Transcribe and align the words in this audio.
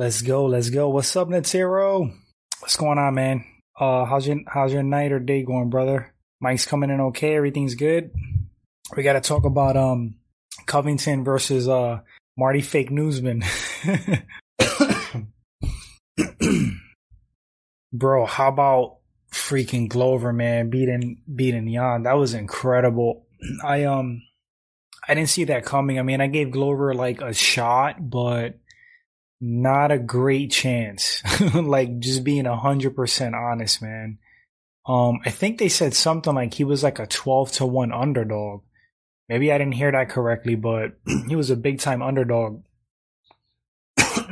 Let's 0.00 0.22
go, 0.22 0.46
let's 0.46 0.70
go. 0.70 0.88
What's 0.88 1.14
up, 1.14 1.28
Netero? 1.28 2.10
What's 2.60 2.78
going 2.78 2.96
on, 2.96 3.12
man? 3.12 3.44
Uh, 3.78 4.06
how's 4.06 4.26
your 4.26 4.38
how's 4.46 4.72
your 4.72 4.82
night 4.82 5.12
or 5.12 5.18
day 5.18 5.42
going, 5.42 5.68
brother? 5.68 6.14
Mike's 6.40 6.64
coming 6.64 6.88
in 6.88 7.02
okay. 7.02 7.36
Everything's 7.36 7.74
good. 7.74 8.10
We 8.96 9.02
got 9.02 9.12
to 9.12 9.20
talk 9.20 9.44
about 9.44 9.76
um 9.76 10.14
Covington 10.64 11.22
versus 11.22 11.68
uh 11.68 12.00
Marty 12.34 12.62
Fake 12.62 12.90
Newsman. 12.90 13.44
Bro, 17.92 18.24
how 18.24 18.48
about 18.48 19.00
freaking 19.30 19.90
Glover, 19.90 20.32
man, 20.32 20.70
beating 20.70 21.20
beating 21.36 21.70
Jan? 21.70 22.04
That 22.04 22.16
was 22.16 22.32
incredible. 22.32 23.26
I 23.62 23.84
um 23.84 24.22
I 25.06 25.12
didn't 25.12 25.28
see 25.28 25.44
that 25.44 25.66
coming. 25.66 25.98
I 25.98 26.02
mean, 26.02 26.22
I 26.22 26.26
gave 26.28 26.52
Glover 26.52 26.94
like 26.94 27.20
a 27.20 27.34
shot, 27.34 27.96
but 28.08 28.59
not 29.40 29.90
a 29.90 29.98
great 29.98 30.50
chance. 30.50 31.22
like 31.54 31.98
just 31.98 32.24
being 32.24 32.46
a 32.46 32.56
hundred 32.56 32.94
percent 32.94 33.34
honest, 33.34 33.80
man. 33.80 34.18
Um, 34.86 35.20
I 35.24 35.30
think 35.30 35.58
they 35.58 35.68
said 35.68 35.94
something 35.94 36.34
like 36.34 36.54
he 36.54 36.64
was 36.64 36.82
like 36.82 36.98
a 36.98 37.06
twelve 37.06 37.52
to 37.52 37.66
one 37.66 37.92
underdog. 37.92 38.62
Maybe 39.28 39.52
I 39.52 39.58
didn't 39.58 39.74
hear 39.74 39.92
that 39.92 40.08
correctly, 40.10 40.56
but 40.56 40.98
he 41.28 41.36
was 41.36 41.50
a 41.50 41.56
big 41.56 41.78
time 41.80 42.02
underdog. 42.02 42.64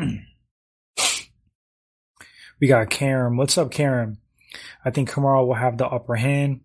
we 2.60 2.66
got 2.66 2.90
Karen. 2.90 3.36
What's 3.36 3.56
up, 3.56 3.70
Karen? 3.70 4.18
I 4.84 4.90
think 4.90 5.10
Kamaru 5.10 5.46
will 5.46 5.54
have 5.54 5.78
the 5.78 5.86
upper 5.86 6.16
hand. 6.16 6.60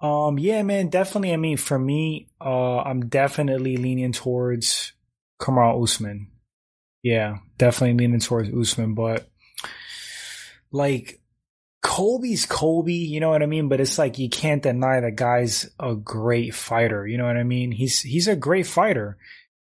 Um, 0.00 0.38
yeah, 0.38 0.62
man, 0.62 0.88
definitely. 0.88 1.32
I 1.32 1.36
mean, 1.36 1.56
for 1.56 1.78
me, 1.78 2.28
uh, 2.40 2.78
I'm 2.78 3.08
definitely 3.08 3.76
leaning 3.76 4.12
towards 4.12 4.92
Kamaru 5.40 5.82
Usman. 5.82 6.28
Yeah, 7.04 7.36
definitely 7.58 8.02
leaning 8.02 8.20
towards 8.20 8.48
Usman, 8.48 8.94
but 8.94 9.28
like 10.72 11.20
Colby's 11.82 12.46
Colby, 12.46 12.94
you 12.94 13.20
know 13.20 13.28
what 13.28 13.42
I 13.42 13.46
mean? 13.46 13.68
But 13.68 13.78
it's 13.78 13.98
like 13.98 14.18
you 14.18 14.30
can't 14.30 14.62
deny 14.62 15.00
that 15.00 15.14
guy's 15.14 15.70
a 15.78 15.94
great 15.94 16.54
fighter. 16.54 17.06
You 17.06 17.18
know 17.18 17.26
what 17.26 17.36
I 17.36 17.42
mean? 17.42 17.72
He's 17.72 18.00
he's 18.00 18.26
a 18.26 18.34
great 18.34 18.66
fighter. 18.66 19.18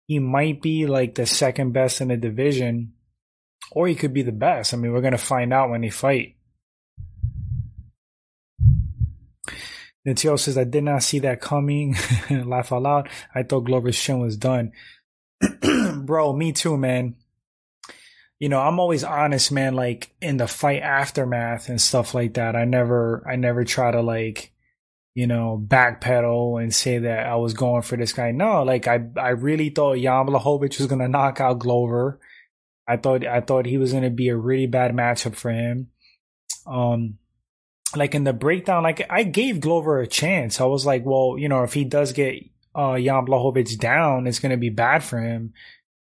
He 0.06 0.18
might 0.18 0.60
be 0.60 0.86
like 0.86 1.14
the 1.14 1.24
second 1.24 1.72
best 1.72 2.02
in 2.02 2.08
the 2.08 2.18
division, 2.18 2.92
or 3.70 3.88
he 3.88 3.94
could 3.94 4.12
be 4.12 4.22
the 4.22 4.30
best. 4.30 4.74
I 4.74 4.76
mean, 4.76 4.92
we're 4.92 5.00
gonna 5.00 5.16
find 5.16 5.54
out 5.54 5.70
when 5.70 5.80
they 5.80 5.90
fight. 5.90 6.36
Nintio 10.06 10.38
says, 10.38 10.58
I 10.58 10.64
did 10.64 10.84
not 10.84 11.02
see 11.02 11.20
that 11.20 11.40
coming. 11.40 11.96
Laugh 12.30 12.72
out 12.72 12.82
loud. 12.82 13.08
I 13.34 13.42
thought 13.42 13.60
Glover's 13.60 13.98
chin 13.98 14.18
was 14.18 14.36
done. 14.36 14.72
Bro, 16.04 16.34
me 16.34 16.52
too, 16.52 16.76
man 16.76 17.14
you 18.42 18.48
know, 18.48 18.58
I'm 18.58 18.80
always 18.80 19.04
honest, 19.04 19.52
man, 19.52 19.76
like 19.76 20.10
in 20.20 20.36
the 20.36 20.48
fight 20.48 20.82
aftermath 20.82 21.68
and 21.68 21.80
stuff 21.80 22.12
like 22.12 22.34
that. 22.34 22.56
I 22.56 22.64
never, 22.64 23.24
I 23.24 23.36
never 23.36 23.62
try 23.62 23.92
to 23.92 24.02
like, 24.02 24.50
you 25.14 25.28
know, 25.28 25.64
backpedal 25.64 26.60
and 26.60 26.74
say 26.74 26.98
that 26.98 27.24
I 27.24 27.36
was 27.36 27.54
going 27.54 27.82
for 27.82 27.96
this 27.96 28.12
guy. 28.12 28.32
No, 28.32 28.64
like 28.64 28.88
I, 28.88 28.98
I 29.16 29.28
really 29.28 29.70
thought 29.70 29.98
Jan 29.98 30.26
Blachowicz 30.26 30.78
was 30.78 30.88
going 30.88 30.98
to 30.98 31.06
knock 31.06 31.40
out 31.40 31.60
Glover. 31.60 32.18
I 32.84 32.96
thought, 32.96 33.24
I 33.24 33.42
thought 33.42 33.64
he 33.64 33.78
was 33.78 33.92
going 33.92 34.02
to 34.02 34.10
be 34.10 34.28
a 34.28 34.36
really 34.36 34.66
bad 34.66 34.92
matchup 34.92 35.36
for 35.36 35.52
him. 35.52 35.90
Um, 36.66 37.18
like 37.94 38.16
in 38.16 38.24
the 38.24 38.32
breakdown, 38.32 38.82
like 38.82 39.06
I 39.08 39.22
gave 39.22 39.60
Glover 39.60 40.00
a 40.00 40.08
chance. 40.08 40.60
I 40.60 40.64
was 40.64 40.84
like, 40.84 41.04
well, 41.04 41.36
you 41.38 41.48
know, 41.48 41.62
if 41.62 41.74
he 41.74 41.84
does 41.84 42.12
get, 42.12 42.42
uh, 42.74 42.98
Jan 42.98 43.24
Blachowicz 43.24 43.78
down, 43.78 44.26
it's 44.26 44.40
going 44.40 44.50
to 44.50 44.56
be 44.56 44.70
bad 44.70 45.04
for 45.04 45.20
him 45.20 45.52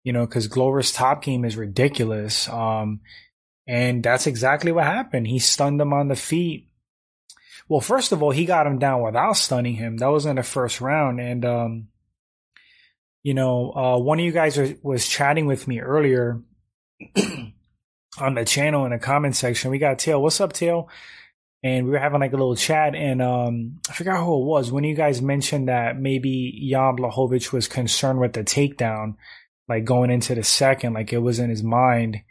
you 0.04 0.12
know, 0.12 0.26
because 0.26 0.48
Glover's 0.48 0.92
top 0.92 1.22
game 1.22 1.44
is 1.44 1.56
ridiculous. 1.56 2.48
Um, 2.48 3.00
and 3.66 4.02
that's 4.02 4.26
exactly 4.26 4.72
what 4.72 4.84
happened. 4.84 5.26
He 5.26 5.38
stunned 5.38 5.80
him 5.80 5.92
on 5.92 6.08
the 6.08 6.16
feet. 6.16 6.68
Well, 7.68 7.80
first 7.80 8.12
of 8.12 8.22
all, 8.22 8.32
he 8.32 8.44
got 8.44 8.66
him 8.66 8.78
down 8.78 9.02
without 9.02 9.36
stunning 9.36 9.74
him. 9.74 9.98
That 9.98 10.08
was 10.08 10.26
in 10.26 10.36
the 10.36 10.42
first 10.42 10.80
round. 10.80 11.20
And, 11.20 11.44
um, 11.44 11.88
you 13.22 13.34
know, 13.34 13.72
uh, 13.72 13.98
one 13.98 14.18
of 14.18 14.24
you 14.24 14.32
guys 14.32 14.56
was, 14.56 14.72
was 14.82 15.06
chatting 15.06 15.46
with 15.46 15.68
me 15.68 15.80
earlier 15.80 16.42
on 18.18 18.34
the 18.34 18.44
channel 18.44 18.84
in 18.84 18.90
the 18.90 18.98
comment 18.98 19.36
section. 19.36 19.70
We 19.70 19.78
got 19.78 20.00
Tail. 20.00 20.20
What's 20.20 20.40
up, 20.40 20.52
Tail? 20.52 20.88
And 21.62 21.86
we 21.86 21.92
were 21.92 21.98
having 21.98 22.18
like 22.18 22.32
a 22.32 22.36
little 22.36 22.56
chat, 22.56 22.96
and 22.96 23.22
um, 23.22 23.78
I 23.88 23.92
forgot 23.92 24.24
who 24.24 24.42
it 24.42 24.46
was. 24.46 24.72
When 24.72 24.82
you 24.82 24.96
guys 24.96 25.22
mentioned 25.22 25.68
that 25.68 25.96
maybe 25.96 26.68
Jan 26.68 26.96
Blachowicz 26.96 27.52
was 27.52 27.68
concerned 27.68 28.18
with 28.18 28.32
the 28.32 28.42
takedown, 28.42 29.14
like 29.68 29.84
going 29.84 30.10
into 30.10 30.34
the 30.34 30.42
second, 30.42 30.94
like 30.94 31.12
it 31.12 31.18
was 31.18 31.38
in 31.38 31.50
his 31.50 31.62
mind 31.62 32.22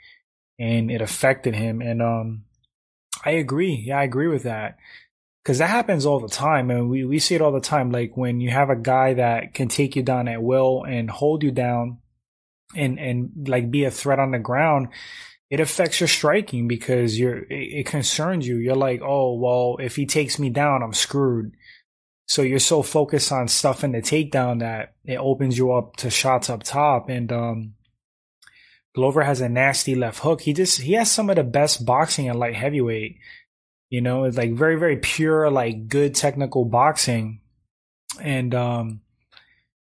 and 0.59 0.91
it 0.91 1.01
affected 1.01 1.55
him. 1.55 1.81
And 1.81 2.01
um, 2.01 2.43
I 3.25 3.31
agree. 3.31 3.83
Yeah, 3.87 3.99
I 3.99 4.03
agree 4.03 4.27
with 4.27 4.43
that. 4.43 4.77
Cause 5.43 5.57
that 5.57 5.71
happens 5.71 6.05
all 6.05 6.19
the 6.19 6.27
time. 6.27 6.69
And 6.69 6.89
we, 6.89 7.03
we 7.03 7.17
see 7.17 7.33
it 7.33 7.41
all 7.41 7.51
the 7.51 7.59
time. 7.59 7.91
Like 7.91 8.15
when 8.15 8.41
you 8.41 8.51
have 8.51 8.69
a 8.69 8.75
guy 8.75 9.15
that 9.15 9.55
can 9.55 9.69
take 9.69 9.95
you 9.95 10.03
down 10.03 10.27
at 10.27 10.43
will 10.43 10.83
and 10.83 11.09
hold 11.09 11.41
you 11.41 11.51
down 11.51 11.97
and, 12.75 12.99
and 12.99 13.47
like 13.47 13.71
be 13.71 13.85
a 13.85 13.91
threat 13.91 14.19
on 14.19 14.31
the 14.31 14.39
ground, 14.39 14.89
it 15.49 15.59
affects 15.59 15.99
your 15.99 16.07
striking 16.07 16.67
because 16.67 17.19
you're, 17.19 17.39
it, 17.39 17.79
it 17.79 17.85
concerns 17.87 18.47
you. 18.47 18.57
You're 18.57 18.75
like, 18.75 19.01
oh, 19.03 19.33
well, 19.33 19.77
if 19.79 19.95
he 19.95 20.05
takes 20.05 20.37
me 20.37 20.49
down, 20.49 20.83
I'm 20.83 20.93
screwed. 20.93 21.53
So 22.31 22.43
you're 22.43 22.59
so 22.59 22.81
focused 22.81 23.33
on 23.33 23.49
stuff 23.49 23.83
in 23.83 23.91
the 23.91 24.01
takedown 24.01 24.61
that 24.61 24.93
it 25.03 25.17
opens 25.17 25.57
you 25.57 25.73
up 25.73 25.97
to 25.97 26.09
shots 26.09 26.49
up 26.49 26.63
top. 26.63 27.09
And 27.09 27.29
um, 27.29 27.73
Glover 28.95 29.23
has 29.23 29.41
a 29.41 29.49
nasty 29.49 29.95
left 29.95 30.19
hook. 30.19 30.39
He 30.39 30.53
just 30.53 30.79
he 30.79 30.93
has 30.93 31.11
some 31.11 31.29
of 31.29 31.35
the 31.35 31.43
best 31.43 31.85
boxing 31.85 32.29
at 32.29 32.37
light 32.37 32.55
heavyweight. 32.55 33.17
You 33.89 33.99
know, 33.99 34.23
it's 34.23 34.37
like 34.37 34.53
very 34.53 34.79
very 34.79 34.95
pure, 34.95 35.51
like 35.51 35.89
good 35.89 36.15
technical 36.15 36.63
boxing. 36.63 37.41
And 38.21 38.55
um, 38.55 39.01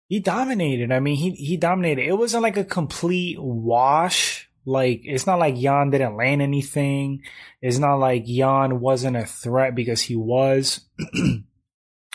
he 0.08 0.18
dominated. 0.18 0.90
I 0.90 0.98
mean, 0.98 1.14
he 1.14 1.30
he 1.30 1.56
dominated. 1.56 2.04
It 2.04 2.18
wasn't 2.18 2.42
like 2.42 2.56
a 2.56 2.64
complete 2.64 3.36
wash. 3.38 4.50
Like 4.66 5.02
it's 5.04 5.28
not 5.28 5.38
like 5.38 5.54
Jan 5.54 5.90
didn't 5.90 6.16
land 6.16 6.42
anything. 6.42 7.22
It's 7.62 7.78
not 7.78 8.00
like 8.00 8.24
Jan 8.24 8.80
wasn't 8.80 9.18
a 9.18 9.24
threat 9.24 9.76
because 9.76 10.02
he 10.02 10.16
was. 10.16 10.80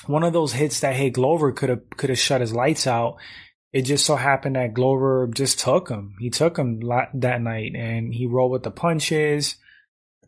one 0.06 0.24
of 0.24 0.34
those 0.34 0.54
hits 0.54 0.80
that 0.82 0.96
hit 0.96 1.12
Glover 1.12 1.52
could 1.52 1.70
have 1.70 1.90
could 1.92 2.10
have 2.10 2.20
shut 2.20 2.42
his 2.42 2.54
lights 2.54 2.88
out. 2.88 3.18
It 3.72 3.84
just 3.84 4.06
so 4.06 4.16
happened 4.16 4.56
that 4.56 4.74
Glover 4.74 5.30
just 5.32 5.60
took 5.60 5.90
him. 5.90 6.16
He 6.20 6.30
took 6.30 6.58
him 6.58 6.80
that 7.14 7.42
night, 7.42 7.76
and 7.76 8.14
he 8.14 8.26
rolled 8.26 8.52
with 8.52 8.64
the 8.64 8.72
punches. 8.72 9.56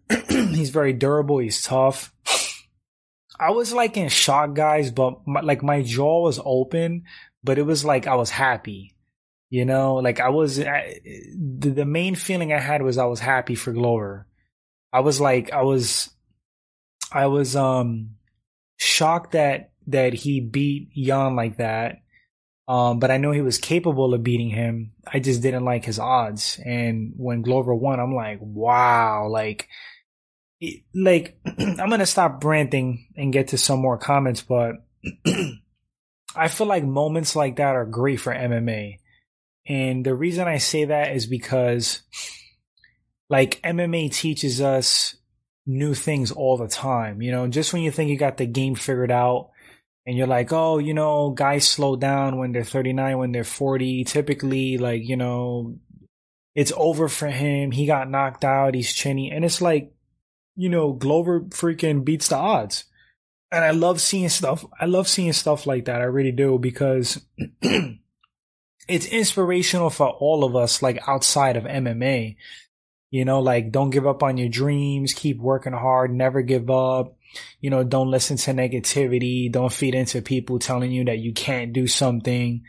he's 0.30 0.70
very 0.70 0.94
durable. 0.94 1.40
He's 1.40 1.62
tough. 1.62 2.14
I 3.40 3.52
was 3.52 3.74
like 3.74 3.98
in 3.98 4.10
shock, 4.10 4.54
guys, 4.54 4.92
but 4.92 5.26
my, 5.26 5.42
like 5.42 5.64
my 5.64 5.82
jaw 5.82 6.22
was 6.22 6.40
open, 6.44 7.06
but 7.44 7.58
it 7.58 7.64
was 7.64 7.84
like 7.84 8.06
I 8.06 8.16
was 8.16 8.30
happy. 8.30 8.94
You 9.50 9.66
know, 9.66 9.96
like 9.96 10.20
I 10.20 10.30
was. 10.30 10.60
I, 10.60 11.00
the, 11.04 11.72
the 11.72 11.86
main 11.86 12.16
feeling 12.16 12.54
I 12.54 12.60
had 12.60 12.84
was 12.84 12.98
I 12.98 13.06
was 13.06 13.20
happy 13.20 13.56
for 13.56 13.74
Glover. 13.74 14.28
I 14.94 15.00
was 15.00 15.20
like 15.20 15.52
I 15.52 15.64
was, 15.64 16.10
I 17.12 17.26
was 17.26 17.56
um 17.56 18.12
shocked 18.82 19.34
that 19.34 19.72
that 19.88 20.14
he 20.14 20.40
beat 20.40 20.92
Jan 20.94 21.36
like 21.36 21.58
that. 21.58 22.02
Um, 22.68 23.00
but 23.00 23.12
I 23.12 23.18
know 23.18 23.32
he 23.32 23.42
was 23.42 23.58
capable 23.58 24.14
of 24.14 24.24
beating 24.24 24.50
him. 24.50 24.94
I 25.06 25.20
just 25.20 25.42
didn't 25.42 25.66
like 25.66 25.84
his 25.84 26.00
odds. 26.00 26.60
And 26.64 27.14
when 27.18 27.42
Glover 27.42 27.76
won, 27.76 28.00
I'm 28.00 28.16
like, 28.16 28.40
wow, 28.42 29.28
like, 29.30 29.68
it, 30.60 30.84
like 30.96 31.38
I'm 31.46 31.90
gonna 31.90 32.06
stop 32.06 32.44
ranting 32.44 33.08
and 33.18 33.34
get 33.34 33.50
to 33.50 33.58
some 33.58 33.80
more 33.80 33.98
comments, 33.98 34.42
but 34.42 34.76
I 36.36 36.48
feel 36.48 36.68
like 36.68 36.84
moments 36.84 37.36
like 37.36 37.58
that 37.58 37.76
are 37.76 37.86
great 37.86 38.20
for 38.20 38.34
MMA. 38.34 39.00
And 39.68 40.06
the 40.06 40.16
reason 40.16 40.48
I 40.48 40.58
say 40.60 40.86
that 40.86 41.14
is 41.16 41.28
because 41.28 42.02
like 43.30 43.62
MMA 43.64 44.14
teaches 44.14 44.62
us 44.62 45.16
new 45.66 45.94
things 45.94 46.32
all 46.32 46.58
the 46.58 46.68
time. 46.68 47.22
You 47.22 47.32
know, 47.32 47.48
just 47.48 47.74
when 47.74 47.82
you 47.82 47.92
think 47.92 48.10
you 48.10 48.18
got 48.18 48.38
the 48.38 48.46
game 48.46 48.76
figured 48.76 49.12
out 49.12 49.52
and 50.06 50.18
you're 50.18 50.28
like, 50.28 50.52
oh, 50.52 50.78
you 50.78 50.94
know, 50.94 51.32
guys 51.32 51.68
slow 51.68 51.96
down 51.96 52.38
when 52.38 52.52
they're 52.52 52.64
39, 52.64 53.18
when 53.18 53.32
they're 53.32 53.44
40. 53.44 54.04
Typically, 54.06 54.78
like, 54.78 55.08
you 55.08 55.16
know, 55.16 55.78
it's 56.56 56.74
over 56.76 57.08
for 57.08 57.28
him. 57.28 57.72
He 57.72 57.86
got 57.86 58.10
knocked 58.10 58.44
out. 58.44 58.76
He's 58.76 58.92
chinny. 58.92 59.32
And 59.32 59.46
it's 59.46 59.62
like, 59.62 59.94
you 60.56 60.70
know, 60.70 60.94
Glover 60.94 61.42
freaking 61.42 62.04
beats 62.04 62.28
the 62.30 62.36
odds. 62.36 62.86
And 63.52 63.64
I 63.64 63.72
love 63.72 64.02
seeing 64.02 64.30
stuff. 64.30 64.66
I 64.80 64.86
love 64.86 65.08
seeing 65.08 65.34
stuff 65.34 65.66
like 65.66 65.86
that. 65.86 66.02
I 66.02 66.06
really 66.06 66.32
do 66.32 66.58
because 66.58 67.22
it's 68.88 69.06
inspirational 69.06 69.90
for 69.90 70.08
all 70.08 70.44
of 70.44 70.56
us, 70.56 70.82
like 70.82 71.00
outside 71.08 71.58
of 71.58 71.66
MMA. 71.66 72.38
You 73.12 73.26
know, 73.26 73.42
like 73.42 73.72
don't 73.72 73.90
give 73.90 74.08
up 74.08 74.24
on 74.24 74.38
your 74.38 74.50
dreams, 74.50 75.14
keep 75.14 75.38
working 75.38 75.74
hard, 75.74 76.14
never 76.14 76.42
give 76.42 76.70
up. 76.72 77.18
You 77.60 77.70
know, 77.70 77.84
don't 77.84 78.10
listen 78.10 78.38
to 78.38 78.52
negativity, 78.52 79.52
don't 79.52 79.72
feed 79.72 79.96
into 79.96 80.22
people 80.22 80.60
telling 80.60 80.92
you 80.92 81.06
that 81.06 81.20
you 81.20 81.34
can't 81.34 81.74
do 81.74 81.88
something. 81.88 82.64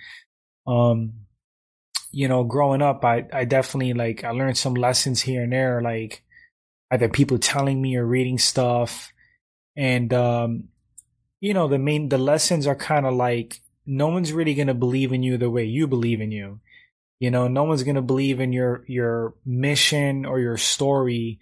Um, 0.67 1.15
you 2.11 2.29
know, 2.29 2.45
growing 2.45 2.83
up, 2.83 3.05
I, 3.05 3.25
I 3.33 3.45
definitely 3.45 3.95
like, 3.95 4.25
I 4.25 4.31
learned 4.31 4.59
some 4.59 4.75
lessons 4.75 5.23
here 5.23 5.45
and 5.45 5.53
there, 5.53 5.81
like 5.81 6.23
either 6.91 7.09
people 7.09 7.39
telling 7.39 7.81
me 7.81 7.97
or 7.97 8.05
reading 8.05 8.39
stuff. 8.39 9.13
And, 9.77 10.13
um, 10.13 10.69
you 11.41 11.55
know, 11.55 11.69
the 11.69 11.79
main, 11.79 12.09
the 12.09 12.19
lessons 12.19 12.67
are 12.67 12.77
kind 12.77 13.07
of 13.07 13.15
like, 13.15 13.61
no 13.87 14.09
one's 14.09 14.33
really 14.33 14.55
going 14.55 14.69
to 14.69 14.75
believe 14.75 15.13
in 15.13 15.23
you 15.23 15.39
the 15.39 15.51
way 15.51 15.65
you 15.65 15.87
believe 15.87 16.21
in 16.21 16.31
you. 16.31 16.61
You 17.23 17.31
know, 17.31 17.47
no 17.47 17.63
one's 17.63 17.85
to 17.95 18.03
believe 18.03 18.41
in 18.41 18.53
your, 18.53 18.85
your 18.89 19.35
mission 19.47 20.27
or 20.27 20.41
your 20.41 20.57
story 20.57 21.39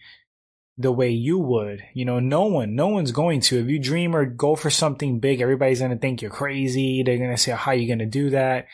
the 0.77 0.93
way 0.93 1.09
you 1.09 1.39
would. 1.39 1.83
You 1.95 2.05
know, 2.05 2.21
no 2.21 2.45
one, 2.45 2.75
no 2.75 2.89
one's 2.89 3.13
going 3.13 3.41
to. 3.41 3.59
If 3.59 3.69
you 3.71 3.79
dream 3.79 4.15
or 4.15 4.27
go 4.27 4.57
for 4.57 4.69
something 4.69 5.21
big, 5.21 5.41
everybody's 5.41 5.81
to 5.93 5.97
think 5.97 6.21
you're 6.21 6.31
crazy. 6.31 7.03
They're 7.03 7.17
to 7.31 7.39
say, 7.39 7.53
how 7.53 7.71
are 7.71 7.75
you 7.75 7.87
to 8.01 8.05
do 8.05 8.29
that? 8.29 8.67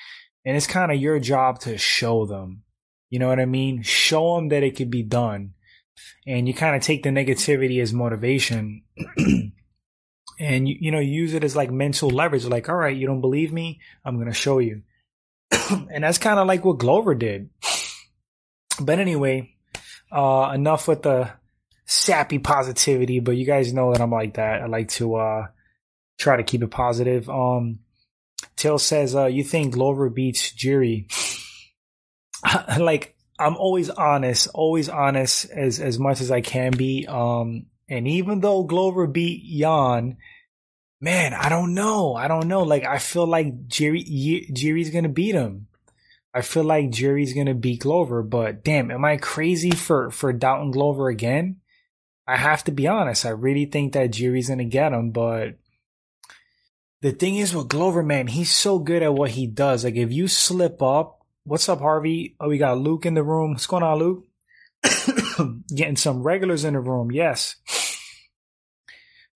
And 0.44 0.56
it's 0.56 0.66
kind 0.66 0.90
of 0.90 1.00
your 1.00 1.20
job 1.20 1.60
to 1.60 1.78
show 1.78 2.26
them. 2.26 2.64
You 3.08 3.20
know 3.20 3.28
what 3.28 3.38
I 3.38 3.46
mean? 3.46 3.82
Show 3.82 4.34
them 4.34 4.48
that 4.48 4.64
it 4.64 4.74
could 4.74 4.90
be 4.90 5.04
done. 5.04 5.54
And 6.26 6.48
you 6.48 6.54
kind 6.54 6.74
of 6.74 6.82
take 6.82 7.04
the 7.04 7.10
negativity 7.10 7.80
as 7.80 7.92
motivation. 7.92 8.82
and 10.40 10.68
you, 10.68 10.76
you 10.80 10.90
know, 10.90 10.98
use 10.98 11.34
it 11.34 11.44
as 11.44 11.54
like 11.54 11.70
mental 11.70 12.10
leverage. 12.10 12.46
Like, 12.46 12.68
all 12.68 12.74
right, 12.74 12.96
you 12.96 13.06
don't 13.06 13.20
believe 13.20 13.52
me? 13.52 13.78
I'm 14.04 14.16
going 14.16 14.26
to 14.26 14.34
show 14.34 14.58
you. 14.58 14.82
and 15.70 16.04
that's 16.04 16.18
kind 16.18 16.38
of 16.38 16.46
like 16.46 16.64
what 16.64 16.78
Glover 16.78 17.14
did. 17.14 17.50
But 18.80 18.98
anyway, 18.98 19.54
uh, 20.12 20.52
enough 20.54 20.88
with 20.88 21.02
the 21.02 21.30
sappy 21.86 22.38
positivity, 22.38 23.20
but 23.20 23.36
you 23.36 23.46
guys 23.46 23.72
know 23.72 23.92
that 23.92 24.00
I'm 24.00 24.10
like 24.10 24.34
that. 24.34 24.62
I 24.62 24.66
like 24.66 24.88
to 24.90 25.14
uh 25.16 25.46
try 26.18 26.36
to 26.36 26.42
keep 26.42 26.62
it 26.62 26.70
positive. 26.70 27.28
Um 27.30 27.80
Till 28.56 28.78
says, 28.78 29.14
uh, 29.14 29.26
you 29.26 29.44
think 29.44 29.74
Glover 29.74 30.08
beats 30.08 30.52
Jiri. 30.52 31.10
like, 32.78 33.14
I'm 33.38 33.56
always 33.56 33.90
honest, 33.90 34.48
always 34.54 34.88
honest 34.88 35.50
as, 35.50 35.78
as 35.78 35.98
much 35.98 36.20
as 36.20 36.30
I 36.30 36.40
can 36.40 36.72
be. 36.72 37.06
Um, 37.06 37.66
and 37.88 38.08
even 38.08 38.40
though 38.40 38.64
Glover 38.64 39.06
beat 39.06 39.44
Jan, 39.58 40.16
man, 41.06 41.34
I 41.34 41.48
don't 41.48 41.72
know. 41.72 42.16
I 42.16 42.26
don't 42.26 42.48
know. 42.48 42.64
Like, 42.64 42.84
I 42.84 42.98
feel 42.98 43.28
like 43.28 43.68
Jiri, 43.68 44.50
Jiri's 44.50 44.90
gonna 44.90 45.08
beat 45.08 45.36
him. 45.36 45.68
I 46.34 46.40
feel 46.42 46.64
like 46.64 46.90
Jiri's 46.90 47.32
gonna 47.32 47.54
beat 47.54 47.82
Glover, 47.82 48.24
but 48.24 48.64
damn, 48.64 48.90
am 48.90 49.04
I 49.04 49.16
crazy 49.16 49.70
for, 49.70 50.10
for 50.10 50.32
doubting 50.32 50.72
Glover 50.72 51.08
again? 51.08 51.60
I 52.26 52.36
have 52.36 52.64
to 52.64 52.72
be 52.72 52.88
honest. 52.88 53.24
I 53.24 53.28
really 53.28 53.66
think 53.66 53.92
that 53.92 54.10
Jiri's 54.10 54.48
gonna 54.48 54.64
get 54.64 54.92
him, 54.92 55.12
but 55.12 55.54
the 57.02 57.12
thing 57.12 57.36
is 57.36 57.54
with 57.54 57.68
Glover, 57.68 58.02
man, 58.02 58.26
he's 58.26 58.50
so 58.50 58.80
good 58.80 59.04
at 59.04 59.14
what 59.14 59.30
he 59.30 59.46
does. 59.46 59.84
Like 59.84 59.94
if 59.94 60.10
you 60.10 60.26
slip 60.26 60.82
up, 60.82 61.24
what's 61.44 61.68
up, 61.68 61.78
Harvey? 61.78 62.34
Oh, 62.40 62.48
we 62.48 62.58
got 62.58 62.78
Luke 62.78 63.06
in 63.06 63.14
the 63.14 63.22
room. 63.22 63.52
What's 63.52 63.68
going 63.68 63.84
on, 63.84 63.98
Luke? 64.00 64.24
Getting 65.72 65.94
some 65.94 66.24
regulars 66.24 66.64
in 66.64 66.74
the 66.74 66.80
room, 66.80 67.12
yes. 67.12 67.54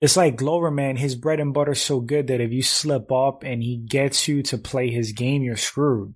It's 0.00 0.17
like 0.17 0.37
Glover, 0.37 0.70
man, 0.70 0.97
his 0.97 1.14
bread 1.14 1.41
and 1.41 1.52
butter's 1.52 1.81
so 1.81 2.00
good 2.00 2.29
that 2.29 2.41
if 2.41 2.52
you 2.52 2.62
slip 2.62 3.12
up 3.12 3.43
and 3.43 3.62
he 3.62 3.76
gets 3.76 4.29
you 4.29 4.43
to 4.44 4.56
play 4.56 4.91
his 4.91 5.12
game, 5.12 5.43
you're 5.43 5.56
screwed. 5.56 6.14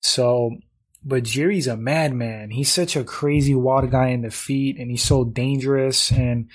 So, 0.00 0.56
but 1.04 1.24
Jiri's 1.24 1.66
a 1.66 1.76
madman. 1.76 2.50
He's 2.50 2.72
such 2.72 2.96
a 2.96 3.04
crazy 3.04 3.54
wild 3.54 3.90
guy 3.90 4.08
in 4.08 4.22
the 4.22 4.30
feet 4.30 4.78
and 4.78 4.90
he's 4.90 5.02
so 5.02 5.24
dangerous 5.24 6.10
and 6.10 6.48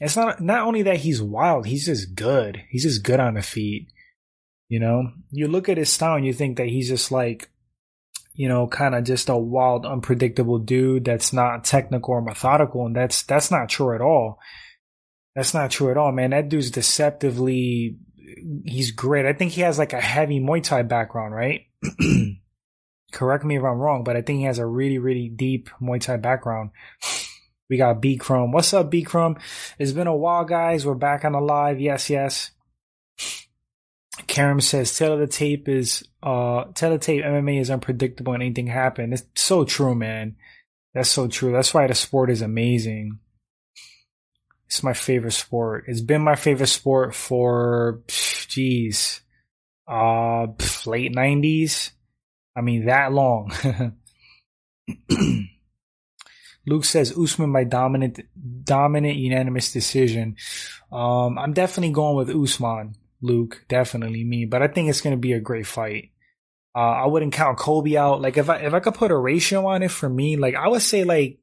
it's 0.00 0.16
not 0.16 0.40
not 0.40 0.66
only 0.66 0.82
that 0.82 0.98
he's 0.98 1.20
wild, 1.20 1.66
he's 1.66 1.86
just 1.86 2.14
good. 2.14 2.62
He's 2.70 2.84
just 2.84 3.02
good 3.02 3.20
on 3.20 3.34
the 3.34 3.42
feet. 3.42 3.88
You 4.68 4.80
know, 4.80 5.10
you 5.30 5.48
look 5.48 5.68
at 5.68 5.78
his 5.78 5.90
style 5.90 6.16
and 6.16 6.26
you 6.26 6.32
think 6.32 6.58
that 6.58 6.68
he's 6.68 6.88
just 6.88 7.10
like, 7.10 7.50
you 8.34 8.48
know, 8.48 8.66
kind 8.66 8.94
of 8.94 9.04
just 9.04 9.28
a 9.28 9.36
wild, 9.36 9.84
unpredictable 9.84 10.58
dude 10.58 11.04
that's 11.04 11.32
not 11.32 11.64
technical 11.64 12.14
or 12.14 12.22
methodical, 12.22 12.86
and 12.86 12.94
that's 12.94 13.22
that's 13.22 13.50
not 13.50 13.68
true 13.68 13.94
at 13.94 14.00
all. 14.00 14.38
That's 15.38 15.54
not 15.54 15.70
true 15.70 15.92
at 15.92 15.96
all, 15.96 16.10
man. 16.10 16.30
That 16.30 16.48
dude's 16.48 16.72
deceptively, 16.72 17.96
he's 18.64 18.90
great. 18.90 19.24
I 19.24 19.32
think 19.34 19.52
he 19.52 19.60
has 19.60 19.78
like 19.78 19.92
a 19.92 20.00
heavy 20.00 20.40
Muay 20.40 20.60
Thai 20.60 20.82
background, 20.82 21.32
right? 21.32 21.60
Correct 23.12 23.44
me 23.44 23.56
if 23.56 23.62
I'm 23.62 23.78
wrong, 23.78 24.02
but 24.02 24.16
I 24.16 24.22
think 24.22 24.40
he 24.40 24.46
has 24.46 24.58
a 24.58 24.66
really, 24.66 24.98
really 24.98 25.28
deep 25.28 25.70
Muay 25.80 26.00
Thai 26.00 26.16
background. 26.16 26.70
We 27.70 27.76
got 27.76 28.00
B 28.00 28.16
Chrome. 28.16 28.50
What's 28.50 28.74
up, 28.74 28.90
B 28.90 29.02
Chrome? 29.02 29.38
It's 29.78 29.92
been 29.92 30.08
a 30.08 30.16
while, 30.16 30.44
guys. 30.44 30.84
We're 30.84 30.94
back 30.94 31.24
on 31.24 31.30
the 31.30 31.40
live. 31.40 31.78
Yes, 31.78 32.10
yes. 32.10 32.50
Karam 34.26 34.60
says 34.60 34.98
tell 34.98 35.18
the 35.18 35.28
tape 35.28 35.68
is 35.68 36.02
uh 36.20 36.64
the 36.74 36.98
tape 37.00 37.22
MMA 37.22 37.60
is 37.60 37.70
unpredictable 37.70 38.32
and 38.32 38.42
anything 38.42 38.66
happen. 38.66 39.12
It's 39.12 39.22
so 39.36 39.64
true, 39.64 39.94
man. 39.94 40.34
That's 40.94 41.10
so 41.10 41.28
true. 41.28 41.52
That's 41.52 41.72
why 41.72 41.86
the 41.86 41.94
sport 41.94 42.28
is 42.28 42.42
amazing. 42.42 43.20
It's 44.68 44.82
my 44.82 44.92
favorite 44.92 45.32
sport. 45.32 45.84
It's 45.88 46.02
been 46.02 46.22
my 46.22 46.36
favorite 46.36 46.68
sport 46.68 47.14
for 47.14 48.02
jeez. 48.08 49.20
Uh 49.86 50.48
late 50.86 51.14
nineties. 51.14 51.92
I 52.54 52.60
mean 52.60 52.86
that 52.86 53.12
long. 53.12 53.50
Luke 56.68 56.84
says 56.84 57.16
Usman 57.16 57.52
by 57.52 57.64
dominant, 57.64 58.20
dominant 58.64 59.16
unanimous 59.16 59.72
decision. 59.72 60.36
Um, 60.92 61.38
I'm 61.38 61.54
definitely 61.54 61.92
going 61.92 62.16
with 62.16 62.28
Usman, 62.34 62.94
Luke. 63.22 63.64
Definitely 63.68 64.24
me, 64.24 64.44
but 64.44 64.62
I 64.62 64.68
think 64.68 64.90
it's 64.90 65.00
going 65.00 65.16
to 65.16 65.20
be 65.20 65.32
a 65.32 65.40
great 65.40 65.66
fight. 65.66 66.10
Uh, 66.74 66.80
I 67.02 67.06
wouldn't 67.06 67.32
count 67.32 67.58
Colby 67.58 67.96
out. 67.96 68.20
Like 68.20 68.36
if 68.36 68.50
I 68.50 68.58
if 68.58 68.74
I 68.74 68.80
could 68.80 68.94
put 68.94 69.10
a 69.10 69.16
ratio 69.16 69.66
on 69.66 69.82
it 69.82 69.90
for 69.90 70.08
me, 70.08 70.36
like 70.36 70.54
I 70.54 70.68
would 70.68 70.82
say 70.82 71.04
like 71.04 71.38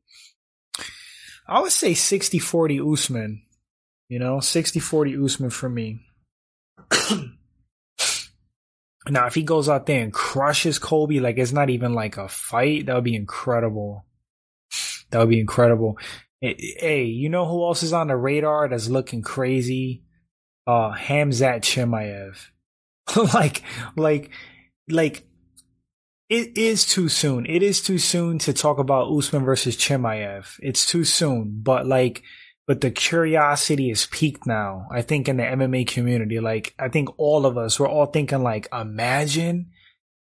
I 1.47 1.61
would 1.61 1.71
say 1.71 1.91
60-40 1.91 2.93
Usman. 2.93 3.41
You 4.09 4.19
know, 4.19 4.37
60-40 4.37 5.23
Usman 5.23 5.49
for 5.49 5.69
me. 5.69 6.01
now, 9.09 9.27
if 9.27 9.35
he 9.35 9.43
goes 9.43 9.69
out 9.69 9.85
there 9.85 10.03
and 10.03 10.13
crushes 10.13 10.79
Colby, 10.79 11.19
like 11.19 11.37
it's 11.37 11.51
not 11.51 11.69
even 11.69 11.93
like 11.93 12.17
a 12.17 12.27
fight, 12.27 12.85
that 12.85 12.95
would 12.95 13.03
be 13.03 13.15
incredible. 13.15 14.05
That 15.09 15.19
would 15.19 15.29
be 15.29 15.39
incredible. 15.39 15.97
Hey, 16.41 17.05
you 17.05 17.29
know 17.29 17.47
who 17.47 17.63
else 17.63 17.81
is 17.81 17.93
on 17.93 18.07
the 18.07 18.15
radar 18.15 18.67
that's 18.67 18.89
looking 18.89 19.21
crazy? 19.21 20.03
Uh, 20.67 20.93
Hamzat 20.93 21.61
Chimaev. 21.61 22.37
like, 23.33 23.63
like, 23.95 24.31
like, 24.89 25.23
it 26.29 26.57
is 26.57 26.85
too 26.85 27.09
soon. 27.09 27.45
It 27.45 27.63
is 27.63 27.81
too 27.81 27.97
soon 27.97 28.39
to 28.39 28.53
talk 28.53 28.79
about 28.79 29.11
Usman 29.11 29.45
versus 29.45 29.77
Chimaev. 29.77 30.59
It's 30.59 30.85
too 30.85 31.03
soon, 31.03 31.59
but 31.61 31.87
like, 31.87 32.23
but 32.67 32.81
the 32.81 32.91
curiosity 32.91 33.91
is 33.91 34.07
peaked 34.07 34.47
now. 34.47 34.87
I 34.91 35.01
think 35.03 35.29
in 35.29 35.37
the 35.37 35.43
MMA 35.43 35.87
community, 35.87 36.39
like, 36.39 36.73
I 36.79 36.89
think 36.89 37.09
all 37.19 37.45
of 37.45 37.57
us, 37.57 37.79
we're 37.79 37.87
all 37.87 38.07
thinking 38.07 38.41
like, 38.41 38.67
imagine 38.73 39.71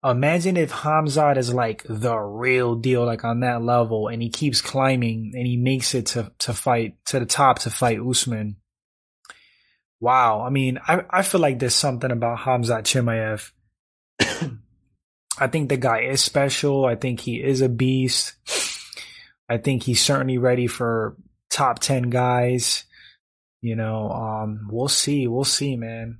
Imagine 0.04 0.58
if 0.58 0.70
Hamzat 0.70 1.38
is 1.38 1.54
like 1.54 1.82
the 1.88 2.14
real 2.14 2.74
deal, 2.74 3.06
like 3.06 3.24
on 3.24 3.40
that 3.40 3.62
level, 3.62 4.08
and 4.08 4.20
he 4.20 4.28
keeps 4.28 4.60
climbing 4.60 5.32
and 5.34 5.46
he 5.46 5.56
makes 5.56 5.94
it 5.94 6.06
to, 6.06 6.30
to 6.40 6.52
fight 6.52 6.96
to 7.06 7.18
the 7.18 7.24
top 7.24 7.60
to 7.60 7.70
fight 7.70 7.98
Usman. 7.98 8.56
Wow. 10.00 10.42
I 10.42 10.50
mean, 10.50 10.78
I, 10.86 11.04
I 11.08 11.22
feel 11.22 11.40
like 11.40 11.58
there's 11.58 11.74
something 11.74 12.10
about 12.10 12.40
Hamzat 12.40 12.82
Chimaev. 12.82 13.50
I 15.38 15.48
think 15.48 15.68
the 15.68 15.76
guy 15.76 16.02
is 16.02 16.22
special. 16.22 16.84
I 16.84 16.94
think 16.94 17.20
he 17.20 17.42
is 17.42 17.60
a 17.60 17.68
beast. 17.68 18.34
I 19.48 19.58
think 19.58 19.82
he's 19.82 20.00
certainly 20.00 20.38
ready 20.38 20.66
for 20.66 21.16
top 21.50 21.80
10 21.80 22.10
guys. 22.10 22.84
You 23.60 23.76
know, 23.76 24.10
um, 24.10 24.68
we'll 24.70 24.88
see. 24.88 25.26
We'll 25.26 25.44
see, 25.44 25.76
man. 25.76 26.18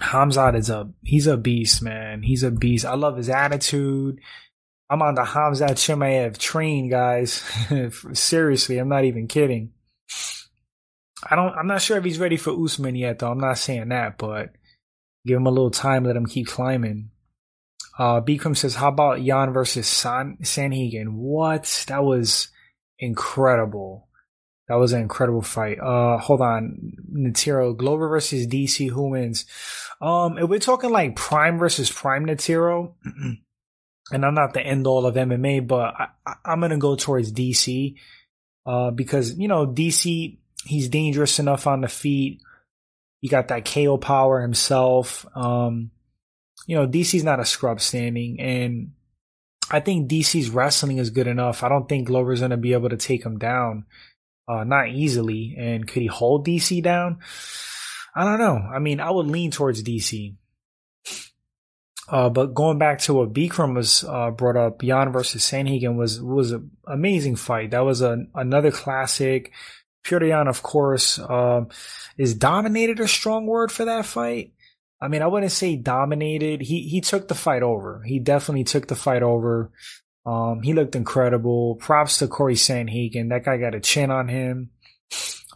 Hamzat 0.00 0.56
is 0.56 0.68
a 0.68 0.90
he's 1.02 1.26
a 1.26 1.38
beast, 1.38 1.82
man. 1.82 2.22
He's 2.22 2.42
a 2.42 2.50
beast. 2.50 2.84
I 2.84 2.94
love 2.94 3.16
his 3.16 3.30
attitude. 3.30 4.20
I'm 4.90 5.02
on 5.02 5.14
the 5.14 5.22
Hamzat 5.22 5.72
Chimaev 5.72 6.38
train, 6.38 6.90
guys. 6.90 7.42
Seriously, 8.12 8.78
I'm 8.78 8.88
not 8.88 9.04
even 9.04 9.26
kidding. 9.26 9.72
I 11.28 11.34
don't. 11.34 11.54
I'm 11.54 11.66
not 11.66 11.80
sure 11.82 11.96
if 11.96 12.04
he's 12.04 12.18
ready 12.18 12.36
for 12.36 12.52
Usman 12.52 12.94
yet, 12.94 13.18
though. 13.18 13.30
I'm 13.30 13.40
not 13.40 13.58
saying 13.58 13.88
that, 13.88 14.18
but 14.18 14.50
give 15.26 15.36
him 15.36 15.46
a 15.46 15.50
little 15.50 15.70
time. 15.70 16.04
Let 16.04 16.16
him 16.16 16.26
keep 16.26 16.46
climbing. 16.46 17.10
Uh, 17.98 18.20
Bikram 18.20 18.56
says, 18.56 18.74
"How 18.76 18.88
about 18.88 19.22
Jan 19.22 19.52
versus 19.52 19.86
San 19.86 20.38
Sandhagen? 20.42 21.14
What? 21.14 21.84
That 21.88 22.04
was 22.04 22.48
incredible. 22.98 24.08
That 24.68 24.74
was 24.74 24.92
an 24.92 25.02
incredible 25.02 25.42
fight. 25.42 25.78
Uh, 25.80 26.18
hold 26.18 26.40
on, 26.40 26.92
Natiro 27.12 27.76
Glover 27.76 28.08
versus 28.08 28.46
DC. 28.46 28.90
Who 28.90 29.10
wins? 29.10 29.46
Um, 30.00 30.38
if 30.38 30.48
we're 30.48 30.58
talking 30.58 30.90
like 30.90 31.16
Prime 31.16 31.58
versus 31.58 31.90
Prime 31.90 32.26
Natiro, 32.26 32.94
and 34.10 34.24
I'm 34.24 34.34
not 34.34 34.54
the 34.54 34.60
end 34.60 34.86
all 34.86 35.06
of 35.06 35.14
MMA, 35.14 35.66
but 35.66 35.94
I, 36.26 36.52
am 36.52 36.60
gonna 36.60 36.78
go 36.78 36.96
towards 36.96 37.32
DC, 37.32 37.94
uh, 38.66 38.90
because 38.90 39.38
you 39.38 39.48
know 39.48 39.66
DC 39.66 40.38
he's 40.64 40.88
dangerous 40.88 41.38
enough 41.38 41.66
on 41.66 41.80
the 41.80 41.88
feet. 41.88 42.42
He 43.26 43.28
got 43.28 43.48
that 43.48 43.64
KO 43.64 43.96
power 43.98 44.40
himself. 44.40 45.26
Um, 45.34 45.90
you 46.68 46.76
know, 46.76 46.86
DC's 46.86 47.24
not 47.24 47.40
a 47.40 47.44
scrub 47.44 47.80
standing 47.80 48.38
and 48.38 48.92
I 49.68 49.80
think 49.80 50.08
DC's 50.08 50.50
wrestling 50.50 50.98
is 50.98 51.10
good 51.10 51.26
enough. 51.26 51.64
I 51.64 51.68
don't 51.68 51.88
think 51.88 52.06
Glover's 52.06 52.38
going 52.38 52.52
to 52.52 52.56
be 52.56 52.72
able 52.72 52.88
to 52.90 52.96
take 52.96 53.26
him 53.26 53.36
down, 53.36 53.86
uh, 54.46 54.62
not 54.62 54.90
easily. 54.90 55.56
And 55.58 55.88
could 55.88 56.02
he 56.02 56.06
hold 56.06 56.46
DC 56.46 56.80
down? 56.84 57.18
I 58.14 58.22
don't 58.22 58.38
know. 58.38 58.62
I 58.72 58.78
mean, 58.78 59.00
I 59.00 59.10
would 59.10 59.26
lean 59.26 59.50
towards 59.50 59.82
DC. 59.82 60.36
Uh, 62.08 62.28
but 62.28 62.54
going 62.54 62.78
back 62.78 63.00
to 63.00 63.14
what 63.14 63.32
Bikram 63.32 63.74
was 63.74 64.04
uh, 64.04 64.30
brought 64.30 64.56
up, 64.56 64.82
Jan 64.82 65.10
versus 65.10 65.42
Sandhagen 65.42 65.96
was 65.96 66.22
was 66.22 66.52
an 66.52 66.70
amazing 66.86 67.34
fight. 67.34 67.72
That 67.72 67.84
was 67.84 68.02
a, 68.02 68.24
another 68.36 68.70
classic. 68.70 69.50
Yan, 70.10 70.48
of 70.48 70.62
course, 70.62 71.18
uh, 71.18 71.64
is 72.16 72.34
dominated 72.34 73.00
a 73.00 73.08
strong 73.08 73.46
word 73.46 73.72
for 73.72 73.84
that 73.84 74.06
fight. 74.06 74.52
I 75.00 75.08
mean, 75.08 75.22
I 75.22 75.26
wouldn't 75.26 75.52
say 75.52 75.76
dominated. 75.76 76.62
He 76.62 76.82
he 76.88 77.00
took 77.00 77.28
the 77.28 77.34
fight 77.34 77.62
over. 77.62 78.02
He 78.04 78.18
definitely 78.18 78.64
took 78.64 78.86
the 78.86 78.94
fight 78.96 79.22
over. 79.22 79.70
Um, 80.24 80.62
he 80.62 80.72
looked 80.72 80.96
incredible. 80.96 81.76
Props 81.76 82.18
to 82.18 82.28
Cory 82.28 82.54
Sandhagen. 82.54 83.28
That 83.28 83.44
guy 83.44 83.58
got 83.58 83.74
a 83.74 83.80
chin 83.80 84.10
on 84.10 84.28
him. 84.28 84.70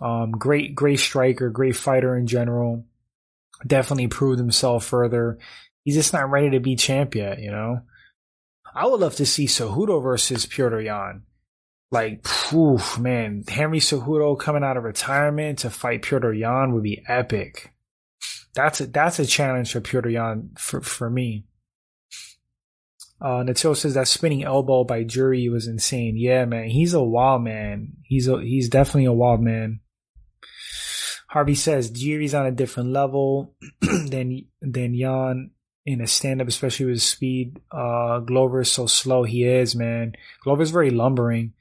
Um, 0.01 0.33
great, 0.33 0.75
great 0.75 1.01
striker, 1.01 1.51
great 1.51 1.77
fighter 1.77 2.17
in 2.17 2.27
general. 2.27 2.87
Definitely 3.67 4.09
proved 4.09 4.39
himself 4.39 4.85
further. 4.85 5.39
He's 5.85 5.97
just 5.97 6.13
not 6.13 6.31
ready 6.31 6.51
to 6.51 6.61
be 6.61 6.77
champ 6.77 7.15
yet, 7.15 7.41
you 7.41 7.51
know? 7.51 7.81
I 8.75 8.87
would 8.87 9.01
love 9.01 9.17
to 9.17 9.27
see 9.27 9.47
Cejudo 9.47 10.03
versus 10.03 10.47
Petr 10.47 10.85
Yan. 10.85 11.25
Like, 11.93 12.23
poof, 12.23 12.99
man, 12.99 13.43
Henry 13.49 13.81
Cejudo 13.81 14.39
coming 14.39 14.63
out 14.63 14.77
of 14.77 14.85
retirement 14.85 15.61
to 15.61 15.71
fight 15.71 16.03
Petr 16.03 16.39
Yan 16.39 16.73
would 16.73 16.85
be 16.85 17.03
epic. 17.09 17.73
That's 18.55 18.81
a, 18.81 18.87
that's 18.87 19.19
a 19.19 19.27
challenge 19.27 19.73
for 19.73 19.81
Petr 19.81 20.13
Yan 20.13 20.51
for, 20.57 20.81
for 20.81 21.11
me. 21.11 21.47
Uh, 23.21 23.43
Natil 23.45 23.77
says 23.77 23.95
that 23.95 24.09
spinning 24.09 24.45
elbow 24.45 24.85
by 24.85 25.05
Jiri 25.05 25.51
was 25.51 25.67
insane. 25.67 26.17
Yeah, 26.17 26.45
man, 26.47 26.71
he's 26.71 26.95
a 26.95 27.03
wild 27.03 27.43
man. 27.43 27.95
He's 28.03 28.29
a, 28.29 28.41
he's 28.41 28.69
definitely 28.69 29.07
a 29.07 29.13
wild 29.13 29.41
man. 29.41 29.81
Harvey 31.29 31.55
says 31.55 31.91
Jiri's 31.91 32.35
on 32.35 32.47
a 32.47 32.53
different 32.53 32.91
level 32.91 33.55
than, 33.81 34.47
than 34.63 34.99
Jan 34.99 35.51
in 35.93 36.01
a 36.01 36.07
stand 36.07 36.41
up, 36.41 36.49
especially 36.49 36.87
with 36.87 37.03
speed. 37.03 37.61
Uh, 37.71 38.21
Glover 38.21 38.61
is 38.61 38.71
so 38.71 38.87
slow. 38.87 39.25
He 39.25 39.45
is, 39.45 39.75
man. 39.75 40.15
Glover's 40.43 40.71
very 40.71 40.91
lumbering. 40.91 41.53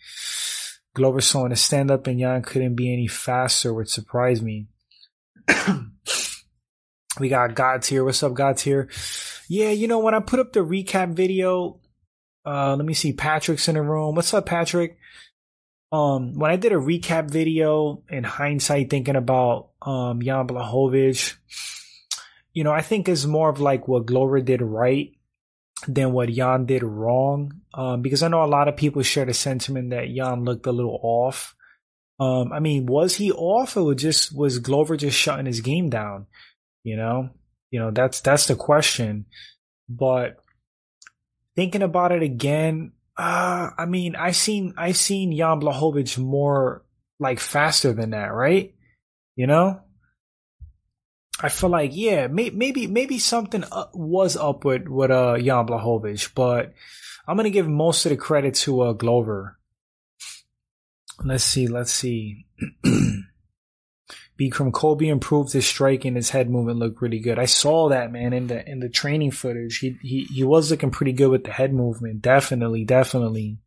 Glover's 0.93 1.27
slow 1.27 1.45
in 1.45 1.51
a 1.51 1.55
stand 1.55 1.91
up 1.91 2.07
and 2.07 2.19
Jan 2.19 2.41
couldn't 2.41 2.75
be 2.75 2.91
any 2.91 3.07
faster, 3.07 3.73
which 3.73 3.89
surprised 3.89 4.43
me. 4.43 4.67
we 7.19 7.29
got 7.29 7.55
God's 7.55 7.87
here. 7.87 8.03
What's 8.03 8.23
up, 8.23 8.33
God's 8.33 8.61
here? 8.61 8.89
Yeah, 9.47 9.69
you 9.71 9.87
know, 9.87 9.99
when 9.99 10.13
I 10.13 10.19
put 10.19 10.39
up 10.39 10.53
the 10.53 10.59
recap 10.59 11.13
video, 11.13 11.79
uh, 12.45 12.75
let 12.75 12.85
me 12.85 12.93
see. 12.93 13.13
Patrick's 13.13 13.67
in 13.67 13.75
the 13.75 13.81
room. 13.81 14.15
What's 14.15 14.33
up, 14.33 14.45
Patrick? 14.45 14.97
Um, 15.91 16.37
when 16.37 16.51
I 16.51 16.55
did 16.55 16.71
a 16.71 16.75
recap 16.75 17.31
video 17.31 18.03
in 18.09 18.23
hindsight, 18.23 18.89
thinking 18.91 19.15
about, 19.15 19.69
um, 19.81 20.21
Jan 20.21 20.47
Blachowicz, 20.47 21.35
you 22.53 22.63
know, 22.63 22.71
I 22.71 22.81
think 22.81 23.07
is 23.07 23.27
more 23.27 23.49
of 23.49 23.59
like 23.59 23.87
what 23.87 24.05
Glover 24.05 24.41
did 24.41 24.61
right 24.61 25.11
than 25.87 26.11
what 26.11 26.29
Jan 26.29 26.65
did 26.65 26.83
wrong. 26.83 27.61
Um, 27.73 28.01
because 28.01 28.23
I 28.23 28.27
know 28.27 28.43
a 28.43 28.45
lot 28.45 28.67
of 28.67 28.75
people 28.75 29.01
share 29.01 29.25
the 29.25 29.33
sentiment 29.33 29.91
that 29.91 30.13
Jan 30.13 30.43
looked 30.43 30.65
a 30.65 30.71
little 30.71 30.99
off. 31.01 31.55
Um, 32.19 32.51
I 32.51 32.59
mean, 32.59 32.85
was 32.85 33.15
he 33.15 33.31
off 33.31 33.77
or 33.77 33.93
just 33.95 34.35
was 34.35 34.59
Glover 34.59 34.97
just 34.97 35.17
shutting 35.17 35.45
his 35.45 35.61
game 35.61 35.89
down? 35.89 36.25
You 36.83 36.97
know, 36.97 37.29
you 37.71 37.79
know, 37.79 37.91
that's, 37.91 38.19
that's 38.21 38.47
the 38.47 38.55
question. 38.55 39.25
But 39.87 40.37
thinking 41.55 41.81
about 41.81 42.11
it 42.11 42.23
again, 42.23 42.93
uh, 43.15 43.69
I 43.77 43.85
mean, 43.85 44.15
I 44.15 44.31
seen, 44.31 44.73
I 44.77 44.91
seen 44.93 45.35
Jan 45.35 45.61
Blachowicz 45.61 46.17
more 46.17 46.83
like 47.19 47.39
faster 47.39 47.93
than 47.93 48.09
that, 48.11 48.33
right? 48.33 48.73
You 49.35 49.47
know? 49.47 49.81
I 51.41 51.49
feel 51.49 51.69
like 51.69 51.91
yeah, 51.93 52.27
may, 52.27 52.49
maybe 52.49 52.87
maybe 52.87 53.17
something 53.17 53.63
was 53.93 54.35
up 54.35 54.65
with 54.65 54.87
with 54.87 55.11
uh 55.11 55.37
Jan 55.37 55.67
Blachowicz, 55.67 56.33
but 56.33 56.73
I'm 57.27 57.37
gonna 57.37 57.49
give 57.49 57.67
most 57.67 58.05
of 58.05 58.09
the 58.09 58.17
credit 58.17 58.55
to 58.55 58.81
uh 58.81 58.93
Glover. 58.93 59.57
Let's 61.23 61.43
see, 61.43 61.67
let's 61.67 61.91
see. 61.91 62.45
Bikram 64.39 64.71
Colby 64.71 65.09
improved 65.09 65.51
his 65.51 65.67
strike 65.67 66.05
and 66.05 66.15
his 66.15 66.29
head 66.29 66.49
movement 66.49 66.79
looked 66.79 67.01
really 67.01 67.19
good. 67.19 67.37
I 67.37 67.45
saw 67.45 67.89
that 67.89 68.11
man 68.11 68.31
in 68.31 68.47
the 68.47 68.69
in 68.69 68.79
the 68.79 68.89
training 68.89 69.31
footage. 69.31 69.79
He 69.79 69.97
he 70.01 70.27
he 70.33 70.43
was 70.43 70.71
looking 70.71 70.91
pretty 70.91 71.13
good 71.13 71.29
with 71.29 71.43
the 71.43 71.51
head 71.51 71.73
movement. 71.73 72.21
Definitely, 72.21 72.85
definitely 72.85 73.59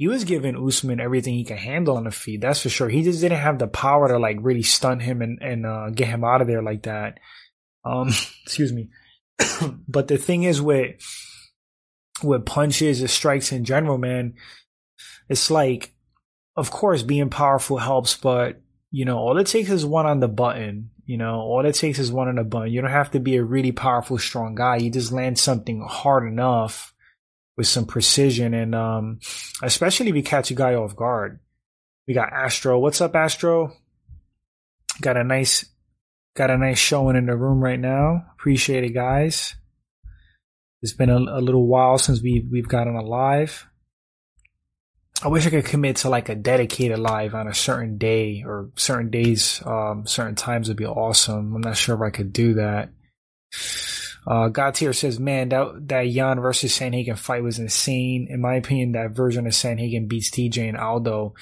he 0.00 0.08
was 0.08 0.24
giving 0.24 0.56
Usman 0.56 0.98
everything 0.98 1.34
he 1.34 1.44
could 1.44 1.58
handle 1.58 1.98
on 1.98 2.04
the 2.04 2.10
feet. 2.10 2.40
That's 2.40 2.62
for 2.62 2.70
sure. 2.70 2.88
He 2.88 3.02
just 3.02 3.20
didn't 3.20 3.36
have 3.36 3.58
the 3.58 3.68
power 3.68 4.08
to 4.08 4.18
like 4.18 4.38
really 4.40 4.62
stun 4.62 4.98
him 4.98 5.20
and, 5.20 5.38
and 5.42 5.66
uh, 5.66 5.90
get 5.90 6.08
him 6.08 6.24
out 6.24 6.40
of 6.40 6.46
there 6.46 6.62
like 6.62 6.84
that. 6.84 7.18
Um, 7.84 8.08
excuse 8.42 8.72
me. 8.72 8.88
but 9.86 10.08
the 10.08 10.16
thing 10.16 10.44
is 10.44 10.62
with, 10.62 10.94
with 12.22 12.46
punches 12.46 13.02
or 13.02 13.08
strikes 13.08 13.52
in 13.52 13.66
general, 13.66 13.98
man, 13.98 14.36
it's 15.28 15.50
like, 15.50 15.92
of 16.56 16.70
course, 16.70 17.02
being 17.02 17.28
powerful 17.28 17.76
helps, 17.76 18.16
but 18.16 18.62
you 18.90 19.04
know, 19.04 19.18
all 19.18 19.36
it 19.36 19.48
takes 19.48 19.68
is 19.68 19.84
one 19.84 20.06
on 20.06 20.20
the 20.20 20.28
button. 20.28 20.92
You 21.04 21.18
know, 21.18 21.40
all 21.40 21.66
it 21.66 21.74
takes 21.74 21.98
is 21.98 22.10
one 22.10 22.28
on 22.28 22.36
the 22.36 22.44
button. 22.44 22.72
You 22.72 22.80
don't 22.80 22.90
have 22.90 23.10
to 23.10 23.20
be 23.20 23.36
a 23.36 23.44
really 23.44 23.72
powerful, 23.72 24.16
strong 24.16 24.54
guy. 24.54 24.76
You 24.76 24.90
just 24.90 25.12
land 25.12 25.38
something 25.38 25.82
hard 25.86 26.26
enough 26.26 26.89
with 27.60 27.66
some 27.66 27.84
precision 27.84 28.54
and 28.54 28.74
um, 28.74 29.20
especially 29.62 30.10
you 30.10 30.22
catch 30.22 30.50
a 30.50 30.54
guy 30.54 30.72
off 30.72 30.96
guard. 30.96 31.40
We 32.08 32.14
got 32.14 32.32
Astro. 32.32 32.78
What's 32.78 33.02
up, 33.02 33.14
Astro? 33.14 33.74
Got 35.02 35.18
a 35.18 35.24
nice 35.24 35.66
got 36.34 36.50
a 36.50 36.56
nice 36.56 36.78
showing 36.78 37.16
in 37.16 37.26
the 37.26 37.36
room 37.36 37.62
right 37.62 37.78
now. 37.78 38.24
Appreciate 38.32 38.84
it, 38.84 38.94
guys. 38.94 39.56
It's 40.80 40.94
been 40.94 41.10
a, 41.10 41.18
a 41.18 41.42
little 41.42 41.66
while 41.66 41.98
since 41.98 42.22
we 42.22 42.48
we've 42.50 42.66
gotten 42.66 42.96
a 42.96 43.02
live. 43.02 43.66
I 45.22 45.28
wish 45.28 45.46
I 45.46 45.50
could 45.50 45.66
commit 45.66 45.96
to 45.96 46.08
like 46.08 46.30
a 46.30 46.34
dedicated 46.34 46.98
live 46.98 47.34
on 47.34 47.46
a 47.46 47.52
certain 47.52 47.98
day 47.98 48.42
or 48.42 48.70
certain 48.76 49.10
days, 49.10 49.62
um, 49.66 50.06
certain 50.06 50.34
times 50.34 50.68
would 50.68 50.78
be 50.78 50.86
awesome. 50.86 51.56
I'm 51.56 51.60
not 51.60 51.76
sure 51.76 51.94
if 51.94 52.00
I 52.00 52.08
could 52.08 52.32
do 52.32 52.54
that. 52.54 52.88
Uh, 54.26 54.48
Gautier 54.48 54.92
says, 54.92 55.18
man, 55.18 55.48
that, 55.48 55.88
that 55.88 56.08
Jan 56.08 56.40
versus 56.40 56.78
Sandhagen 56.78 57.18
fight 57.18 57.42
was 57.42 57.58
insane. 57.58 58.28
In 58.30 58.40
my 58.40 58.54
opinion, 58.54 58.92
that 58.92 59.12
version 59.12 59.46
of 59.46 59.52
Sandhagen 59.52 60.08
beats 60.08 60.30
TJ 60.30 60.68
and 60.68 60.76
Aldo. 60.76 61.34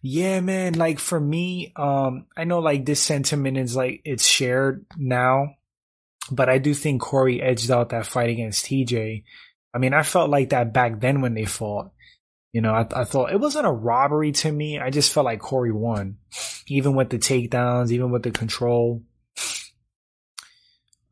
Yeah, 0.00 0.40
man, 0.40 0.74
like 0.74 0.98
for 0.98 1.18
me, 1.18 1.72
um, 1.76 2.26
I 2.36 2.44
know 2.44 2.60
like 2.60 2.84
this 2.84 3.02
sentiment 3.02 3.58
is 3.58 3.74
like, 3.76 4.00
it's 4.04 4.26
shared 4.26 4.86
now, 4.96 5.56
but 6.30 6.48
I 6.48 6.58
do 6.58 6.72
think 6.72 7.02
Cory 7.02 7.42
edged 7.42 7.70
out 7.70 7.90
that 7.90 8.06
fight 8.06 8.30
against 8.30 8.64
TJ. 8.66 9.24
I 9.74 9.78
mean, 9.78 9.94
I 9.94 10.02
felt 10.02 10.30
like 10.30 10.50
that 10.50 10.72
back 10.72 11.00
then 11.00 11.20
when 11.20 11.34
they 11.34 11.44
fought. 11.44 11.90
You 12.52 12.62
know, 12.62 12.72
I, 12.72 12.86
I 12.94 13.04
thought 13.04 13.32
it 13.32 13.40
wasn't 13.40 13.66
a 13.66 13.72
robbery 13.72 14.32
to 14.32 14.50
me. 14.50 14.78
I 14.78 14.90
just 14.90 15.12
felt 15.12 15.26
like 15.26 15.40
Cory 15.40 15.72
won, 15.72 16.16
even 16.66 16.94
with 16.94 17.10
the 17.10 17.18
takedowns, 17.18 17.90
even 17.90 18.10
with 18.10 18.22
the 18.22 18.30
control. 18.30 19.02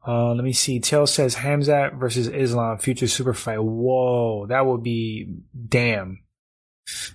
Uh, 0.06 0.34
let 0.34 0.44
me 0.44 0.52
see. 0.52 0.78
Tail 0.78 1.06
says 1.06 1.34
Hamzat 1.34 1.98
versus 1.98 2.28
Islam 2.28 2.78
future 2.78 3.08
super 3.08 3.34
fight. 3.34 3.58
Whoa, 3.58 4.46
that 4.46 4.64
would 4.64 4.82
be 4.82 5.34
damn. 5.68 6.22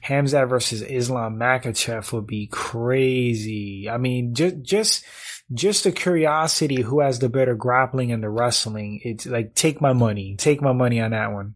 Hamzat 0.06 0.50
versus 0.50 0.82
Islam 0.82 1.38
Makhachev 1.38 2.12
would 2.12 2.28
be 2.28 2.48
crazy. 2.48 3.90
I 3.90 3.98
mean, 3.98 4.34
just 4.34 4.62
just 4.62 5.06
just 5.54 5.86
the 5.86 5.94
curiosity 5.94 6.82
who 6.82 7.00
has 7.00 7.20
the 7.20 7.30
better 7.30 7.56
grappling 7.56 8.12
and 8.12 8.22
the 8.22 8.30
wrestling. 8.30 9.00
It's 9.04 9.26
like 9.26 9.56
take 9.56 9.80
my 9.80 9.94
money, 9.94 10.36
take 10.38 10.62
my 10.62 10.74
money 10.74 11.00
on 11.00 11.12
that 11.12 11.32
one. 11.32 11.56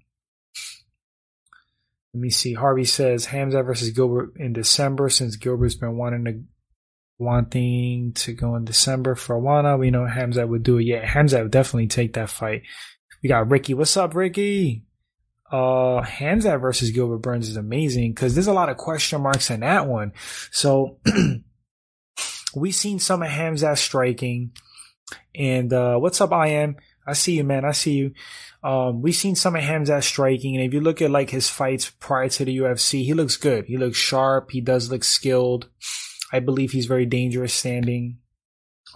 Let 2.13 2.21
me 2.21 2.29
see. 2.29 2.53
Harvey 2.53 2.85
says 2.85 3.27
Hamzat 3.27 3.65
versus 3.65 3.89
Gilbert 3.89 4.37
in 4.37 4.53
December 4.53 5.09
since 5.09 5.35
Gilbert's 5.35 5.75
been 5.75 5.97
wanting 5.97 6.23
to 6.23 6.43
wanting 7.17 8.13
to 8.13 8.33
go 8.33 8.55
in 8.55 8.65
December 8.65 9.15
for 9.15 9.39
Awana. 9.39 9.79
We 9.79 9.91
know 9.91 10.01
Hamzat 10.01 10.47
would 10.47 10.63
do 10.63 10.77
it. 10.77 10.83
Yeah, 10.83 11.05
Hamzat 11.05 11.43
would 11.43 11.51
definitely 11.51 11.87
take 11.87 12.13
that 12.13 12.29
fight. 12.29 12.63
We 13.23 13.29
got 13.29 13.49
Ricky. 13.49 13.73
What's 13.73 13.97
up, 13.97 14.15
Ricky? 14.15 14.83
Uh, 15.51 16.01
Hamzat 16.01 16.59
versus 16.59 16.91
Gilbert 16.91 17.19
Burns 17.19 17.47
is 17.47 17.57
amazing 17.57 18.13
because 18.13 18.35
there's 18.35 18.47
a 18.47 18.53
lot 18.53 18.69
of 18.69 18.77
question 18.77 19.21
marks 19.21 19.49
in 19.49 19.61
that 19.61 19.87
one. 19.87 20.13
So 20.51 20.99
we've 22.55 22.75
seen 22.75 22.99
some 22.99 23.21
of 23.21 23.29
Hamzat 23.29 23.77
striking. 23.77 24.51
And 25.33 25.71
uh, 25.71 25.97
what's 25.97 26.21
up, 26.21 26.33
I 26.33 26.47
am? 26.47 26.77
I 27.07 27.13
see 27.13 27.33
you, 27.37 27.43
man. 27.43 27.65
I 27.65 27.71
see 27.71 27.93
you. 27.93 28.13
Um, 28.63 29.01
we've 29.01 29.15
seen 29.15 29.35
some 29.35 29.55
of 29.55 29.61
Hamzat 29.61 30.03
striking, 30.03 30.55
and 30.55 30.65
if 30.65 30.73
you 30.73 30.81
look 30.81 30.99
at 31.01 31.11
like 31.11 31.29
his 31.29 31.47
fights 31.47 31.91
prior 31.99 32.29
to 32.29 32.45
the 32.45 32.57
UFC, 32.57 33.05
he 33.05 33.13
looks 33.13 33.37
good. 33.37 33.65
He 33.65 33.77
looks 33.77 33.97
sharp. 33.97 34.49
He 34.49 34.59
does 34.59 34.89
look 34.89 35.03
skilled. 35.03 35.69
I 36.31 36.39
believe 36.39 36.71
he's 36.71 36.85
very 36.85 37.05
dangerous 37.05 37.53
standing. 37.53 38.19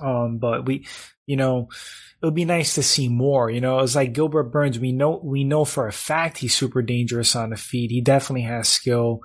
Um, 0.01 0.37
but 0.37 0.65
we, 0.65 0.85
you 1.25 1.35
know, 1.35 1.69
it 2.21 2.25
would 2.25 2.35
be 2.35 2.45
nice 2.45 2.75
to 2.75 2.83
see 2.83 3.07
more. 3.07 3.49
You 3.49 3.61
know, 3.61 3.79
it's 3.79 3.95
like 3.95 4.13
Gilbert 4.13 4.51
Burns. 4.51 4.77
We 4.77 4.91
know 4.91 5.19
we 5.23 5.43
know 5.43 5.65
for 5.65 5.87
a 5.87 5.93
fact 5.93 6.37
he's 6.37 6.55
super 6.55 6.81
dangerous 6.81 7.35
on 7.35 7.51
the 7.51 7.57
feet. 7.57 7.91
He 7.91 8.01
definitely 8.01 8.43
has 8.43 8.67
skill. 8.67 9.21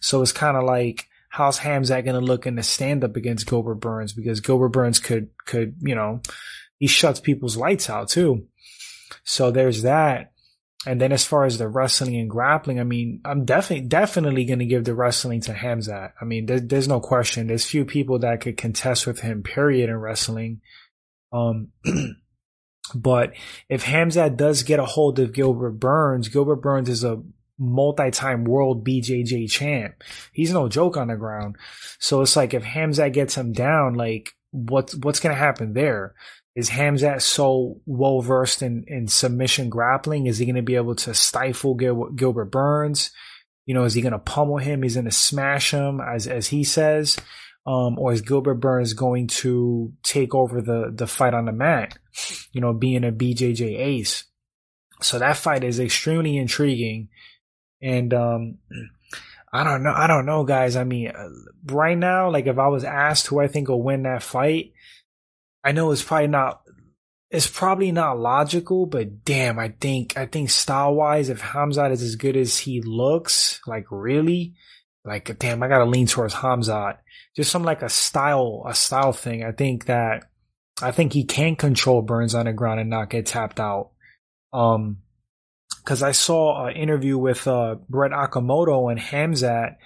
So 0.00 0.22
it's 0.22 0.32
kind 0.32 0.56
of 0.56 0.64
like 0.64 1.06
how's 1.28 1.58
Hamzat 1.60 2.04
going 2.04 2.18
to 2.18 2.20
look 2.20 2.46
in 2.46 2.56
the 2.56 2.62
stand 2.62 3.04
up 3.04 3.16
against 3.16 3.46
Gilbert 3.46 3.76
Burns 3.76 4.12
because 4.12 4.40
Gilbert 4.40 4.70
Burns 4.70 4.98
could 4.98 5.28
could 5.46 5.76
you 5.80 5.94
know 5.94 6.20
he 6.78 6.86
shuts 6.86 7.20
people's 7.20 7.56
lights 7.56 7.90
out 7.90 8.08
too. 8.08 8.46
So 9.22 9.50
there's 9.50 9.82
that. 9.82 10.32
And 10.86 10.98
then 10.98 11.12
as 11.12 11.26
far 11.26 11.44
as 11.44 11.58
the 11.58 11.68
wrestling 11.68 12.16
and 12.16 12.30
grappling, 12.30 12.80
I 12.80 12.84
mean, 12.84 13.20
I'm 13.24 13.44
definitely, 13.44 13.86
definitely 13.86 14.46
going 14.46 14.60
to 14.60 14.66
give 14.66 14.84
the 14.84 14.94
wrestling 14.94 15.42
to 15.42 15.52
Hamzat. 15.52 16.12
I 16.20 16.24
mean, 16.24 16.46
there, 16.46 16.58
there's 16.58 16.88
no 16.88 17.00
question. 17.00 17.46
There's 17.46 17.66
few 17.66 17.84
people 17.84 18.20
that 18.20 18.40
could 18.40 18.56
contest 18.56 19.06
with 19.06 19.20
him, 19.20 19.42
period, 19.42 19.90
in 19.90 19.96
wrestling. 19.96 20.62
Um, 21.32 21.68
But 22.94 23.34
if 23.68 23.84
Hamzat 23.84 24.36
does 24.36 24.62
get 24.62 24.80
a 24.80 24.84
hold 24.84 25.18
of 25.18 25.32
Gilbert 25.32 25.72
Burns, 25.72 26.28
Gilbert 26.28 26.56
Burns 26.56 26.88
is 26.88 27.04
a 27.04 27.22
multi-time 27.58 28.44
world 28.44 28.86
BJJ 28.86 29.50
champ. 29.50 30.02
He's 30.32 30.52
no 30.52 30.68
joke 30.68 30.96
on 30.96 31.08
the 31.08 31.16
ground. 31.16 31.56
So 31.98 32.22
it's 32.22 32.36
like 32.36 32.54
if 32.54 32.64
Hamzat 32.64 33.12
gets 33.12 33.36
him 33.36 33.52
down, 33.52 33.94
like 33.94 34.30
what's 34.50 34.94
what's 34.96 35.20
gonna 35.20 35.34
happen 35.34 35.74
there? 35.74 36.14
Is 36.56 36.70
Hamzat 36.70 37.22
so 37.22 37.80
well 37.86 38.20
versed 38.20 38.62
in, 38.62 38.84
in 38.88 39.06
submission 39.06 39.68
grappling? 39.68 40.26
Is 40.26 40.38
he 40.38 40.46
gonna 40.46 40.62
be 40.62 40.76
able 40.76 40.96
to 40.96 41.14
stifle 41.14 41.74
Gil- 41.74 42.10
Gilbert 42.10 42.50
Burns? 42.50 43.10
You 43.66 43.74
know, 43.74 43.84
is 43.84 43.94
he 43.94 44.02
gonna 44.02 44.18
pummel 44.18 44.58
him? 44.58 44.82
He's 44.82 44.96
gonna 44.96 45.10
smash 45.10 45.70
him, 45.70 46.00
as 46.00 46.26
as 46.26 46.48
he 46.48 46.64
says 46.64 47.16
um, 47.66 47.98
or 47.98 48.12
is 48.12 48.22
Gilbert 48.22 48.54
Burns 48.54 48.94
going 48.94 49.26
to 49.28 49.92
take 50.02 50.34
over 50.34 50.60
the 50.60 50.90
the 50.94 51.06
fight 51.06 51.34
on 51.34 51.44
the 51.44 51.52
mat? 51.52 51.98
You 52.52 52.60
know, 52.60 52.72
being 52.72 53.04
a 53.04 53.12
BJJ 53.12 53.78
ace. 53.78 54.24
So 55.02 55.18
that 55.18 55.36
fight 55.36 55.64
is 55.64 55.78
extremely 55.78 56.36
intriguing, 56.36 57.08
and 57.82 58.12
um, 58.14 58.58
I 59.52 59.64
don't 59.64 59.82
know. 59.82 59.92
I 59.94 60.06
don't 60.06 60.26
know, 60.26 60.44
guys. 60.44 60.76
I 60.76 60.84
mean, 60.84 61.08
uh, 61.08 61.28
right 61.66 61.98
now, 61.98 62.30
like 62.30 62.46
if 62.46 62.58
I 62.58 62.68
was 62.68 62.84
asked 62.84 63.26
who 63.26 63.40
I 63.40 63.46
think 63.46 63.68
will 63.68 63.82
win 63.82 64.04
that 64.04 64.22
fight, 64.22 64.72
I 65.64 65.72
know 65.72 65.90
it's 65.92 66.02
probably 66.02 66.28
not. 66.28 66.62
It's 67.30 67.46
probably 67.46 67.92
not 67.92 68.18
logical, 68.18 68.86
but 68.86 69.24
damn, 69.24 69.58
I 69.58 69.68
think 69.80 70.16
I 70.16 70.26
think 70.26 70.50
style 70.50 70.94
wise, 70.94 71.28
if 71.28 71.40
Hamzat 71.40 71.92
is 71.92 72.02
as 72.02 72.16
good 72.16 72.36
as 72.36 72.58
he 72.58 72.80
looks, 72.80 73.60
like 73.66 73.86
really, 73.90 74.54
like 75.04 75.38
damn, 75.38 75.62
I 75.62 75.68
gotta 75.68 75.84
lean 75.84 76.06
towards 76.06 76.34
Hamzat 76.34 76.98
just 77.36 77.50
some 77.50 77.62
like 77.62 77.82
a 77.82 77.88
style, 77.88 78.64
a 78.66 78.74
style 78.74 79.12
thing. 79.12 79.44
I 79.44 79.52
think 79.52 79.86
that, 79.86 80.24
I 80.82 80.90
think 80.92 81.12
he 81.12 81.24
can 81.24 81.56
control 81.56 82.02
Burns 82.02 82.34
on 82.34 82.46
the 82.46 82.52
ground 82.52 82.80
and 82.80 82.90
not 82.90 83.10
get 83.10 83.26
tapped 83.26 83.60
out. 83.60 83.90
Um, 84.52 84.98
cause 85.84 86.02
I 86.02 86.12
saw 86.12 86.66
an 86.66 86.76
interview 86.76 87.18
with, 87.18 87.46
uh, 87.46 87.76
Brett 87.88 88.12
Okamoto 88.12 88.90
and 88.90 89.00
Hamzat, 89.00 89.76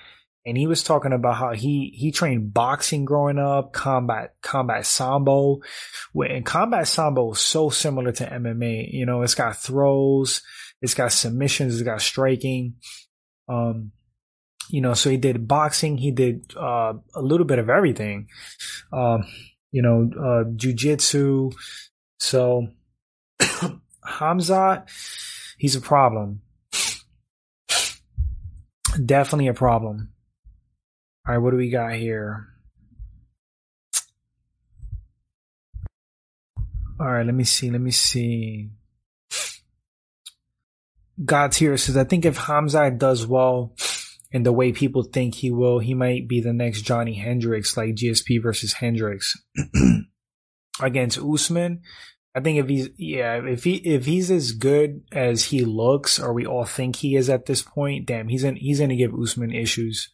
and 0.46 0.58
he 0.58 0.66
was 0.66 0.82
talking 0.82 1.12
about 1.12 1.36
how 1.36 1.52
he, 1.52 1.92
he 1.96 2.12
trained 2.12 2.52
boxing 2.52 3.06
growing 3.06 3.38
up, 3.38 3.72
combat, 3.72 4.34
combat 4.42 4.84
sambo. 4.84 5.60
And 6.14 6.44
combat 6.44 6.86
sambo 6.86 7.32
is 7.32 7.40
so 7.40 7.70
similar 7.70 8.12
to 8.12 8.26
MMA. 8.26 8.92
You 8.92 9.06
know, 9.06 9.22
it's 9.22 9.34
got 9.34 9.56
throws, 9.56 10.42
it's 10.82 10.92
got 10.92 11.12
submissions, 11.12 11.74
it's 11.74 11.82
got 11.82 12.02
striking. 12.02 12.74
Um, 13.48 13.92
you 14.68 14.82
know, 14.82 14.92
so 14.92 15.08
he 15.08 15.16
did 15.16 15.48
boxing, 15.48 15.96
he 15.96 16.10
did 16.10 16.52
uh, 16.56 16.92
a 17.14 17.22
little 17.22 17.46
bit 17.46 17.58
of 17.58 17.70
everything, 17.70 18.28
um, 18.92 19.24
you 19.72 19.82
know, 19.82 20.10
uh, 20.14 20.44
jujitsu. 20.56 21.54
So 22.18 22.68
Hamzat, 24.06 24.90
he's 25.58 25.76
a 25.76 25.80
problem. 25.80 26.42
Definitely 29.04 29.48
a 29.48 29.54
problem. 29.54 30.13
All 31.26 31.34
right, 31.34 31.38
what 31.38 31.52
do 31.52 31.56
we 31.56 31.70
got 31.70 31.94
here? 31.94 32.48
All 37.00 37.10
right, 37.10 37.24
let 37.24 37.34
me 37.34 37.44
see. 37.44 37.70
Let 37.70 37.80
me 37.80 37.90
see. 37.90 38.70
God's 41.24 41.56
here 41.56 41.76
says, 41.76 41.96
I 41.96 42.04
think 42.04 42.24
if 42.24 42.36
Hamzat 42.36 42.98
does 42.98 43.26
well, 43.26 43.74
and 44.34 44.44
the 44.44 44.52
way 44.52 44.72
people 44.72 45.04
think 45.04 45.36
he 45.36 45.50
will, 45.52 45.78
he 45.78 45.94
might 45.94 46.26
be 46.26 46.40
the 46.40 46.52
next 46.52 46.82
Johny 46.82 47.14
Hendricks, 47.14 47.76
like 47.76 47.94
GSP 47.94 48.42
versus 48.42 48.72
Hendricks 48.72 49.40
against 50.82 51.18
Usman. 51.18 51.82
I 52.34 52.40
think 52.40 52.58
if 52.58 52.68
he's 52.68 52.88
yeah, 52.96 53.40
if 53.46 53.62
he 53.62 53.76
if 53.76 54.06
he's 54.06 54.32
as 54.32 54.50
good 54.50 55.02
as 55.12 55.44
he 55.44 55.64
looks, 55.64 56.18
or 56.18 56.32
we 56.32 56.46
all 56.46 56.64
think 56.64 56.96
he 56.96 57.14
is 57.14 57.30
at 57.30 57.46
this 57.46 57.62
point, 57.62 58.06
damn, 58.06 58.26
he's 58.26 58.42
in, 58.42 58.56
he's 58.56 58.80
gonna 58.80 58.96
give 58.96 59.14
Usman 59.14 59.52
issues. 59.52 60.10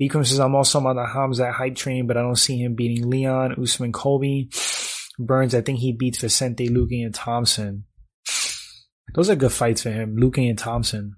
Becom 0.00 0.26
says 0.26 0.38
I'm 0.38 0.54
also 0.54 0.78
on 0.84 0.96
the 0.96 1.04
Hamzat 1.04 1.52
hype 1.52 1.74
train, 1.74 2.06
but 2.06 2.16
I 2.16 2.22
don't 2.22 2.36
see 2.36 2.56
him 2.56 2.74
beating 2.74 3.10
Leon, 3.10 3.56
Usman, 3.60 3.92
Colby, 3.92 4.50
Burns. 5.18 5.54
I 5.54 5.60
think 5.60 5.80
he 5.80 5.92
beats 5.92 6.18
Vicente, 6.18 6.68
Luque, 6.68 7.04
and 7.04 7.14
Thompson. 7.14 7.84
Those 9.14 9.30
are 9.30 9.36
good 9.36 9.52
fights 9.52 9.82
for 9.82 9.90
him, 9.90 10.16
Luque 10.16 10.48
and 10.48 10.58
Thompson. 10.58 11.16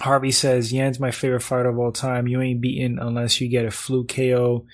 Harvey 0.00 0.30
says, 0.30 0.72
Yan's 0.72 1.00
my 1.00 1.10
favorite 1.10 1.42
fighter 1.42 1.68
of 1.68 1.78
all 1.78 1.92
time. 1.92 2.28
You 2.28 2.40
ain't 2.40 2.60
beaten 2.60 2.98
unless 2.98 3.40
you 3.40 3.48
get 3.48 3.64
a 3.64 3.70
fluke 3.70 4.08
KO. 4.14 4.64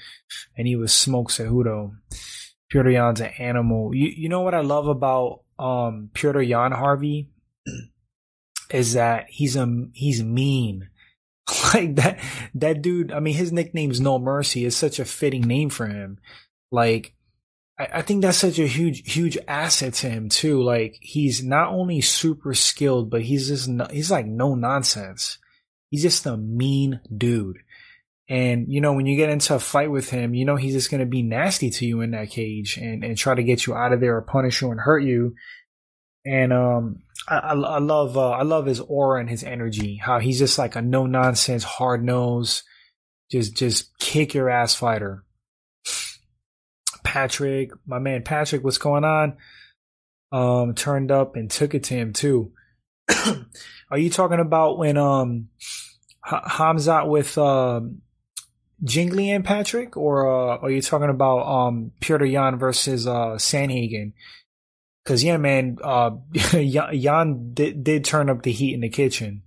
And 0.57 0.67
he 0.67 0.77
was 0.77 0.93
Smoke 0.93 1.31
Cejudo. 1.31 1.97
Petr 2.73 2.93
Yan's 2.93 3.21
an 3.21 3.31
animal. 3.39 3.95
You, 3.95 4.09
you 4.09 4.29
know 4.29 4.43
what 4.43 4.55
I 4.55 4.61
love 4.61 4.87
about, 4.87 5.41
um, 5.59 6.11
Petr 6.13 6.47
Yan 6.47 6.73
Harvey? 6.73 7.31
Is 8.71 8.95
that 8.95 9.27
he's 9.29 9.57
a, 9.57 9.87
he's 9.93 10.23
mean. 10.23 10.89
like 11.75 11.97
that, 11.97 12.19
that 12.55 12.83
dude, 12.83 13.13
I 13.13 13.21
mean, 13.21 13.35
his 13.35 13.53
nickname's 13.53 14.01
No 14.01 14.19
Mercy 14.19 14.65
is 14.65 14.77
such 14.77 14.99
a 14.99 15.05
fitting 15.05 15.43
name 15.43 15.71
for 15.71 15.87
him. 15.87 16.19
Like, 16.71 17.15
I, 17.79 17.89
I 17.95 18.03
think 18.03 18.23
that's 18.23 18.39
such 18.39 18.59
a 18.59 18.67
huge, 18.67 19.13
huge 19.13 19.39
asset 19.49 19.95
to 19.95 20.09
him 20.09 20.29
too. 20.29 20.63
Like 20.63 20.97
he's 21.01 21.43
not 21.43 21.73
only 21.73 22.01
super 22.01 22.55
skilled, 22.55 23.11
but 23.11 23.23
he's 23.23 23.49
just, 23.49 23.69
no, 23.69 23.87
he's 23.91 24.11
like 24.11 24.27
no 24.27 24.55
nonsense. 24.55 25.39
He's 25.91 26.03
just 26.03 26.27
a 26.27 26.37
mean 26.37 27.01
dude. 27.17 27.59
And, 28.29 28.73
you 28.73 28.81
know, 28.81 28.95
when 28.95 29.07
you 29.07 29.17
get 29.17 29.29
into 29.29 29.55
a 29.55 29.61
fight 29.61 29.91
with 29.91 30.09
him, 30.09 30.35
you 30.35 30.47
know, 30.47 30.57
he's 30.57 30.73
just 30.73 30.91
going 30.91 31.01
to 31.01 31.07
be 31.07 31.23
nasty 31.23 31.69
to 31.71 31.87
you 31.87 32.01
in 32.01 32.13
that 32.13 32.31
cage 32.31 32.79
and, 32.79 33.05
and 33.05 33.19
try 33.19 33.35
to 33.35 33.43
get 33.43 33.67
you 33.67 33.75
out 33.75 33.93
of 33.93 34.01
there 34.01 34.17
or 34.17 34.23
punish 34.23 34.63
you 34.63 34.71
and 34.71 34.81
hurt 34.81 35.01
you. 35.05 35.35
And, 36.25 36.53
um, 36.53 37.03
I, 37.27 37.39
I, 37.39 37.79
love, 37.79 38.17
uh, 38.17 38.31
I 38.31 38.43
love 38.43 38.67
his 38.67 38.81
aura 38.81 39.21
and 39.21 39.31
his 39.31 39.43
energy, 39.43 39.97
how 39.97 40.19
he's 40.19 40.39
just 40.39 40.59
like 40.59 40.77
a 40.77 40.83
no 40.83 41.07
nonsense, 41.07 41.65
hard 41.65 42.05
nose, 42.05 42.63
just, 43.31 43.57
just 43.57 43.99
kick 43.99 44.35
your 44.35 44.51
ass 44.51 44.75
fighter. 44.75 45.25
Patrick, 47.03 47.71
my 47.87 47.99
man 47.99 48.23
Patrick, 48.23 48.65
what's 48.65 48.79
going 48.79 49.05
on? 49.05 49.37
Um, 50.33 50.75
turned 50.75 51.13
up 51.13 51.37
and 51.37 51.51
took 51.51 51.75
it 51.75 51.85
to 51.85 51.95
him 51.95 52.13
too. 52.13 52.53
Are 53.91 53.99
you 53.99 54.11
talking 54.11 54.41
about 54.41 54.79
when 54.79 54.97
um 54.97 55.49
Hamzat 56.27 57.09
with 57.09 57.37
um 57.39 58.01
Jingli 58.83 59.29
and 59.29 59.45
Patrick, 59.45 59.97
or 59.97 60.29
uh, 60.29 60.59
are 60.59 60.71
you 60.71 60.83
talking 60.83 61.09
about 61.09 61.47
um 61.47 61.93
Petr 62.01 62.29
Yan 62.31 62.59
versus 62.59 63.07
uh 63.07 63.37
Sandhagen? 63.37 64.13
Cause 65.05 65.23
yeah, 65.23 65.37
man, 65.37 65.79
uh, 65.83 66.13
Yan 66.55 67.53
did, 67.53 67.85
did 67.85 68.05
turn 68.05 68.31
up 68.31 68.43
the 68.43 68.53
heat 68.53 68.75
in 68.75 68.81
the 68.81 68.89
kitchen, 68.89 69.43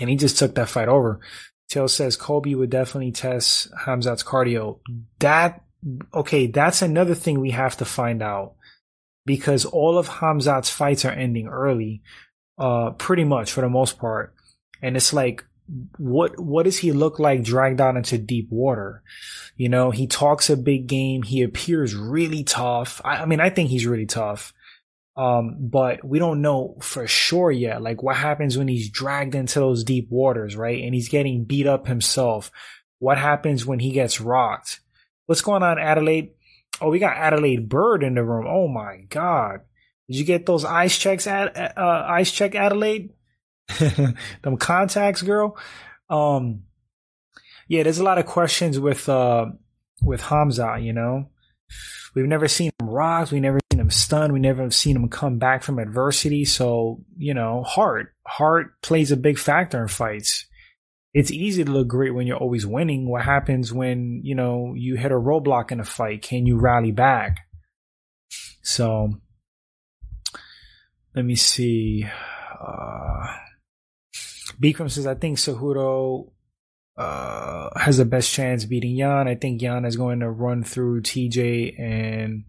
and 0.00 0.08
he 0.08 0.16
just 0.16 0.38
took 0.38 0.54
that 0.54 0.70
fight 0.70 0.88
over. 0.88 1.20
Tail 1.68 1.86
says 1.86 2.16
Colby 2.16 2.54
would 2.54 2.70
definitely 2.70 3.12
test 3.12 3.70
Hamzat's 3.72 4.24
cardio. 4.24 4.80
That 5.18 5.62
okay, 6.12 6.46
that's 6.46 6.82
another 6.82 7.14
thing 7.14 7.40
we 7.40 7.50
have 7.50 7.76
to 7.78 7.84
find 7.84 8.22
out 8.22 8.54
because 9.26 9.64
all 9.64 9.98
of 9.98 10.08
Hamzat's 10.08 10.70
fights 10.70 11.04
are 11.04 11.12
ending 11.12 11.46
early, 11.46 12.02
uh, 12.58 12.90
pretty 12.92 13.24
much 13.24 13.52
for 13.52 13.60
the 13.60 13.68
most 13.68 13.98
part. 13.98 14.34
And 14.82 14.96
it's 14.96 15.12
like, 15.12 15.44
what, 15.98 16.38
what 16.38 16.64
does 16.64 16.78
he 16.78 16.92
look 16.92 17.18
like 17.18 17.42
dragged 17.42 17.80
out 17.80 17.96
into 17.96 18.18
deep 18.18 18.48
water? 18.50 19.02
You 19.56 19.68
know, 19.68 19.90
he 19.90 20.06
talks 20.06 20.50
a 20.50 20.56
big 20.56 20.86
game. 20.86 21.22
He 21.22 21.42
appears 21.42 21.94
really 21.94 22.44
tough. 22.44 23.00
I, 23.04 23.18
I 23.18 23.26
mean, 23.26 23.40
I 23.40 23.50
think 23.50 23.70
he's 23.70 23.86
really 23.86 24.06
tough. 24.06 24.52
Um, 25.16 25.56
but 25.58 26.04
we 26.04 26.18
don't 26.18 26.40
know 26.40 26.76
for 26.80 27.06
sure 27.06 27.50
yet. 27.50 27.82
Like 27.82 28.02
what 28.02 28.16
happens 28.16 28.56
when 28.56 28.68
he's 28.68 28.88
dragged 28.88 29.34
into 29.34 29.58
those 29.58 29.84
deep 29.84 30.08
waters, 30.10 30.56
right? 30.56 30.82
And 30.82 30.94
he's 30.94 31.08
getting 31.08 31.44
beat 31.44 31.66
up 31.66 31.86
himself. 31.86 32.50
What 33.00 33.18
happens 33.18 33.66
when 33.66 33.80
he 33.80 33.92
gets 33.92 34.20
rocked? 34.20 34.80
What's 35.26 35.42
going 35.42 35.62
on, 35.62 35.78
Adelaide? 35.78 36.30
Oh, 36.80 36.88
we 36.88 36.98
got 36.98 37.16
Adelaide 37.16 37.68
Bird 37.68 38.02
in 38.02 38.14
the 38.14 38.24
room. 38.24 38.46
Oh 38.48 38.68
my 38.68 39.04
God. 39.08 39.60
Did 40.08 40.16
you 40.16 40.24
get 40.24 40.46
those 40.46 40.64
ice 40.64 40.98
checks 40.98 41.26
at, 41.26 41.78
uh, 41.78 42.06
ice 42.08 42.32
check 42.32 42.54
Adelaide? 42.54 43.10
Them 44.42 44.56
contacts, 44.58 45.22
girl. 45.22 45.56
Um, 46.08 46.64
yeah, 47.68 47.82
there's 47.82 47.98
a 47.98 48.04
lot 48.04 48.18
of 48.18 48.26
questions 48.26 48.78
with, 48.78 49.08
uh, 49.08 49.46
with 50.02 50.22
Hamza, 50.22 50.78
you 50.80 50.92
know, 50.92 51.28
we've 52.14 52.26
never 52.26 52.48
seen 52.48 52.72
him 52.80 52.88
rock. 52.88 53.30
We 53.30 53.40
never 53.40 53.60
seen 53.72 53.80
him 53.80 53.90
stun. 53.90 54.32
We 54.32 54.40
never 54.40 54.62
have 54.62 54.74
seen 54.74 54.96
him 54.96 55.08
come 55.08 55.38
back 55.38 55.62
from 55.62 55.78
adversity. 55.78 56.44
So, 56.44 57.04
you 57.16 57.34
know, 57.34 57.62
heart, 57.62 58.12
heart 58.26 58.80
plays 58.82 59.12
a 59.12 59.16
big 59.16 59.38
factor 59.38 59.80
in 59.82 59.88
fights. 59.88 60.46
It's 61.12 61.32
easy 61.32 61.64
to 61.64 61.70
look 61.70 61.88
great 61.88 62.14
when 62.14 62.26
you're 62.26 62.36
always 62.36 62.66
winning. 62.66 63.08
What 63.08 63.24
happens 63.24 63.72
when, 63.72 64.20
you 64.22 64.34
know, 64.34 64.74
you 64.76 64.96
hit 64.96 65.10
a 65.10 65.16
roadblock 65.16 65.72
in 65.72 65.80
a 65.80 65.84
fight? 65.84 66.22
Can 66.22 66.46
you 66.46 66.58
rally 66.58 66.92
back? 66.92 67.38
So, 68.62 69.14
let 71.14 71.24
me 71.24 71.34
see. 71.34 72.06
Uh, 72.60 73.26
Bikram 74.62 74.90
says, 74.90 75.06
I 75.06 75.14
think 75.14 75.38
Cejudo 75.38 76.30
uh, 76.96 77.78
has 77.78 77.96
the 77.96 78.04
best 78.04 78.32
chance 78.32 78.64
beating 78.64 78.94
Yan. 78.96 79.26
I 79.26 79.34
think 79.34 79.62
Yan 79.62 79.84
is 79.84 79.96
going 79.96 80.20
to 80.20 80.30
run 80.30 80.62
through 80.64 81.02
TJ 81.02 81.80
and 81.80 82.44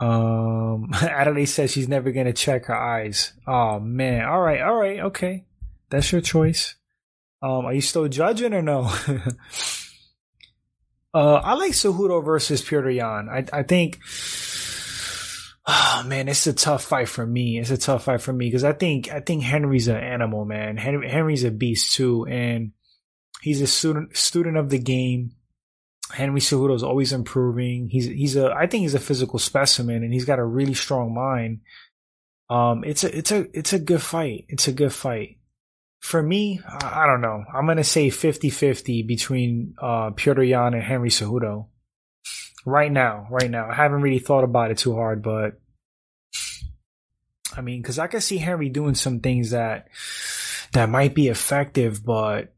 um 0.00 0.90
Adelaide 1.02 1.46
says 1.46 1.70
she's 1.70 1.88
never 1.88 2.10
gonna 2.10 2.32
check 2.32 2.66
her 2.66 2.76
eyes. 2.76 3.32
Oh 3.46 3.78
man. 3.78 4.24
All 4.24 4.40
right, 4.40 4.60
all 4.60 4.74
right, 4.74 5.00
okay. 5.00 5.44
That's 5.90 6.10
your 6.10 6.20
choice. 6.20 6.74
Um, 7.42 7.66
are 7.66 7.74
you 7.74 7.80
still 7.80 8.08
judging 8.08 8.54
or 8.54 8.62
no? 8.62 8.82
uh 11.14 11.34
I 11.34 11.54
like 11.54 11.72
Cejudo 11.72 12.24
versus 12.24 12.62
Petr 12.62 12.94
Yan. 12.94 13.28
I 13.28 13.44
I 13.52 13.62
think 13.62 14.00
Oh 15.66 16.02
man, 16.06 16.28
it's 16.28 16.46
a 16.46 16.52
tough 16.52 16.84
fight 16.84 17.08
for 17.08 17.26
me. 17.26 17.58
It's 17.58 17.70
a 17.70 17.78
tough 17.78 18.04
fight 18.04 18.20
for 18.20 18.32
me 18.32 18.46
because 18.46 18.64
I 18.64 18.72
think 18.72 19.10
I 19.10 19.20
think 19.20 19.42
Henry's 19.42 19.88
an 19.88 19.96
animal, 19.96 20.44
man. 20.44 20.76
Henry, 20.76 21.08
Henry's 21.08 21.44
a 21.44 21.50
beast 21.50 21.94
too, 21.94 22.26
and 22.26 22.72
he's 23.40 23.62
a 23.62 23.66
student 23.66 24.16
student 24.16 24.58
of 24.58 24.68
the 24.68 24.78
game. 24.78 25.32
Henry 26.12 26.40
Cejudo 26.40 26.74
is 26.74 26.82
always 26.82 27.14
improving. 27.14 27.88
He's 27.88 28.04
he's 28.04 28.36
a 28.36 28.52
I 28.52 28.66
think 28.66 28.82
he's 28.82 28.94
a 28.94 29.00
physical 29.00 29.38
specimen, 29.38 30.02
and 30.02 30.12
he's 30.12 30.26
got 30.26 30.38
a 30.38 30.44
really 30.44 30.74
strong 30.74 31.14
mind. 31.14 31.60
Um, 32.50 32.84
it's 32.84 33.02
a 33.02 33.16
it's 33.16 33.32
a 33.32 33.46
it's 33.58 33.72
a 33.72 33.78
good 33.78 34.02
fight. 34.02 34.44
It's 34.48 34.68
a 34.68 34.72
good 34.72 34.92
fight. 34.92 35.38
For 36.00 36.22
me, 36.22 36.60
I, 36.68 37.04
I 37.04 37.06
don't 37.06 37.22
know. 37.22 37.42
I'm 37.54 37.66
gonna 37.66 37.84
say 37.84 38.08
50-50 38.08 39.06
between 39.06 39.74
uh, 39.80 40.10
Petr 40.10 40.46
Yan 40.46 40.74
and 40.74 40.82
Henry 40.82 41.08
Cejudo 41.08 41.68
right 42.64 42.90
now, 42.90 43.26
right 43.30 43.50
now. 43.50 43.68
I 43.68 43.74
haven't 43.74 44.02
really 44.02 44.18
thought 44.18 44.44
about 44.44 44.70
it 44.70 44.78
too 44.78 44.94
hard, 44.94 45.22
but 45.22 45.60
I 47.56 47.60
mean, 47.60 47.82
because 47.82 47.98
I 47.98 48.06
can 48.06 48.20
see 48.20 48.38
Henry 48.38 48.68
doing 48.68 48.94
some 48.94 49.20
things 49.20 49.50
that 49.50 49.88
that 50.72 50.88
might 50.88 51.14
be 51.14 51.28
effective, 51.28 52.04
but 52.04 52.54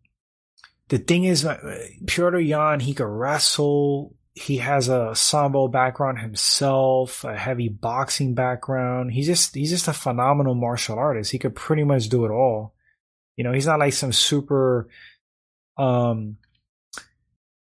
the 0.89 0.99
thing 0.99 1.25
is, 1.25 1.45
uh, 1.45 1.59
Petr 2.05 2.47
Yan, 2.47 2.81
he 2.81 2.95
could 2.95 3.07
wrestle. 3.07 4.15
He 4.35 4.59
has 4.59 4.89
a 4.89 5.15
sambo 5.15 5.67
background 5.69 6.19
himself, 6.19 7.25
a 7.25 7.37
heavy 7.37 7.69
boxing 7.69 8.35
background. 8.35 9.13
He's 9.13 9.27
just 9.27 9.55
he's 9.55 9.71
just 9.71 9.89
a 9.89 9.93
phenomenal 9.93 10.55
martial 10.55 10.99
artist. 10.99 11.33
He 11.33 11.39
could 11.39 11.55
pretty 11.55 11.85
much 11.85 12.09
do 12.09 12.25
it 12.25 12.31
all. 12.31 12.75
You 13.37 13.45
know, 13.45 13.53
he's 13.53 13.67
not 13.67 13.81
like 13.81 13.93
some 13.93 14.13
super 14.13 14.89
um 15.79 16.37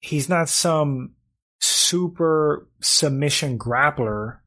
he's 0.01 0.29
not 0.29 0.49
some 0.49 1.13
super 1.61 2.69
submission 2.81 3.59
grappler. 3.59 4.39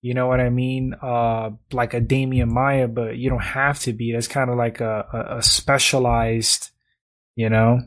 You 0.00 0.14
know 0.14 0.28
what 0.28 0.40
I 0.40 0.50
mean? 0.50 0.94
Uh, 1.00 1.50
like 1.72 1.94
a 1.94 2.00
Demian 2.00 2.48
Maia, 2.48 2.86
but 2.86 3.16
you 3.16 3.30
don't 3.30 3.42
have 3.42 3.80
to 3.80 3.92
be. 3.92 4.12
That's 4.12 4.28
kind 4.28 4.48
of 4.48 4.56
like 4.56 4.80
a, 4.80 5.06
a, 5.12 5.38
a 5.38 5.42
specialized, 5.42 6.70
you 7.34 7.50
know. 7.50 7.80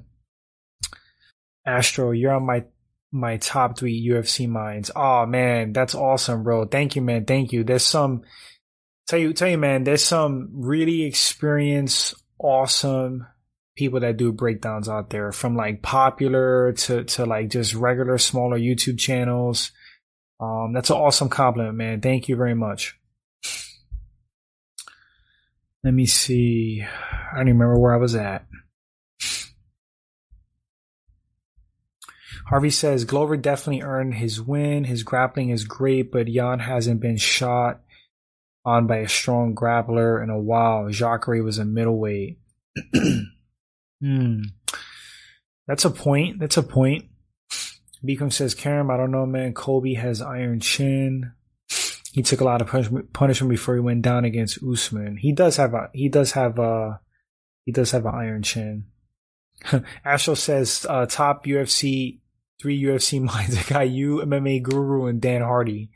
Astro, 1.65 2.11
you're 2.11 2.33
on 2.33 2.45
my 2.45 2.65
my 3.11 3.37
top 3.37 3.77
three 3.77 4.07
UFC 4.09 4.47
minds. 4.47 4.91
Oh 4.95 5.25
man, 5.25 5.73
that's 5.73 5.95
awesome, 5.95 6.43
bro. 6.43 6.65
Thank 6.65 6.95
you, 6.95 7.01
man. 7.01 7.25
Thank 7.25 7.53
you. 7.53 7.63
There's 7.63 7.85
some 7.85 8.23
tell 9.07 9.19
you 9.19 9.31
tell 9.33 9.49
you, 9.49 9.57
man. 9.57 9.83
There's 9.83 10.03
some 10.03 10.49
really 10.53 11.03
experienced, 11.03 12.15
awesome 12.39 13.27
people 13.75 13.99
that 14.01 14.17
do 14.17 14.31
breakdowns 14.31 14.89
out 14.89 15.09
there 15.09 15.31
from 15.31 15.55
like 15.55 15.81
popular 15.81 16.73
to, 16.73 17.03
to 17.05 17.25
like 17.25 17.49
just 17.49 17.73
regular 17.73 18.17
smaller 18.17 18.59
YouTube 18.59 18.99
channels. 18.99 19.71
Um, 20.39 20.73
that's 20.73 20.89
an 20.89 20.97
awesome 20.97 21.29
compliment, 21.29 21.77
man. 21.77 22.01
Thank 22.01 22.27
you 22.27 22.35
very 22.35 22.55
much. 22.55 22.97
Let 25.83 25.93
me 25.93 26.05
see. 26.05 26.83
I 26.83 27.37
don't 27.37 27.47
remember 27.47 27.79
where 27.79 27.93
I 27.93 27.97
was 27.97 28.15
at. 28.15 28.45
Harvey 32.47 32.69
says 32.69 33.05
Glover 33.05 33.37
definitely 33.37 33.81
earned 33.81 34.15
his 34.15 34.41
win. 34.41 34.83
His 34.83 35.03
grappling 35.03 35.49
is 35.49 35.63
great, 35.63 36.11
but 36.11 36.27
Jan 36.27 36.59
hasn't 36.59 36.99
been 36.99 37.17
shot 37.17 37.81
on 38.65 38.87
by 38.87 38.97
a 38.97 39.07
strong 39.07 39.55
grappler 39.55 40.21
in 40.21 40.29
a 40.29 40.39
while. 40.39 40.89
Jacare 40.89 41.43
was 41.43 41.57
a 41.57 41.65
middleweight. 41.65 42.39
Hmm. 44.01 44.41
That's 45.67 45.85
a 45.85 45.89
point. 45.89 46.39
That's 46.39 46.57
a 46.57 46.63
point. 46.63 47.05
Beacom 48.03 48.33
says, 48.33 48.55
Karam, 48.55 48.89
I 48.89 48.97
don't 48.97 49.11
know, 49.11 49.25
man. 49.25 49.53
Colby 49.53 49.93
has 49.93 50.21
iron 50.21 50.59
chin. 50.59 51.33
He 52.11 52.23
took 52.23 52.41
a 52.41 52.43
lot 52.43 52.61
of 52.61 52.67
punishment 53.13 53.49
before 53.49 53.75
he 53.75 53.79
went 53.79 54.01
down 54.01 54.25
against 54.25 54.61
Usman. 54.63 55.17
He 55.17 55.31
does 55.31 55.57
have 55.57 55.73
a, 55.73 55.89
he 55.93 56.09
does 56.09 56.31
have 56.33 56.59
a, 56.59 56.99
he 57.63 57.71
does 57.71 57.91
have 57.91 58.05
an 58.05 58.15
iron 58.15 58.43
chin. 58.43 58.85
Astro 60.05 60.33
says, 60.33 60.85
uh, 60.89 61.05
top 61.05 61.45
UFC, 61.45 62.19
three 62.59 62.81
UFC 62.81 63.21
minds. 63.23 63.57
I 63.57 63.63
got 63.63 63.89
you, 63.89 64.17
MMA 64.17 64.63
guru, 64.63 65.05
and 65.05 65.21
Dan 65.21 65.41
Hardy. 65.41 65.91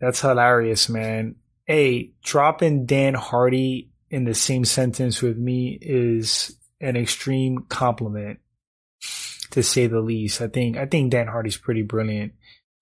That's 0.00 0.20
hilarious, 0.20 0.88
man. 0.88 1.36
Hey, 1.66 2.12
dropping 2.22 2.86
Dan 2.86 3.14
Hardy 3.14 3.90
in 4.10 4.24
the 4.24 4.34
same 4.34 4.64
sentence 4.64 5.22
with 5.22 5.36
me 5.36 5.78
is 5.80 6.56
an 6.80 6.96
extreme 6.96 7.58
compliment, 7.68 8.40
to 9.50 9.62
say 9.62 9.86
the 9.86 10.00
least. 10.00 10.40
I 10.40 10.48
think 10.48 10.76
I 10.76 10.86
think 10.86 11.10
Dan 11.10 11.26
Hardy's 11.26 11.56
pretty 11.56 11.82
brilliant. 11.82 12.32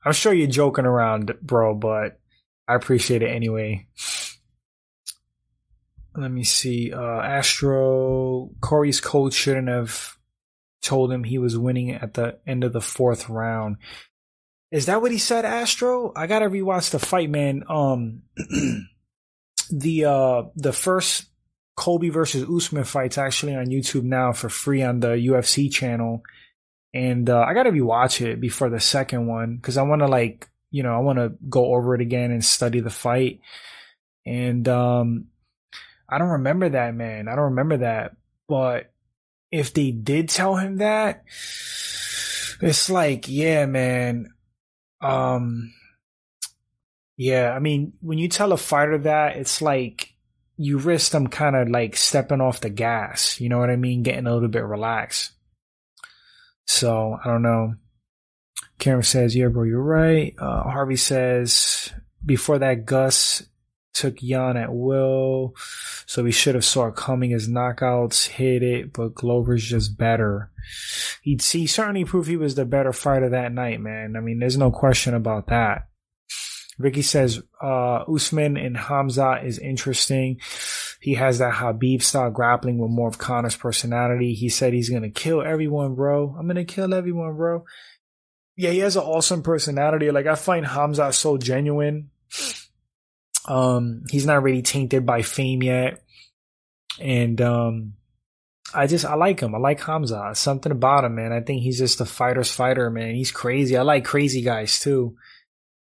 I'm 0.04 0.12
sure 0.12 0.32
you're 0.32 0.48
joking 0.48 0.86
around, 0.86 1.32
bro, 1.40 1.74
but 1.74 2.18
I 2.66 2.74
appreciate 2.74 3.22
it 3.22 3.28
anyway. 3.28 3.86
Let 6.14 6.30
me 6.30 6.44
see. 6.44 6.92
Uh, 6.92 7.20
Astro 7.20 8.50
Cory's 8.60 9.00
coach 9.00 9.34
shouldn't 9.34 9.68
have 9.68 10.16
told 10.82 11.12
him 11.12 11.24
he 11.24 11.38
was 11.38 11.56
winning 11.56 11.92
at 11.92 12.14
the 12.14 12.38
end 12.46 12.64
of 12.64 12.72
the 12.72 12.80
fourth 12.80 13.28
round. 13.28 13.76
Is 14.70 14.86
that 14.86 15.00
what 15.00 15.12
he 15.12 15.18
said, 15.18 15.44
Astro? 15.44 16.12
I 16.16 16.26
gotta 16.26 16.48
rewatch 16.48 16.90
the 16.90 16.98
fight, 16.98 17.30
man. 17.30 17.62
Um, 17.68 18.22
the 19.70 20.04
uh, 20.06 20.42
the 20.56 20.72
first 20.72 21.26
Colby 21.82 22.10
versus 22.10 22.48
Usman 22.48 22.84
fight's 22.84 23.18
actually 23.18 23.56
on 23.56 23.66
YouTube 23.66 24.04
now 24.04 24.32
for 24.32 24.48
free 24.48 24.84
on 24.84 25.00
the 25.00 25.08
UFC 25.08 25.68
channel. 25.68 26.22
And 26.94 27.28
uh, 27.28 27.40
I 27.40 27.54
gotta 27.54 27.72
rewatch 27.72 28.24
it 28.24 28.40
before 28.40 28.70
the 28.70 28.78
second 28.78 29.26
one 29.26 29.56
because 29.56 29.76
I 29.76 29.82
want 29.82 30.00
to 30.00 30.06
like 30.06 30.48
you 30.70 30.84
know 30.84 30.94
I 30.94 30.98
want 30.98 31.18
to 31.18 31.32
go 31.48 31.74
over 31.74 31.96
it 31.96 32.00
again 32.00 32.30
and 32.30 32.44
study 32.44 32.78
the 32.78 32.88
fight. 32.88 33.40
And 34.24 34.68
um, 34.68 35.26
I 36.08 36.18
don't 36.18 36.28
remember 36.28 36.68
that 36.68 36.94
man. 36.94 37.26
I 37.26 37.34
don't 37.34 37.56
remember 37.56 37.78
that. 37.78 38.14
But 38.48 38.92
if 39.50 39.74
they 39.74 39.90
did 39.90 40.28
tell 40.28 40.54
him 40.54 40.76
that, 40.76 41.24
it's 42.60 42.90
like 42.90 43.24
yeah, 43.26 43.66
man. 43.66 44.32
Um, 45.00 45.74
yeah, 47.16 47.50
I 47.50 47.58
mean 47.58 47.94
when 48.00 48.18
you 48.18 48.28
tell 48.28 48.52
a 48.52 48.56
fighter 48.56 48.98
that, 48.98 49.36
it's 49.36 49.60
like 49.60 50.11
you 50.56 50.78
risk 50.78 51.12
them 51.12 51.26
kind 51.26 51.56
of 51.56 51.68
like 51.68 51.96
stepping 51.96 52.40
off 52.40 52.60
the 52.60 52.70
gas. 52.70 53.40
You 53.40 53.48
know 53.48 53.58
what 53.58 53.70
I 53.70 53.76
mean? 53.76 54.02
Getting 54.02 54.26
a 54.26 54.32
little 54.32 54.48
bit 54.48 54.64
relaxed. 54.64 55.32
So 56.66 57.18
I 57.22 57.28
don't 57.28 57.42
know. 57.42 57.74
Karen 58.78 59.02
says, 59.02 59.36
"Yeah, 59.36 59.48
bro, 59.48 59.64
you're 59.64 59.82
right." 59.82 60.34
Uh, 60.38 60.62
Harvey 60.64 60.96
says, 60.96 61.92
"Before 62.24 62.58
that, 62.58 62.84
Gus 62.84 63.42
took 63.94 64.18
Jan 64.18 64.56
at 64.56 64.72
will, 64.72 65.54
so 66.06 66.22
we 66.22 66.32
should 66.32 66.54
have 66.54 66.64
saw 66.64 66.90
coming. 66.90 67.30
His 67.30 67.48
knockouts 67.48 68.26
hit 68.26 68.62
it, 68.62 68.92
but 68.92 69.14
Glover's 69.14 69.64
just 69.64 69.98
better. 69.98 70.50
He'd 71.22 71.42
see 71.42 71.66
certainly 71.66 72.04
proved 72.04 72.28
he 72.28 72.36
was 72.36 72.54
the 72.54 72.64
better 72.64 72.92
fighter 72.92 73.28
that 73.28 73.52
night, 73.52 73.80
man. 73.80 74.16
I 74.16 74.20
mean, 74.20 74.38
there's 74.38 74.58
no 74.58 74.70
question 74.70 75.14
about 75.14 75.48
that." 75.48 75.88
Ricky 76.82 77.02
says 77.02 77.40
uh, 77.62 78.04
Usman 78.12 78.56
and 78.56 78.76
Hamza 78.76 79.40
is 79.42 79.58
interesting. 79.58 80.40
He 81.00 81.14
has 81.14 81.38
that 81.38 81.54
Khabib 81.54 82.02
style 82.02 82.30
grappling 82.30 82.78
with 82.78 82.90
more 82.90 83.08
of 83.08 83.18
Conor's 83.18 83.56
personality. 83.56 84.34
He 84.34 84.48
said 84.48 84.72
he's 84.72 84.90
gonna 84.90 85.10
kill 85.10 85.42
everyone, 85.42 85.94
bro. 85.94 86.34
I'm 86.38 86.46
gonna 86.46 86.64
kill 86.64 86.92
everyone, 86.92 87.36
bro. 87.36 87.64
Yeah, 88.56 88.70
he 88.70 88.80
has 88.80 88.96
an 88.96 89.02
awesome 89.02 89.42
personality. 89.42 90.10
Like 90.10 90.26
I 90.26 90.34
find 90.34 90.66
Hamza 90.66 91.12
so 91.12 91.38
genuine. 91.38 92.10
Um, 93.48 94.04
he's 94.10 94.26
not 94.26 94.42
really 94.42 94.62
tainted 94.62 95.04
by 95.06 95.22
fame 95.22 95.62
yet, 95.62 96.02
and 97.00 97.40
um, 97.40 97.94
I 98.74 98.86
just 98.86 99.04
I 99.04 99.14
like 99.14 99.40
him. 99.40 99.54
I 99.54 99.58
like 99.58 99.80
Hamza. 99.80 100.32
Something 100.34 100.72
about 100.72 101.04
him, 101.04 101.14
man. 101.16 101.32
I 101.32 101.40
think 101.40 101.62
he's 101.62 101.78
just 101.78 102.00
a 102.00 102.04
fighter's 102.04 102.50
fighter, 102.50 102.90
man. 102.90 103.14
He's 103.14 103.30
crazy. 103.30 103.76
I 103.76 103.82
like 103.82 104.04
crazy 104.04 104.42
guys 104.42 104.78
too. 104.78 105.16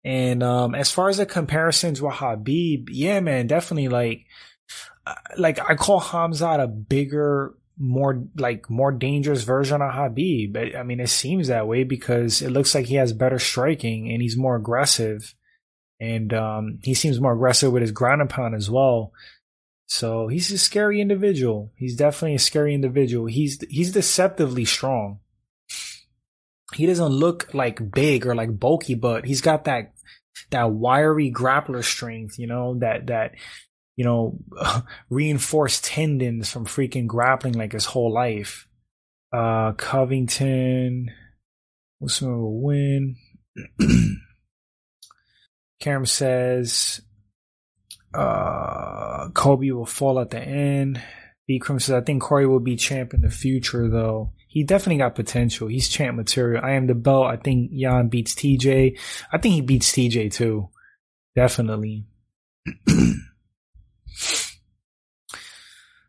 And 0.05 0.43
um 0.43 0.75
as 0.75 0.91
far 0.91 1.09
as 1.09 1.17
the 1.17 1.25
comparisons 1.25 1.99
with 1.99 2.13
Khabib, 2.13 2.89
yeah, 2.91 3.19
man, 3.21 3.47
definitely 3.47 3.87
like 3.87 4.27
uh, 5.07 5.15
like 5.35 5.59
I 5.67 5.73
call 5.73 5.99
Hamza 5.99 6.47
a 6.47 6.67
bigger, 6.67 7.55
more 7.79 8.23
like 8.37 8.69
more 8.69 8.91
dangerous 8.91 9.41
version 9.41 9.81
of 9.81 9.91
Khabib. 9.91 10.77
I 10.77 10.83
mean, 10.83 10.99
it 10.99 11.09
seems 11.09 11.47
that 11.47 11.67
way 11.67 11.83
because 11.83 12.43
it 12.43 12.51
looks 12.51 12.75
like 12.75 12.85
he 12.85 12.95
has 12.95 13.13
better 13.13 13.39
striking 13.39 14.11
and 14.11 14.21
he's 14.21 14.37
more 14.37 14.55
aggressive, 14.55 15.33
and 15.99 16.31
um 16.35 16.79
he 16.83 16.93
seems 16.93 17.19
more 17.19 17.33
aggressive 17.33 17.73
with 17.73 17.81
his 17.81 17.91
ground 17.91 18.21
and 18.21 18.29
pound 18.29 18.53
as 18.53 18.69
well. 18.69 19.11
So 19.87 20.27
he's 20.27 20.51
a 20.51 20.59
scary 20.59 21.01
individual. 21.01 21.71
He's 21.75 21.95
definitely 21.95 22.35
a 22.35 22.39
scary 22.39 22.75
individual. 22.75 23.25
He's 23.25 23.59
he's 23.71 23.91
deceptively 23.91 24.65
strong. 24.65 25.19
He 26.75 26.85
doesn't 26.85 27.07
look 27.07 27.53
like 27.55 27.91
big 27.91 28.27
or 28.27 28.35
like 28.35 28.59
bulky, 28.59 28.93
but 28.95 29.25
he's 29.25 29.41
got 29.41 29.63
that 29.65 29.94
that 30.51 30.71
wiry 30.71 31.31
grappler 31.31 31.83
strength, 31.83 32.37
you 32.39 32.47
know, 32.47 32.77
that 32.79 33.07
that 33.07 33.31
you 33.95 34.03
know, 34.03 34.39
reinforced 35.09 35.85
tendons 35.85 36.51
from 36.51 36.65
freaking 36.65 37.07
grappling 37.07 37.53
like 37.53 37.71
his 37.71 37.85
whole 37.85 38.13
life. 38.13 38.67
Uh 39.31 39.73
Covington 39.73 41.11
Usman 42.03 42.41
will 42.41 42.61
win. 42.61 43.15
Karam 45.79 46.05
says 46.05 47.01
uh, 48.15 49.29
Colby 49.33 49.71
will 49.71 49.85
fall 49.85 50.19
at 50.19 50.29
the 50.29 50.39
end. 50.39 51.01
Bikram 51.49 51.81
says, 51.81 51.91
I 51.91 52.01
think 52.01 52.23
Cory 52.23 52.47
will 52.47 52.59
be 52.59 52.75
champ 52.75 53.13
in 53.13 53.21
the 53.21 53.29
future, 53.29 53.89
though. 53.89 54.33
He 54.55 54.63
definitely 54.63 54.99
got 54.99 55.15
potential. 55.15 55.67
He's 55.67 55.89
champ 55.89 56.15
material. 56.15 56.63
I 56.63 56.71
am 56.71 56.87
the 56.87 56.95
belt. 56.95 57.25
I 57.25 57.35
think 57.35 57.73
Jan 57.73 58.07
beats 58.07 58.33
TJ. 58.33 58.97
I 59.29 59.37
think 59.37 59.53
he 59.53 59.59
beats 59.59 59.91
TJ 59.91 60.31
too. 60.31 60.69
Definitely. 61.35 62.05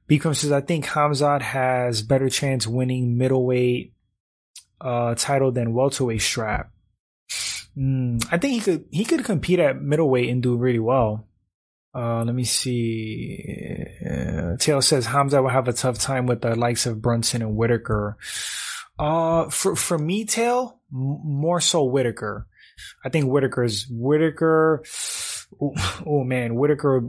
Bikram 0.09 0.37
says, 0.37 0.53
I 0.53 0.61
think 0.61 0.85
Hamzat 0.87 1.43
has 1.43 2.03
better 2.03 2.29
chance 2.29 2.69
winning 2.69 3.19
middleweight 3.19 3.95
uh, 4.81 5.17
title 5.17 5.51
than 5.51 5.75
welterweight 5.75 6.23
strap. 6.23 6.71
Mm, 7.77 8.25
I 8.31 8.39
think 8.39 8.53
he 8.55 8.61
could 8.61 8.85
he 8.93 9.05
could 9.05 9.25
compete 9.25 9.59
at 9.59 9.83
middleweight 9.83 10.31
and 10.31 10.41
do 10.41 10.55
really 10.57 10.79
well. 10.79 11.27
Uh, 11.93 12.23
let 12.23 12.35
me 12.37 12.45
see. 12.45 13.85
Uh, 14.07 14.57
Taylor 14.59 14.83
says 14.83 15.07
Hamza 15.07 15.43
will 15.43 15.49
have 15.49 15.69
a 15.69 15.73
tough 15.73 15.99
time 15.99 16.27
with 16.27 16.43
the 16.43 16.55
likes 16.55 16.87
of 16.87 17.03
Brunson 17.03 17.43
and 17.43 17.57
Whittaker. 17.57 18.17
Uh, 18.99 19.49
for, 19.51 19.77
for 19.77 19.99
me, 19.99 20.25
Tail, 20.25 20.81
more 20.91 21.61
so 21.61 21.85
Whittaker. 21.85 22.47
I 23.05 23.09
think 23.09 23.27
Whittaker's 23.27 23.87
Whittaker. 23.91 24.85
Oh, 25.61 25.75
oh 26.07 26.25
man, 26.25 26.55
Whittaker 26.55 27.09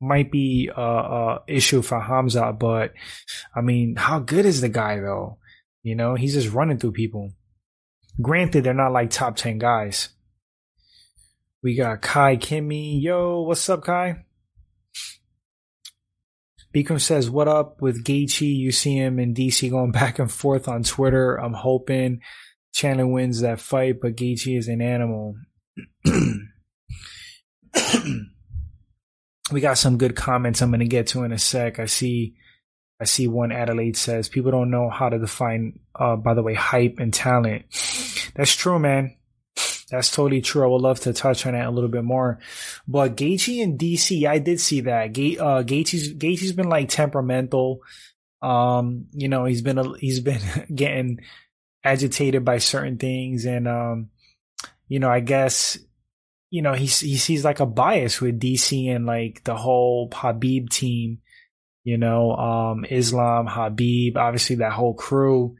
might 0.00 0.30
be 0.30 0.70
a, 0.74 0.80
a 0.80 1.42
issue 1.46 1.82
for 1.82 2.00
Hamza, 2.00 2.52
but 2.52 2.92
I 3.54 3.60
mean, 3.60 3.96
how 3.96 4.18
good 4.18 4.46
is 4.46 4.60
the 4.60 4.68
guy 4.68 5.00
though? 5.00 5.38
You 5.82 5.94
know, 5.94 6.14
he's 6.14 6.34
just 6.34 6.52
running 6.52 6.78
through 6.78 6.92
people. 6.92 7.32
Granted, 8.20 8.64
they're 8.64 8.74
not 8.74 8.92
like 8.92 9.10
top 9.10 9.36
10 9.36 9.58
guys. 9.58 10.08
We 11.62 11.76
got 11.76 12.02
Kai 12.02 12.36
Kimmy. 12.36 13.00
Yo, 13.02 13.42
what's 13.42 13.68
up, 13.68 13.84
Kai? 13.84 14.24
Bikram 16.76 17.00
says, 17.00 17.30
What 17.30 17.48
up 17.48 17.80
with 17.80 18.04
Gaethje? 18.04 18.54
You 18.54 18.70
see 18.70 18.98
him 18.98 19.18
in 19.18 19.32
DC 19.32 19.70
going 19.70 19.92
back 19.92 20.18
and 20.18 20.30
forth 20.30 20.68
on 20.68 20.82
Twitter. 20.82 21.36
I'm 21.36 21.54
hoping 21.54 22.20
Chandler 22.74 23.06
wins 23.06 23.40
that 23.40 23.60
fight, 23.60 23.98
but 24.02 24.14
Gaethje 24.14 24.58
is 24.58 24.68
an 24.68 24.82
animal. 24.82 25.36
we 29.50 29.60
got 29.62 29.78
some 29.78 29.96
good 29.96 30.16
comments 30.16 30.60
I'm 30.60 30.68
going 30.68 30.80
to 30.80 30.86
get 30.86 31.06
to 31.08 31.22
in 31.22 31.32
a 31.32 31.38
sec. 31.38 31.78
I 31.78 31.86
see. 31.86 32.34
I 33.00 33.04
see 33.04 33.28
one 33.28 33.52
Adelaide 33.52 33.96
says 33.96 34.28
people 34.30 34.50
don't 34.50 34.70
know 34.70 34.88
how 34.88 35.10
to 35.10 35.18
define, 35.18 35.80
uh, 35.94 36.16
by 36.16 36.32
the 36.32 36.42
way, 36.42 36.54
hype 36.54 36.96
and 36.98 37.12
talent. 37.12 37.66
That's 38.34 38.54
true, 38.54 38.78
man. 38.78 39.16
That's 39.90 40.10
totally 40.10 40.40
true. 40.40 40.64
I 40.64 40.66
would 40.66 40.82
love 40.82 41.00
to 41.00 41.12
touch 41.12 41.46
on 41.46 41.52
that 41.52 41.66
a 41.66 41.70
little 41.70 41.90
bit 41.90 42.02
more. 42.02 42.40
But 42.88 43.16
Gaethje 43.16 43.62
and 43.62 43.78
DC, 43.78 44.26
I 44.26 44.38
did 44.38 44.60
see 44.60 44.82
that. 44.82 45.12
Ga- 45.12 45.38
uh, 45.38 45.62
Gaethje's, 45.62 46.12
Gaethje's 46.14 46.52
been 46.52 46.68
like 46.68 46.88
temperamental. 46.88 47.80
Um, 48.42 49.06
you 49.12 49.28
know, 49.28 49.44
he's 49.44 49.62
been, 49.62 49.78
a, 49.78 49.96
he's 49.98 50.20
been 50.20 50.42
getting 50.74 51.20
agitated 51.84 52.44
by 52.44 52.58
certain 52.58 52.98
things. 52.98 53.44
And, 53.44 53.68
um, 53.68 54.10
you 54.88 54.98
know, 54.98 55.10
I 55.10 55.20
guess, 55.20 55.78
you 56.50 56.62
know, 56.62 56.72
he, 56.72 56.86
he 56.86 57.16
sees 57.16 57.44
like 57.44 57.60
a 57.60 57.66
bias 57.66 58.20
with 58.20 58.40
DC 58.40 58.88
and 58.94 59.06
like 59.06 59.44
the 59.44 59.56
whole 59.56 60.10
Khabib 60.10 60.68
team, 60.68 61.18
you 61.84 61.96
know, 61.96 62.32
um, 62.32 62.84
Islam, 62.84 63.46
Khabib, 63.46 64.16
obviously 64.16 64.56
that 64.56 64.72
whole 64.72 64.94
crew. 64.94 65.56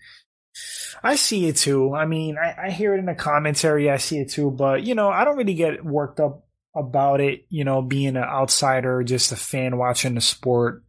I 1.02 1.16
see 1.16 1.46
it 1.46 1.56
too. 1.56 1.94
I 1.94 2.06
mean, 2.06 2.36
I, 2.38 2.66
I 2.66 2.70
hear 2.70 2.94
it 2.94 2.98
in 2.98 3.06
the 3.06 3.14
commentary. 3.14 3.90
I 3.90 3.96
see 3.96 4.18
it 4.18 4.30
too, 4.30 4.50
but 4.50 4.82
you 4.82 4.94
know, 4.94 5.08
I 5.08 5.24
don't 5.24 5.36
really 5.36 5.54
get 5.54 5.84
worked 5.84 6.20
up 6.20 6.46
about 6.74 7.20
it. 7.20 7.46
You 7.48 7.64
know, 7.64 7.82
being 7.82 8.16
an 8.16 8.24
outsider, 8.24 9.02
just 9.02 9.32
a 9.32 9.36
fan 9.36 9.76
watching 9.76 10.14
the 10.14 10.20
sport, 10.20 10.84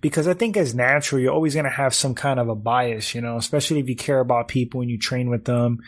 because 0.00 0.28
I 0.28 0.34
think 0.34 0.56
as 0.56 0.74
natural, 0.74 1.20
you're 1.20 1.32
always 1.32 1.54
going 1.54 1.64
to 1.64 1.70
have 1.70 1.94
some 1.94 2.14
kind 2.14 2.38
of 2.40 2.48
a 2.48 2.54
bias. 2.54 3.14
You 3.14 3.20
know, 3.20 3.36
especially 3.36 3.80
if 3.80 3.88
you 3.88 3.96
care 3.96 4.20
about 4.20 4.48
people 4.48 4.80
and 4.80 4.90
you 4.90 4.98
train 4.98 5.30
with 5.30 5.44
them. 5.44 5.78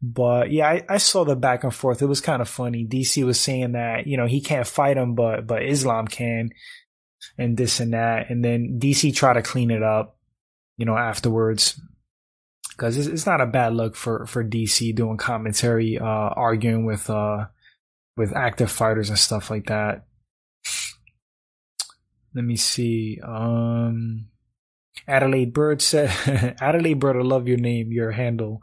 But 0.00 0.50
yeah, 0.50 0.68
I, 0.68 0.84
I 0.88 0.96
saw 0.96 1.24
the 1.24 1.36
back 1.36 1.62
and 1.62 1.72
forth. 1.72 2.02
It 2.02 2.06
was 2.06 2.20
kind 2.20 2.42
of 2.42 2.48
funny. 2.48 2.84
DC 2.84 3.24
was 3.24 3.38
saying 3.38 3.72
that 3.72 4.06
you 4.06 4.16
know 4.16 4.26
he 4.26 4.40
can't 4.40 4.66
fight 4.66 4.96
him, 4.96 5.14
but 5.14 5.46
but 5.46 5.64
Islam 5.64 6.08
can, 6.08 6.50
and 7.38 7.56
this 7.56 7.78
and 7.78 7.92
that, 7.92 8.30
and 8.30 8.44
then 8.44 8.78
DC 8.80 9.14
tried 9.14 9.34
to 9.34 9.42
clean 9.42 9.70
it 9.70 9.82
up 9.82 10.18
you 10.82 10.86
know, 10.86 10.96
afterwards. 10.96 11.80
Because 12.70 12.98
it's, 12.98 13.06
it's, 13.06 13.24
not 13.24 13.40
a 13.40 13.46
bad 13.46 13.72
look 13.72 13.94
for, 13.94 14.26
for 14.26 14.42
DC 14.42 14.92
doing 14.96 15.16
commentary, 15.16 15.96
uh, 15.96 16.04
arguing 16.04 16.84
with, 16.84 17.08
uh, 17.08 17.46
with 18.16 18.34
active 18.34 18.68
fighters 18.68 19.08
and 19.08 19.16
stuff 19.16 19.48
like 19.48 19.66
that. 19.66 20.06
Let 22.34 22.44
me 22.44 22.56
see. 22.56 23.20
Um, 23.24 24.26
Adelaide 25.06 25.52
Bird 25.52 25.80
said, 25.82 26.56
Adelaide 26.60 26.98
Bird, 26.98 27.14
I 27.14 27.20
love 27.20 27.46
your 27.46 27.58
name, 27.58 27.92
your 27.92 28.10
handle. 28.10 28.60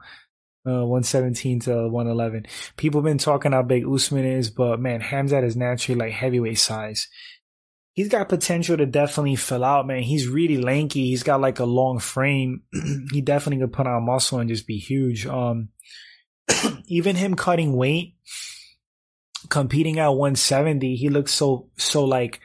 Uh, 0.67 0.84
117 0.84 1.62
to 1.62 1.88
111. 1.88 2.47
People 2.75 3.01
been 3.01 3.17
talking 3.17 3.53
how 3.53 3.63
big 3.63 3.88
Usman 3.88 4.25
is, 4.25 4.49
but 4.49 4.77
man, 4.77 4.99
Hamzat 4.99 5.45
is 5.45 5.55
naturally 5.55 5.97
like 5.97 6.12
heavyweight 6.12 6.60
size 6.60 7.08
he's 7.99 8.07
got 8.07 8.29
potential 8.29 8.77
to 8.77 8.85
definitely 8.85 9.35
fill 9.35 9.65
out, 9.65 9.85
man. 9.85 10.01
He's 10.01 10.25
really 10.25 10.57
lanky. 10.57 11.07
He's 11.07 11.23
got 11.23 11.41
like 11.41 11.59
a 11.59 11.65
long 11.65 11.99
frame. 11.99 12.63
he 13.12 13.19
definitely 13.19 13.62
could 13.62 13.73
put 13.73 13.88
on 13.88 14.05
muscle 14.05 14.39
and 14.39 14.49
just 14.49 14.65
be 14.65 14.77
huge. 14.77 15.25
Um, 15.25 15.67
even 16.88 17.17
him 17.17 17.35
cutting 17.35 17.75
weight, 17.75 18.15
competing 19.49 19.99
at 19.99 20.07
170, 20.07 20.95
he 20.95 21.09
looks 21.09 21.33
so, 21.33 21.67
so 21.75 22.05
like 22.05 22.39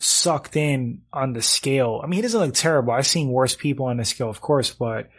sucked 0.00 0.56
in 0.56 1.02
on 1.12 1.32
the 1.32 1.42
scale. 1.42 2.00
I 2.02 2.08
mean, 2.08 2.16
he 2.16 2.22
doesn't 2.22 2.40
look 2.40 2.54
terrible. 2.54 2.92
I've 2.92 3.06
seen 3.06 3.28
worse 3.28 3.54
people 3.54 3.86
on 3.86 3.98
the 3.98 4.04
scale, 4.04 4.30
of 4.30 4.40
course, 4.40 4.72
but 4.74 5.10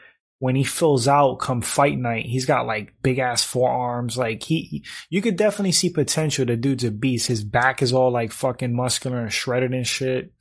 when 0.44 0.58
he 0.58 0.64
fills 0.66 1.08
out 1.08 1.40
come 1.40 1.62
fight 1.62 1.98
night, 1.98 2.26
he's 2.26 2.46
got 2.46 2.66
like 2.66 2.94
big 3.02 3.18
ass 3.18 3.46
forearms. 3.46 4.18
Like 4.18 4.44
he, 4.44 4.84
you 5.10 5.22
could 5.22 5.38
definitely 5.38 5.72
see 5.72 5.90
potential. 5.90 6.46
The 6.46 6.58
dude's 6.58 6.84
a 6.84 6.92
beast. 6.92 7.28
His 7.28 7.46
back 7.46 7.82
is 7.82 7.94
all 7.94 8.12
like 8.12 8.34
fucking 8.34 8.76
muscular 8.76 9.22
and 9.22 9.32
shredded 9.32 9.74
and 9.74 9.88
shit. 9.88 10.34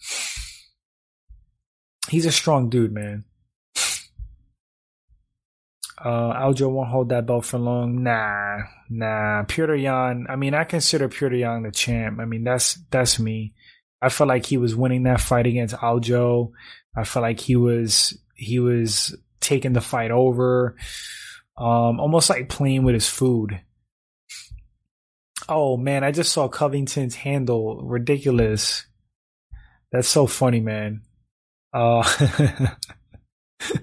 He's 2.09 2.27
a 2.27 2.33
strong 2.33 2.69
dude, 2.69 2.91
man. 2.91 3.23
Uh, 6.05 6.35
Aljo 6.35 6.69
won't 6.69 6.91
hold 6.91 7.11
that 7.11 7.27
belt 7.27 7.45
for 7.45 7.59
long. 7.59 8.03
Nah, 8.03 8.59
nah. 8.91 9.45
Petr 9.45 9.81
Yan. 9.81 10.27
I 10.29 10.35
mean, 10.35 10.53
I 10.53 10.65
consider 10.65 11.09
Petr 11.09 11.38
Yan 11.38 11.62
the 11.62 11.71
champ. 11.71 12.19
I 12.19 12.25
mean, 12.25 12.43
that's 12.43 12.75
that's 12.91 13.21
me. 13.21 13.55
I 14.01 14.09
feel 14.09 14.27
like 14.27 14.47
he 14.47 14.57
was 14.57 14.75
winning 14.75 15.05
that 15.05 15.21
fight 15.21 15.47
against 15.47 15.77
Aljo. 15.77 16.51
I 16.97 17.05
feel 17.05 17.23
like 17.23 17.38
he 17.38 17.55
was 17.55 18.19
he 18.35 18.59
was 18.59 19.17
taking 19.42 19.72
the 19.72 19.81
fight 19.81 20.11
over, 20.11 20.76
um, 21.57 22.00
almost 22.00 22.31
like 22.31 22.48
playing 22.48 22.85
with 22.85 22.94
his 22.94 23.09
food. 23.09 23.61
Oh 25.48 25.76
man, 25.76 26.05
I 26.05 26.12
just 26.12 26.33
saw 26.33 26.48
Covington's 26.48 27.16
handle. 27.16 27.83
Ridiculous. 27.83 28.87
That's 29.90 30.09
so 30.09 30.26
funny, 30.26 30.61
man. 30.61 31.02
Uh, 31.72 32.09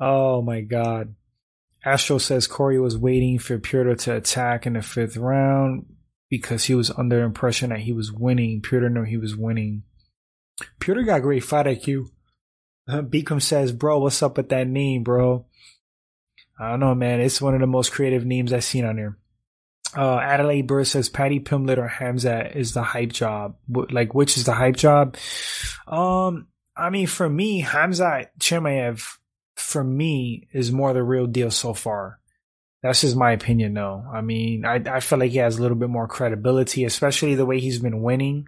oh 0.00 0.42
my 0.42 0.62
god. 0.62 1.14
Astro 1.84 2.18
says 2.18 2.46
Cory 2.46 2.80
was 2.80 2.98
waiting 2.98 3.38
for 3.38 3.58
Petr 3.58 3.96
to 4.00 4.16
attack 4.16 4.66
in 4.66 4.72
the 4.72 4.82
fifth 4.82 5.16
round 5.16 5.86
because 6.28 6.64
he 6.64 6.74
was 6.74 6.90
under 6.90 7.22
impression 7.22 7.70
that 7.70 7.80
he 7.80 7.92
was 7.92 8.12
winning. 8.12 8.60
Petr 8.60 8.90
knew 8.90 9.04
he 9.04 9.16
was 9.16 9.36
winning. 9.36 9.84
Petr 10.80 11.06
got 11.06 11.22
great 11.22 11.44
fight 11.44 11.66
IQ. 11.66 12.08
Beacom 12.88 13.42
says, 13.42 13.72
"Bro, 13.72 14.00
what's 14.00 14.22
up 14.22 14.36
with 14.36 14.48
that 14.48 14.66
name, 14.66 15.02
bro?" 15.02 15.46
I 16.58 16.70
don't 16.70 16.80
know, 16.80 16.94
man. 16.94 17.20
It's 17.20 17.40
one 17.40 17.54
of 17.54 17.60
the 17.60 17.66
most 17.66 17.92
creative 17.92 18.24
names 18.24 18.52
I've 18.52 18.64
seen 18.64 18.84
on 18.84 18.96
here. 18.96 19.18
Uh, 19.96 20.18
Adelaide 20.18 20.66
Burr 20.66 20.84
says 20.84 21.08
Paddy 21.08 21.40
Pimblett 21.40 21.78
or 21.78 21.88
Khamzat 21.88 22.56
is 22.56 22.72
the 22.72 22.82
hype 22.82 23.12
job. 23.12 23.56
Like, 23.68 24.14
which 24.14 24.36
is 24.36 24.44
the 24.44 24.52
hype 24.52 24.76
job? 24.76 25.16
Um, 25.86 26.48
I 26.76 26.90
mean, 26.90 27.06
for 27.06 27.28
me, 27.28 27.62
Khamzat 27.62 28.28
Chimaev, 28.38 29.02
for 29.56 29.82
me, 29.82 30.48
is 30.52 30.72
more 30.72 30.92
the 30.92 31.02
real 31.02 31.26
deal 31.26 31.50
so 31.50 31.74
far. 31.74 32.20
That's 32.82 33.00
just 33.00 33.16
my 33.16 33.32
opinion, 33.32 33.74
though. 33.74 34.04
I 34.12 34.20
mean, 34.20 34.64
I, 34.64 34.74
I 34.86 35.00
feel 35.00 35.18
like 35.18 35.32
he 35.32 35.38
has 35.38 35.58
a 35.58 35.62
little 35.62 35.76
bit 35.76 35.88
more 35.88 36.06
credibility, 36.06 36.84
especially 36.84 37.34
the 37.34 37.46
way 37.46 37.58
he's 37.58 37.80
been 37.80 38.02
winning. 38.02 38.46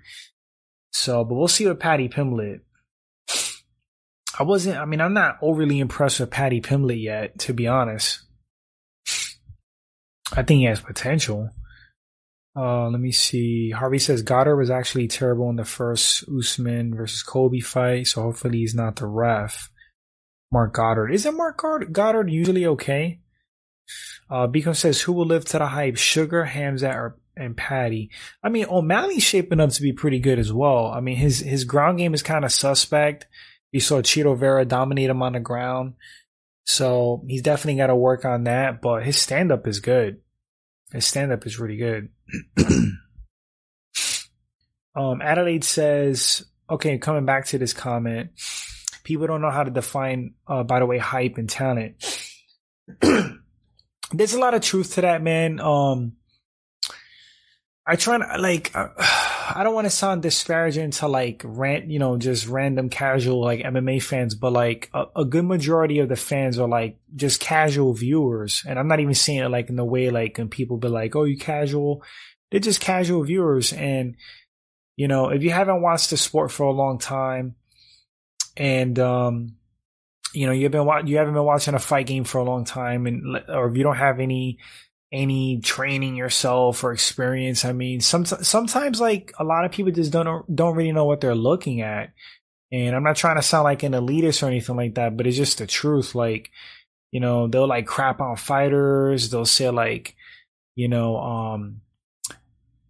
So, 0.93 1.25
but 1.25 1.35
we'll 1.35 1.49
see 1.49 1.67
with 1.67 1.81
Paddy 1.81 2.09
Pimblett. 2.09 2.61
I 4.41 4.43
wasn't, 4.43 4.79
I 4.79 4.87
mean, 4.87 5.03
I'm 5.03 5.13
not 5.13 5.37
overly 5.43 5.81
impressed 5.81 6.19
with 6.19 6.31
Paddy 6.31 6.63
Pimblett 6.63 7.03
yet, 7.03 7.39
to 7.41 7.53
be 7.53 7.67
honest. 7.67 8.23
I 10.33 10.43
think 10.43 10.61
he 10.61 10.65
has 10.65 10.81
potential. 10.81 11.51
Uh, 12.57 12.89
let 12.89 13.01
me 13.01 13.13
see. 13.13 13.71
Harvey 13.71 13.99
says 13.99 14.23
Goddard 14.23 14.57
was 14.57 14.71
actually 14.71 15.09
terrible 15.09 15.51
in 15.51 15.57
the 15.57 15.67
first 15.67 16.25
Usman 16.27 16.95
versus 16.95 17.23
Colby 17.23 17.61
fight, 17.61 18.07
so 18.07 18.23
hopefully 18.23 18.61
he's 18.61 18.75
not 18.75 18.97
the 18.97 19.07
ref. 19.07 19.71
Marc 20.51 20.73
Goddard. 20.73 21.11
Isn't 21.11 21.37
Marc 21.37 21.63
Goddard 21.93 22.31
usually 22.31 22.65
okay? 22.65 23.21
Uh, 24.31 24.47
Beacon 24.47 24.73
says, 24.73 25.03
who 25.03 25.13
will 25.13 25.27
live 25.27 25.45
to 25.45 25.59
the 25.59 25.67
hype? 25.67 25.99
Sugar, 25.99 26.49
Khamzat, 26.51 26.95
or 26.95 27.19
and 27.37 27.59
Paddy. 27.59 28.09
I 28.43 28.49
mean, 28.49 28.65
O'Malley's 28.71 29.23
shaping 29.23 29.61
up 29.61 29.71
to 29.71 29.83
be 29.83 29.93
pretty 29.93 30.19
good 30.19 30.39
as 30.39 30.51
well. 30.51 30.87
I 30.87 31.01
mean, 31.01 31.17
his 31.17 31.41
his 31.41 31.65
ground 31.65 31.99
game 31.99 32.15
is 32.15 32.23
kind 32.23 32.47
of 32.47 32.53
suspect. 32.53 33.27
You 33.73 33.81
saw 33.81 34.03
Chito 34.03 34.37
Vera 34.37 34.65
dominate 34.65 35.11
him 35.11 35.23
on 35.23 35.33
the 35.33 35.41
ground. 35.41 35.95
So 36.65 37.25
he's 37.27 37.43
definitely 37.43 37.77
got 37.77 37.89
to 37.89 37.97
work 37.97 38.25
on 38.25 38.45
that, 38.45 38.81
but 38.81 39.05
his 39.05 39.21
stand 39.21 39.51
up 39.51 39.67
is 39.67 39.81
good. 39.81 40.21
His 40.93 41.07
stand 41.07 41.33
up 41.33 41.47
is 41.47 41.59
really 41.59 41.77
good. 41.77 42.09
um, 44.95 45.23
Adelaide 45.23 45.65
says, 45.65 46.45
okay, 46.69 46.99
coming 46.99 47.25
back 47.25 47.47
to 47.47 47.59
this 47.59 47.73
comment, 47.73 48.31
people 49.05 49.27
don't 49.27 49.41
know 49.41 49.51
how 49.51 49.65
to 49.65 49.71
define, 49.71 50.35
uh, 50.47 50.63
by 50.63 50.81
the 50.81 50.87
way, 50.87 50.99
hype 50.99 51.39
and 51.39 51.49
talent. 51.49 51.97
There's 54.13 54.35
a 54.35 54.41
lot 54.41 54.55
of 54.55 54.63
truth 54.63 54.95
to 54.95 55.03
that, 55.03 55.23
man. 55.23 55.61
Um, 55.61 56.13
I 57.87 57.97
try 57.97 58.19
to 58.19 58.39
like. 58.39 58.73
Uh, 58.75 58.89
I 59.55 59.65
don't 59.65 59.75
want 59.75 59.87
to 59.87 59.91
sound 59.91 60.23
disparaging 60.23 60.93
to 60.93 61.09
like 61.09 61.43
rant, 61.45 61.91
you 61.91 61.99
know, 61.99 62.17
just 62.17 62.47
random 62.47 62.89
casual 62.89 63.41
like 63.41 63.61
MMA 63.61 64.03
fans, 64.03 64.35
but 64.35 64.53
like 64.53 64.91
a, 64.95 65.05
a, 65.17 65.25
good 65.25 65.45
majority 65.45 65.99
of 65.99 66.09
the 66.09 66.17
fans 66.17 66.59
are 66.59 66.69
like 66.69 66.99
just 67.17 67.41
casual 67.41 67.93
viewers. 67.93 68.63
And 68.67 68.79
I'm 68.79 68.89
not 68.89 69.01
even 69.01 69.15
saying 69.15 69.41
it 69.41 69.49
like 69.49 69.69
in 69.69 69.77
the 69.77 69.85
way 69.85 70.11
like 70.11 70.39
when 70.39 70.49
people 70.49 70.77
be 70.77 70.89
like, 70.89 71.17
oh, 71.17 71.25
you 71.25 71.39
casual. 71.39 72.03
They're 72.51 72.61
just 72.61 72.81
casual 72.81 73.23
viewers. 73.25 73.73
And, 73.73 74.17
you 74.97 75.09
know, 75.09 75.31
if 75.31 75.43
you 75.43 75.51
haven't 75.51 75.83
watched 75.83 76.11
the 76.11 76.17
sport 76.17 76.51
for 76.51 76.65
a 76.65 76.73
long 76.73 76.99
time 76.99 77.55
and, 78.57 78.99
um, 78.99 79.57
you 80.33 80.47
know, 80.47 80.53
you've 80.53 80.73
been, 80.73 80.89
you 81.07 81.17
haven't 81.17 81.35
been 81.35 81.45
watching 81.45 81.75
a 81.75 81.79
fight 81.79 82.07
game 82.07 82.25
for 82.25 82.39
a 82.39 82.45
long 82.45 82.65
time 82.65 83.07
and, 83.07 83.43
or 83.49 83.69
if 83.69 83.77
you 83.77 83.83
don't 83.83 83.97
have 83.97 84.21
any, 84.21 84.59
any 85.13 85.59
training 85.61 86.15
yourself 86.15 86.85
or 86.85 86.93
experience. 86.93 87.65
I 87.65 87.73
mean, 87.73 88.01
some, 88.01 88.25
sometimes 88.25 89.01
like 89.01 89.33
a 89.39 89.45
lot 89.45 89.65
of 89.65 89.73
people 89.73 89.91
just 89.91 90.13
don't, 90.13 90.55
don't 90.55 90.77
really 90.77 90.93
know 90.93 91.05
what 91.05 91.21
they're 91.21 91.35
looking 91.35 91.81
at. 91.81 92.13
And 92.73 92.95
I'm 92.95 93.03
not 93.03 93.17
trying 93.17 93.37
to 93.37 93.43
sound 93.43 93.65
like 93.65 93.83
an 93.83 93.93
elitist 93.93 94.43
or 94.43 94.47
anything 94.47 94.77
like 94.77 94.95
that, 94.95 95.17
but 95.17 95.27
it's 95.27 95.37
just 95.37 95.59
the 95.59 95.67
truth. 95.67 96.15
Like, 96.15 96.53
you 97.11 97.19
know, 97.19 97.49
they'll 97.49 97.67
like 97.67 97.87
crap 97.87 98.21
on 98.21 98.37
fighters. 98.37 99.31
They'll 99.31 99.45
say 99.45 99.71
like, 99.71 100.15
you 100.77 100.87
know, 100.87 101.17
um, 101.17 101.81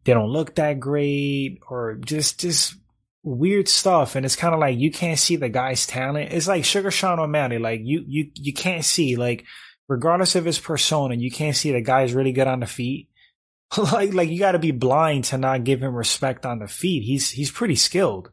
they 0.04 0.12
don't 0.12 0.28
look 0.28 0.56
that 0.56 0.78
great 0.78 1.60
or 1.70 1.94
just, 1.94 2.40
just 2.40 2.74
weird 3.22 3.68
stuff. 3.68 4.14
And 4.14 4.26
it's 4.26 4.36
kind 4.36 4.52
of 4.52 4.60
like, 4.60 4.78
you 4.78 4.90
can't 4.90 5.18
see 5.18 5.36
the 5.36 5.48
guy's 5.48 5.86
talent. 5.86 6.32
It's 6.32 6.48
like 6.48 6.66
Sugar 6.66 6.90
Sean 6.90 7.18
O'Malley. 7.18 7.58
Like 7.58 7.80
you, 7.82 8.04
you, 8.06 8.30
you 8.34 8.52
can't 8.52 8.84
see 8.84 9.16
like, 9.16 9.46
regardless 9.90 10.36
of 10.36 10.44
his 10.44 10.60
persona, 10.60 11.16
you 11.16 11.32
can't 11.32 11.56
see 11.56 11.72
the 11.72 11.80
guy's 11.80 12.14
really 12.14 12.30
good 12.30 12.46
on 12.46 12.60
the 12.60 12.66
feet. 12.66 13.08
like 13.92 14.14
like 14.14 14.30
you 14.30 14.38
got 14.38 14.52
to 14.52 14.58
be 14.58 14.70
blind 14.70 15.24
to 15.24 15.36
not 15.36 15.64
give 15.64 15.82
him 15.82 15.94
respect 15.94 16.46
on 16.46 16.60
the 16.60 16.68
feet. 16.68 17.02
He's 17.02 17.30
he's 17.30 17.50
pretty 17.50 17.74
skilled. 17.74 18.30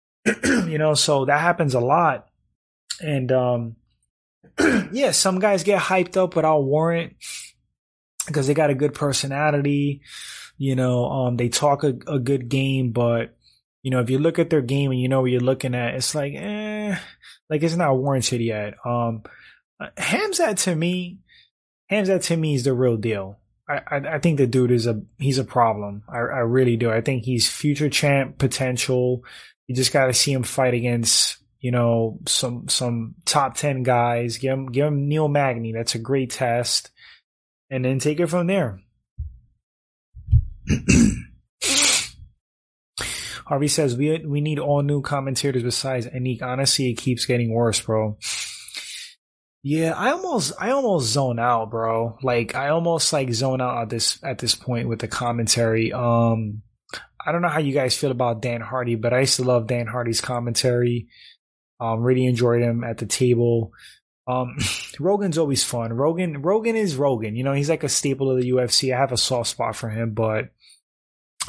you 0.44 0.78
know, 0.78 0.94
so 0.94 1.24
that 1.26 1.40
happens 1.40 1.74
a 1.74 1.80
lot. 1.80 2.28
And 3.00 3.30
um 3.32 3.76
yeah, 4.92 5.10
some 5.10 5.40
guys 5.40 5.64
get 5.64 5.82
hyped 5.82 6.16
up 6.16 6.36
without 6.36 6.60
warrant 6.60 7.14
because 8.26 8.46
they 8.46 8.54
got 8.54 8.70
a 8.70 8.74
good 8.74 8.94
personality. 8.94 10.00
You 10.58 10.76
know, 10.76 11.06
um 11.06 11.36
they 11.36 11.48
talk 11.48 11.82
a, 11.82 11.94
a 12.06 12.20
good 12.20 12.48
game, 12.48 12.92
but 12.92 13.36
you 13.82 13.90
know, 13.90 14.00
if 14.00 14.10
you 14.10 14.18
look 14.18 14.38
at 14.38 14.48
their 14.48 14.62
game 14.62 14.92
and 14.92 15.00
you 15.00 15.08
know 15.08 15.20
what 15.20 15.30
you're 15.30 15.40
looking 15.40 15.74
at, 15.74 15.94
it's 15.94 16.14
like, 16.14 16.32
eh, 16.34 16.96
like 17.50 17.62
it's 17.62 17.76
not 17.76 17.98
warranted 17.98 18.40
yet. 18.40 18.74
Um, 18.82 19.24
Uh, 19.80 19.88
Khamzat 19.96 20.62
to 20.64 20.76
me, 20.76 21.18
Khamzat 21.90 22.24
to 22.24 22.36
me 22.36 22.54
is 22.54 22.64
the 22.64 22.74
real 22.74 22.96
deal. 22.96 23.38
I, 23.68 23.80
I, 23.86 23.96
I 23.96 24.18
think 24.18 24.38
the 24.38 24.46
dude 24.46 24.70
is 24.70 24.86
a 24.86 25.02
he's 25.18 25.38
a 25.38 25.44
problem. 25.44 26.02
I 26.08 26.18
I 26.18 26.40
really 26.40 26.76
do. 26.76 26.90
I 26.90 27.00
think 27.00 27.24
he's 27.24 27.48
future 27.48 27.88
champ 27.88 28.38
potential. 28.38 29.24
You 29.66 29.74
just 29.74 29.92
got 29.92 30.06
to 30.06 30.12
see 30.12 30.32
him 30.32 30.42
fight 30.42 30.74
against 30.74 31.38
you 31.60 31.70
know 31.70 32.18
some 32.26 32.68
some 32.68 33.14
top 33.24 33.56
ten 33.56 33.82
guys. 33.82 34.36
Give 34.38 34.52
him 34.52 34.66
give 34.66 34.86
him 34.86 35.08
Neil 35.08 35.28
Magny. 35.28 35.72
That's 35.72 35.94
a 35.94 35.98
great 35.98 36.30
test, 36.30 36.90
and 37.70 37.84
then 37.84 37.98
take 37.98 38.20
it 38.20 38.26
from 38.26 38.46
there. 38.46 38.80
Harvey 43.46 43.68
says 43.68 43.96
we 43.96 44.24
we 44.26 44.40
need 44.40 44.58
all 44.58 44.82
new 44.82 45.00
commentators 45.02 45.62
besides 45.62 46.06
Anik. 46.06 46.42
Honestly, 46.42 46.90
it 46.90 46.94
keeps 46.94 47.24
getting 47.26 47.52
worse, 47.52 47.80
bro. 47.80 48.18
Yeah, 49.66 49.94
I 49.96 50.10
almost 50.10 50.52
I 50.60 50.72
almost 50.72 51.06
zone 51.10 51.38
out, 51.38 51.70
bro. 51.70 52.18
Like 52.22 52.54
I 52.54 52.68
almost 52.68 53.10
like 53.14 53.32
zone 53.32 53.62
out 53.62 53.80
at 53.80 53.88
this 53.88 54.22
at 54.22 54.38
this 54.38 54.54
point 54.54 54.90
with 54.90 54.98
the 54.98 55.08
commentary. 55.08 55.90
Um 55.90 56.60
I 57.26 57.32
don't 57.32 57.40
know 57.40 57.48
how 57.48 57.60
you 57.60 57.72
guys 57.72 57.96
feel 57.96 58.10
about 58.10 58.42
Dan 58.42 58.60
Hardy, 58.60 58.94
but 58.94 59.14
I 59.14 59.20
used 59.20 59.36
to 59.36 59.42
love 59.42 59.66
Dan 59.66 59.86
Hardy's 59.86 60.20
commentary. 60.20 61.08
Um 61.80 62.02
really 62.02 62.26
enjoyed 62.26 62.60
him 62.60 62.84
at 62.84 62.98
the 62.98 63.06
table. 63.06 63.72
Um 64.28 64.58
Rogan's 65.00 65.38
always 65.38 65.64
fun. 65.64 65.94
Rogan 65.94 66.42
Rogan 66.42 66.76
is 66.76 66.96
Rogan. 66.96 67.34
You 67.34 67.42
know, 67.44 67.54
he's 67.54 67.70
like 67.70 67.84
a 67.84 67.88
staple 67.88 68.30
of 68.30 68.42
the 68.42 68.50
UFC. 68.50 68.94
I 68.94 68.98
have 68.98 69.12
a 69.12 69.16
soft 69.16 69.48
spot 69.48 69.76
for 69.76 69.88
him, 69.88 70.12
but 70.12 70.50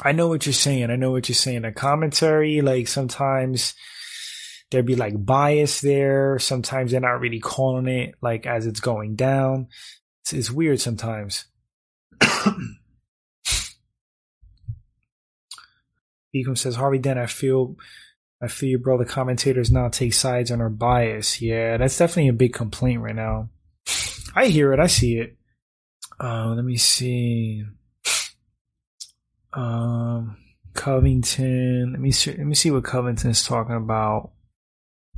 I 0.00 0.12
know 0.12 0.28
what 0.28 0.46
you're 0.46 0.54
saying. 0.54 0.90
I 0.90 0.96
know 0.96 1.10
what 1.10 1.28
you're 1.28 1.36
saying. 1.36 1.62
The 1.62 1.72
commentary, 1.72 2.62
like 2.62 2.88
sometimes 2.88 3.74
there'd 4.70 4.86
be 4.86 4.96
like 4.96 5.24
bias 5.24 5.80
there. 5.80 6.38
Sometimes 6.38 6.90
they're 6.90 7.00
not 7.00 7.20
really 7.20 7.40
calling 7.40 7.88
it 7.88 8.14
like 8.20 8.46
as 8.46 8.66
it's 8.66 8.80
going 8.80 9.14
down. 9.16 9.68
It's, 10.22 10.32
it's 10.32 10.50
weird 10.50 10.80
sometimes. 10.80 11.46
Beacom 16.34 16.58
says 16.58 16.76
Harvey 16.76 16.98
Dent, 16.98 17.18
I 17.18 17.26
feel 17.26 17.76
I 18.42 18.48
feel 18.48 18.68
your 18.68 18.78
brother 18.80 19.04
commentators 19.04 19.70
now 19.70 19.88
take 19.88 20.12
sides 20.12 20.50
and 20.50 20.60
are 20.60 20.68
biased. 20.68 21.40
Yeah, 21.40 21.78
that's 21.78 21.96
definitely 21.96 22.28
a 22.28 22.34
big 22.34 22.52
complaint 22.52 23.00
right 23.00 23.14
now. 23.14 23.48
I 24.34 24.46
hear 24.48 24.72
it, 24.72 24.80
I 24.80 24.88
see 24.88 25.18
it. 25.18 25.36
Uh, 26.20 26.48
let 26.54 26.64
me 26.64 26.76
see. 26.76 27.64
Um, 29.52 30.36
Covington. 30.74 31.92
Let 31.92 32.00
me 32.00 32.10
see. 32.10 32.32
Let 32.32 32.46
me 32.46 32.54
see 32.54 32.70
what 32.70 32.84
Covington's 32.84 33.44
talking 33.46 33.74
about. 33.74 34.32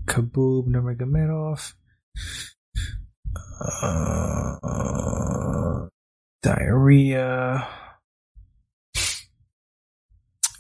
Khabib 0.09 0.67
Nurmagomedov. 0.67 1.75
Uh, 3.61 4.59
diarrhea. 6.43 7.69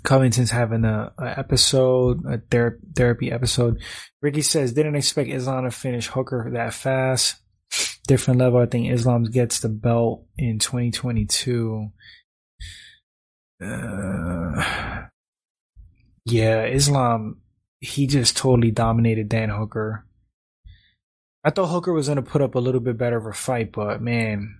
Covington's 0.04 0.50
having 0.50 0.84
a, 0.84 1.12
a 1.18 1.38
episode, 1.38 2.24
a 2.26 2.38
ther- 2.50 2.80
therapy 2.94 3.30
episode. 3.32 3.82
Ricky 4.22 4.42
says 4.42 4.72
didn't 4.72 4.96
expect 4.96 5.28
Islam 5.28 5.64
to 5.64 5.70
finish 5.70 6.06
Hooker 6.06 6.50
that 6.52 6.74
fast. 6.74 7.36
Different 8.06 8.40
level. 8.40 8.60
I 8.60 8.66
think 8.66 8.90
Islam 8.90 9.24
gets 9.24 9.60
the 9.60 9.68
belt 9.68 10.24
in 10.38 10.58
2022. 10.58 11.90
Uh, 13.62 14.64
yeah, 16.24 16.64
Islam 16.64 17.42
he 17.80 18.06
just 18.06 18.36
totally 18.36 18.70
dominated 18.70 19.28
Dan 19.28 19.50
Hooker. 19.50 20.04
I 21.44 21.50
thought 21.50 21.68
Hooker 21.68 21.92
was 21.92 22.08
going 22.08 22.16
to 22.16 22.22
put 22.22 22.42
up 22.42 22.54
a 22.54 22.60
little 22.60 22.80
bit 22.80 22.98
better 22.98 23.16
of 23.16 23.26
a 23.26 23.32
fight, 23.32 23.72
but 23.72 24.02
man, 24.02 24.58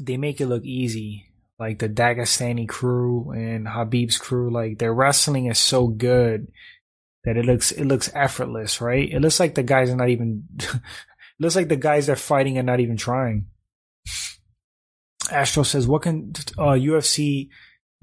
they 0.00 0.16
make 0.16 0.40
it 0.40 0.46
look 0.46 0.64
easy. 0.64 1.26
like 1.58 1.78
the 1.78 1.88
Dagestani 1.88 2.68
crew 2.68 3.30
and 3.32 3.66
Khabib's 3.66 4.16
crew. 4.16 4.50
Like 4.50 4.78
their 4.78 4.94
wrestling 4.94 5.46
is 5.46 5.58
so 5.58 5.88
good 5.88 6.48
that 7.24 7.36
it 7.36 7.44
looks 7.44 7.70
it 7.72 7.84
looks 7.84 8.10
effortless, 8.14 8.80
right? 8.80 9.10
It 9.10 9.20
looks 9.20 9.40
like 9.40 9.54
the 9.54 9.62
guys 9.62 9.90
are 9.90 9.96
not 9.96 10.08
even. 10.08 10.44
it 10.58 10.80
looks 11.38 11.56
like 11.56 11.68
the 11.68 11.76
guys 11.76 12.06
they're 12.06 12.16
fighting 12.16 12.58
are 12.58 12.62
not 12.62 12.80
even 12.80 12.96
trying. 12.96 13.46
Astro 15.30 15.62
says, 15.62 15.86
"What 15.86 16.02
can 16.02 16.32
uh, 16.58 16.76
UFC 16.76 17.48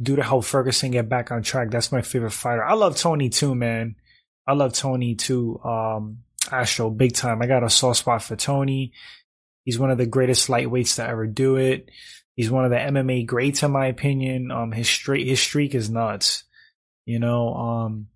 do 0.02 0.16
to 0.16 0.24
help 0.24 0.46
Ferguson 0.46 0.92
get 0.92 1.10
back 1.10 1.32
on 1.32 1.44
track?" 1.44 1.72
That's 1.72 1.92
my 1.92 2.02
favorite 2.02 2.32
fighter. 2.32 2.64
I 2.64 2.74
love 2.74 2.98
Tony 2.98 3.30
too, 3.30 3.56
man. 3.56 3.96
I 4.46 4.54
love 4.54 4.74
Tony 4.74 5.16
too. 5.16 5.60
Um, 5.64 6.20
Astro, 6.52 6.90
big 6.90 7.14
time. 7.14 7.42
I 7.42 7.48
got 7.48 7.64
a 7.64 7.70
soft 7.70 8.00
spot 8.00 8.24
for 8.24 8.36
Tony. 8.36 8.94
He's 9.66 9.80
one 9.80 9.92
of 9.92 9.98
the 9.98 10.06
greatest 10.06 10.48
lightweights 10.48 10.96
to 10.96 11.08
ever 11.08 11.28
do 11.28 11.58
it. 11.58 11.90
He's 12.36 12.52
one 12.52 12.64
of 12.64 12.72
the 12.72 12.78
MMA 12.78 13.26
greats, 13.26 13.64
in 13.64 13.72
my 13.72 13.88
opinion. 13.88 14.52
Um, 14.52 14.72
his 14.72 14.88
streak, 14.88 15.28
his 15.28 15.42
streak 15.42 15.76
is 15.76 15.90
nuts. 15.90 16.44
You 17.06 17.20
know, 17.20 17.54
um, 17.54 18.08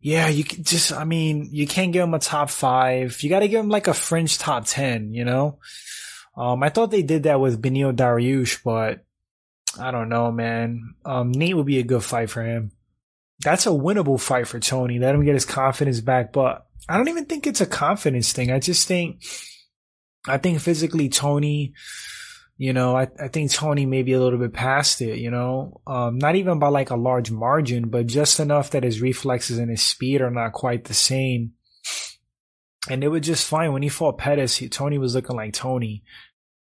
yeah, 0.00 0.28
you 0.28 0.44
can 0.44 0.64
just, 0.64 0.92
I 0.92 1.04
mean, 1.04 1.48
you 1.50 1.66
can't 1.66 1.92
give 1.92 2.04
him 2.04 2.14
a 2.14 2.18
top 2.18 2.50
five. 2.50 3.22
You 3.22 3.30
got 3.30 3.40
to 3.40 3.48
give 3.48 3.60
him 3.60 3.70
like 3.70 3.88
a 3.88 3.94
fringe 3.94 4.38
top 4.38 4.66
10, 4.66 5.14
you 5.14 5.24
know? 5.24 5.58
Um, 6.36 6.62
I 6.62 6.68
thought 6.68 6.90
they 6.90 7.02
did 7.02 7.22
that 7.22 7.40
with 7.40 7.60
Beneil 7.60 7.94
Dariush, 7.94 8.62
but 8.62 9.04
I 9.78 9.90
don't 9.90 10.08
know, 10.08 10.30
man. 10.30 10.94
Um, 11.04 11.32
Nate 11.32 11.56
would 11.56 11.66
be 11.66 11.78
a 11.78 11.84
good 11.84 12.04
fight 12.04 12.30
for 12.30 12.42
him. 12.42 12.72
That's 13.40 13.66
a 13.66 13.70
winnable 13.70 14.20
fight 14.20 14.46
for 14.46 14.60
Tony. 14.60 14.98
Let 14.98 15.14
him 15.14 15.24
get 15.24 15.34
his 15.34 15.44
confidence 15.44 16.00
back, 16.00 16.32
but 16.32 16.66
I 16.88 16.96
don't 16.96 17.08
even 17.08 17.26
think 17.26 17.46
it's 17.46 17.60
a 17.60 17.66
confidence 17.66 18.32
thing. 18.32 18.50
I 18.50 18.60
just 18.60 18.86
think, 18.86 19.22
I 20.26 20.38
think 20.38 20.60
physically 20.60 21.08
Tony, 21.08 21.74
you 22.56 22.72
know, 22.72 22.96
I, 22.96 23.08
I 23.20 23.28
think 23.28 23.50
Tony 23.50 23.84
may 23.84 24.02
be 24.02 24.12
a 24.12 24.20
little 24.20 24.38
bit 24.38 24.52
past 24.52 25.00
it, 25.00 25.18
you 25.18 25.30
know, 25.30 25.80
um, 25.86 26.18
not 26.18 26.36
even 26.36 26.58
by 26.58 26.68
like 26.68 26.90
a 26.90 26.96
large 26.96 27.30
margin, 27.30 27.88
but 27.88 28.06
just 28.06 28.38
enough 28.38 28.70
that 28.70 28.84
his 28.84 29.00
reflexes 29.00 29.58
and 29.58 29.70
his 29.70 29.82
speed 29.82 30.20
are 30.20 30.30
not 30.30 30.52
quite 30.52 30.84
the 30.84 30.94
same. 30.94 31.54
And 32.88 33.02
it 33.02 33.08
was 33.08 33.22
just 33.22 33.48
fine 33.48 33.72
when 33.72 33.82
he 33.82 33.88
fought 33.88 34.18
Pettis. 34.18 34.56
He, 34.56 34.68
Tony 34.68 34.98
was 34.98 35.14
looking 35.14 35.36
like 35.36 35.54
Tony. 35.54 36.04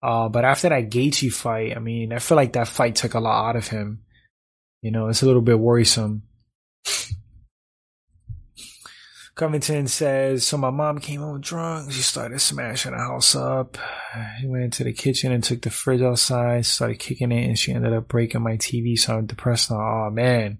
Uh, 0.04 0.28
but 0.28 0.44
after 0.44 0.68
that 0.68 0.90
Gaethje 0.90 1.32
fight, 1.32 1.74
I 1.74 1.80
mean, 1.80 2.12
I 2.12 2.18
feel 2.18 2.36
like 2.36 2.52
that 2.52 2.68
fight 2.68 2.94
took 2.94 3.14
a 3.14 3.20
lot 3.20 3.48
out 3.48 3.56
of 3.56 3.68
him. 3.68 4.04
You 4.82 4.90
know, 4.90 5.08
it's 5.08 5.22
a 5.22 5.26
little 5.26 5.40
bit 5.40 5.58
worrisome. 5.58 6.24
Covington 9.34 9.86
says, 9.86 10.46
so 10.46 10.58
my 10.58 10.68
mom 10.68 10.98
came 10.98 11.20
home 11.20 11.40
drunk. 11.40 11.90
She 11.90 12.02
started 12.02 12.38
smashing 12.40 12.92
the 12.92 12.98
house 12.98 13.34
up. 13.34 13.78
She 14.38 14.46
went 14.46 14.64
into 14.64 14.84
the 14.84 14.92
kitchen 14.92 15.32
and 15.32 15.42
took 15.42 15.62
the 15.62 15.70
fridge 15.70 16.02
outside, 16.02 16.66
started 16.66 16.98
kicking 16.98 17.32
it, 17.32 17.48
and 17.48 17.58
she 17.58 17.72
ended 17.72 17.94
up 17.94 18.06
breaking 18.06 18.42
my 18.42 18.58
TV. 18.58 18.98
So 18.98 19.16
I'm 19.16 19.24
depressed 19.24 19.70
now. 19.70 19.78
Oh 19.78 20.10
man. 20.10 20.58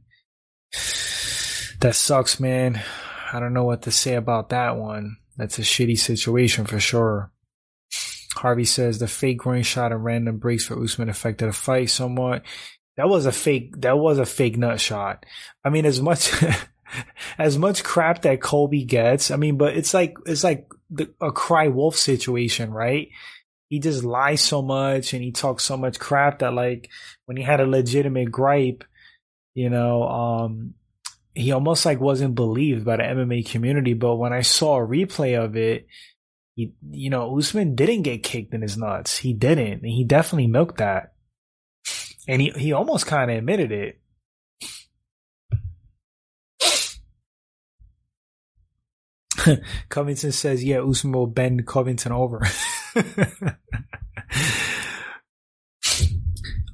That 1.80 1.94
sucks, 1.94 2.40
man. 2.40 2.82
I 3.30 3.40
don't 3.40 3.52
know 3.52 3.64
what 3.64 3.82
to 3.82 3.90
say 3.90 4.14
about 4.14 4.48
that 4.48 4.78
one. 4.78 5.18
That's 5.36 5.58
a 5.58 5.62
shitty 5.62 5.98
situation 5.98 6.64
for 6.64 6.80
sure. 6.80 7.30
Harvey 8.34 8.64
says 8.64 8.98
the 8.98 9.08
fake 9.08 9.38
groin 9.38 9.62
shot 9.62 9.92
and 9.92 10.04
random 10.04 10.38
breaks 10.38 10.64
for 10.64 10.82
Usman 10.82 11.08
affected 11.08 11.48
the 11.48 11.52
fight 11.52 11.90
somewhat. 11.90 12.42
That 12.96 13.08
was 13.08 13.26
a 13.26 13.32
fake. 13.32 13.80
That 13.80 13.98
was 13.98 14.18
a 14.18 14.26
fake 14.26 14.56
nut 14.56 14.80
shot. 14.80 15.26
I 15.64 15.70
mean, 15.70 15.86
as 15.86 16.00
much 16.00 16.32
as 17.38 17.58
much 17.58 17.82
crap 17.82 18.22
that 18.22 18.40
Colby 18.40 18.84
gets, 18.84 19.30
I 19.30 19.36
mean, 19.36 19.56
but 19.56 19.76
it's 19.76 19.94
like, 19.94 20.16
it's 20.26 20.44
like 20.44 20.68
the, 20.90 21.12
a 21.20 21.32
cry 21.32 21.68
wolf 21.68 21.96
situation, 21.96 22.72
right? 22.72 23.08
He 23.68 23.80
just 23.80 24.04
lies 24.04 24.40
so 24.40 24.62
much 24.62 25.12
and 25.14 25.22
he 25.22 25.32
talks 25.32 25.64
so 25.64 25.76
much 25.76 25.98
crap 25.98 26.40
that 26.40 26.54
like 26.54 26.90
when 27.26 27.36
he 27.36 27.42
had 27.42 27.60
a 27.60 27.66
legitimate 27.66 28.30
gripe, 28.30 28.84
you 29.54 29.70
know, 29.70 30.02
um, 30.04 30.74
he 31.34 31.50
almost 31.50 31.84
like 31.84 32.00
wasn't 32.00 32.36
believed 32.36 32.84
by 32.84 32.96
the 32.96 33.02
MMA 33.02 33.48
community. 33.48 33.94
But 33.94 34.16
when 34.16 34.32
I 34.32 34.42
saw 34.42 34.76
a 34.76 34.86
replay 34.86 35.42
of 35.42 35.56
it, 35.56 35.86
he, 36.54 36.72
you 36.90 37.10
know, 37.10 37.36
Usman 37.36 37.74
didn't 37.74 38.02
get 38.02 38.22
kicked 38.22 38.54
in 38.54 38.62
his 38.62 38.76
nuts. 38.76 39.18
He 39.18 39.32
didn't. 39.32 39.82
And 39.82 39.86
he 39.86 40.04
definitely 40.04 40.46
milked 40.46 40.78
that. 40.78 41.14
And 42.28 42.40
he, 42.40 42.50
he 42.50 42.72
almost 42.72 43.06
kind 43.06 43.30
of 43.30 43.38
admitted 43.38 43.72
it. 43.72 44.00
Covington 49.88 50.32
says, 50.32 50.64
yeah, 50.64 50.80
Usman 50.80 51.12
will 51.12 51.26
bend 51.26 51.66
Covington 51.66 52.12
over. 52.12 52.40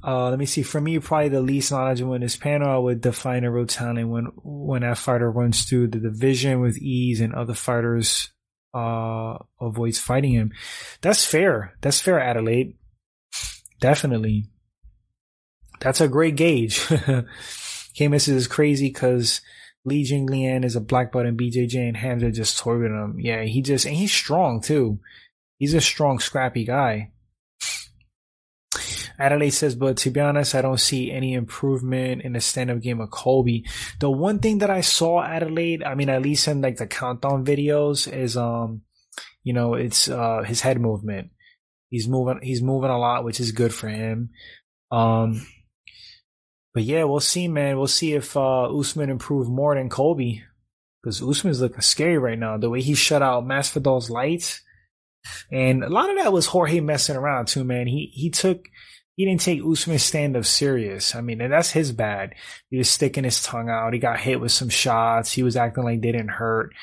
uh, 0.03 0.29
let 0.29 0.39
me 0.39 0.45
see. 0.45 0.61
For 0.61 0.79
me, 0.79 0.99
probably 0.99 1.29
the 1.29 1.41
least 1.41 1.71
knowledgeable 1.71 2.13
in 2.13 2.21
this 2.21 2.37
panel, 2.37 2.69
I 2.69 2.77
would 2.77 3.01
define 3.01 3.43
a 3.43 3.51
real 3.51 3.65
talent 3.65 4.09
when, 4.09 4.25
when 4.43 4.83
that 4.83 4.99
fighter 4.99 5.29
runs 5.29 5.65
through 5.65 5.87
the 5.87 5.99
division 5.99 6.61
with 6.61 6.77
ease 6.77 7.19
and 7.19 7.33
other 7.33 7.55
fighters, 7.55 8.31
uh, 8.73 9.37
avoids 9.59 9.99
fighting 9.99 10.33
him. 10.33 10.51
That's 11.01 11.25
fair. 11.25 11.75
That's 11.81 12.01
fair, 12.01 12.19
Adelaide. 12.19 12.75
Definitely. 13.79 14.45
That's 15.79 16.01
a 16.01 16.07
great 16.07 16.35
gauge. 16.35 16.87
Camus 17.97 18.27
is 18.27 18.47
crazy 18.47 18.87
because 18.87 19.41
Li 19.83 20.03
Jingliang 20.03 20.63
is 20.63 20.75
a 20.75 20.81
black 20.81 21.11
belt 21.11 21.25
and 21.25 21.39
BJJ 21.39 21.87
and 21.87 21.97
Hamza 21.97 22.31
just 22.31 22.59
toyed 22.59 22.85
him. 22.85 23.17
Yeah, 23.19 23.43
he 23.43 23.61
just, 23.61 23.85
and 23.85 23.95
he's 23.95 24.13
strong 24.13 24.61
too. 24.61 24.99
He's 25.57 25.73
a 25.73 25.81
strong, 25.81 26.19
scrappy 26.19 26.65
guy. 26.65 27.11
Adelaide 29.21 29.51
says, 29.51 29.75
but 29.75 29.97
to 29.97 30.09
be 30.09 30.19
honest, 30.19 30.55
I 30.55 30.61
don't 30.61 30.79
see 30.79 31.11
any 31.11 31.33
improvement 31.33 32.23
in 32.23 32.33
the 32.33 32.41
stand-up 32.41 32.81
game 32.81 32.99
of 32.99 33.11
Colby. 33.11 33.65
The 33.99 34.09
one 34.09 34.39
thing 34.39 34.57
that 34.59 34.69
I 34.69 34.81
saw 34.81 35.23
Adelaide, 35.23 35.83
I 35.83 35.95
mean, 35.95 36.09
at 36.09 36.21
least 36.21 36.47
in 36.47 36.61
like 36.61 36.77
the 36.77 36.87
countdown 36.87 37.45
videos 37.45 38.11
is, 38.11 38.35
um, 38.35 38.81
you 39.43 39.53
know, 39.53 39.75
it's, 39.75 40.09
uh, 40.09 40.43
his 40.43 40.61
head 40.61 40.79
movement. 40.79 41.31
He's 41.89 42.07
moving, 42.07 42.39
he's 42.41 42.61
moving 42.61 42.89
a 42.89 42.97
lot, 42.97 43.23
which 43.23 43.39
is 43.39 43.51
good 43.51 43.73
for 43.73 43.87
him. 43.87 44.29
Um, 44.91 45.45
but 46.73 46.83
yeah, 46.83 47.03
we'll 47.03 47.19
see, 47.19 47.47
man. 47.47 47.77
We'll 47.77 47.87
see 47.87 48.13
if 48.13 48.35
uh, 48.35 48.77
Usman 48.77 49.09
improved 49.09 49.49
more 49.49 49.75
than 49.75 49.89
Colby. 49.89 50.43
Because 51.01 51.21
Usman's 51.21 51.59
looking 51.59 51.81
scary 51.81 52.17
right 52.17 52.37
now. 52.37 52.57
The 52.57 52.69
way 52.69 52.81
he 52.81 52.93
shut 52.93 53.21
out 53.21 53.45
Masvidal's 53.45 54.09
lights. 54.09 54.61
And 55.51 55.83
a 55.83 55.89
lot 55.89 56.09
of 56.09 56.17
that 56.17 56.31
was 56.31 56.45
Jorge 56.45 56.79
messing 56.79 57.15
around 57.15 57.47
too, 57.47 57.63
man. 57.63 57.87
He 57.87 58.11
he 58.13 58.29
took 58.29 58.67
he 59.15 59.25
didn't 59.25 59.41
take 59.41 59.61
Usman's 59.63 60.03
stand 60.03 60.37
up 60.37 60.45
serious. 60.45 61.15
I 61.15 61.21
mean, 61.21 61.41
and 61.41 61.51
that's 61.51 61.71
his 61.71 61.91
bad. 61.91 62.33
He 62.69 62.77
was 62.77 62.89
sticking 62.89 63.23
his 63.23 63.43
tongue 63.43 63.69
out. 63.69 63.93
He 63.93 63.99
got 63.99 64.19
hit 64.19 64.39
with 64.39 64.51
some 64.51 64.69
shots. 64.69 65.31
He 65.31 65.43
was 65.43 65.55
acting 65.55 65.83
like 65.83 66.01
they 66.01 66.11
didn't 66.11 66.29
hurt. 66.29 66.73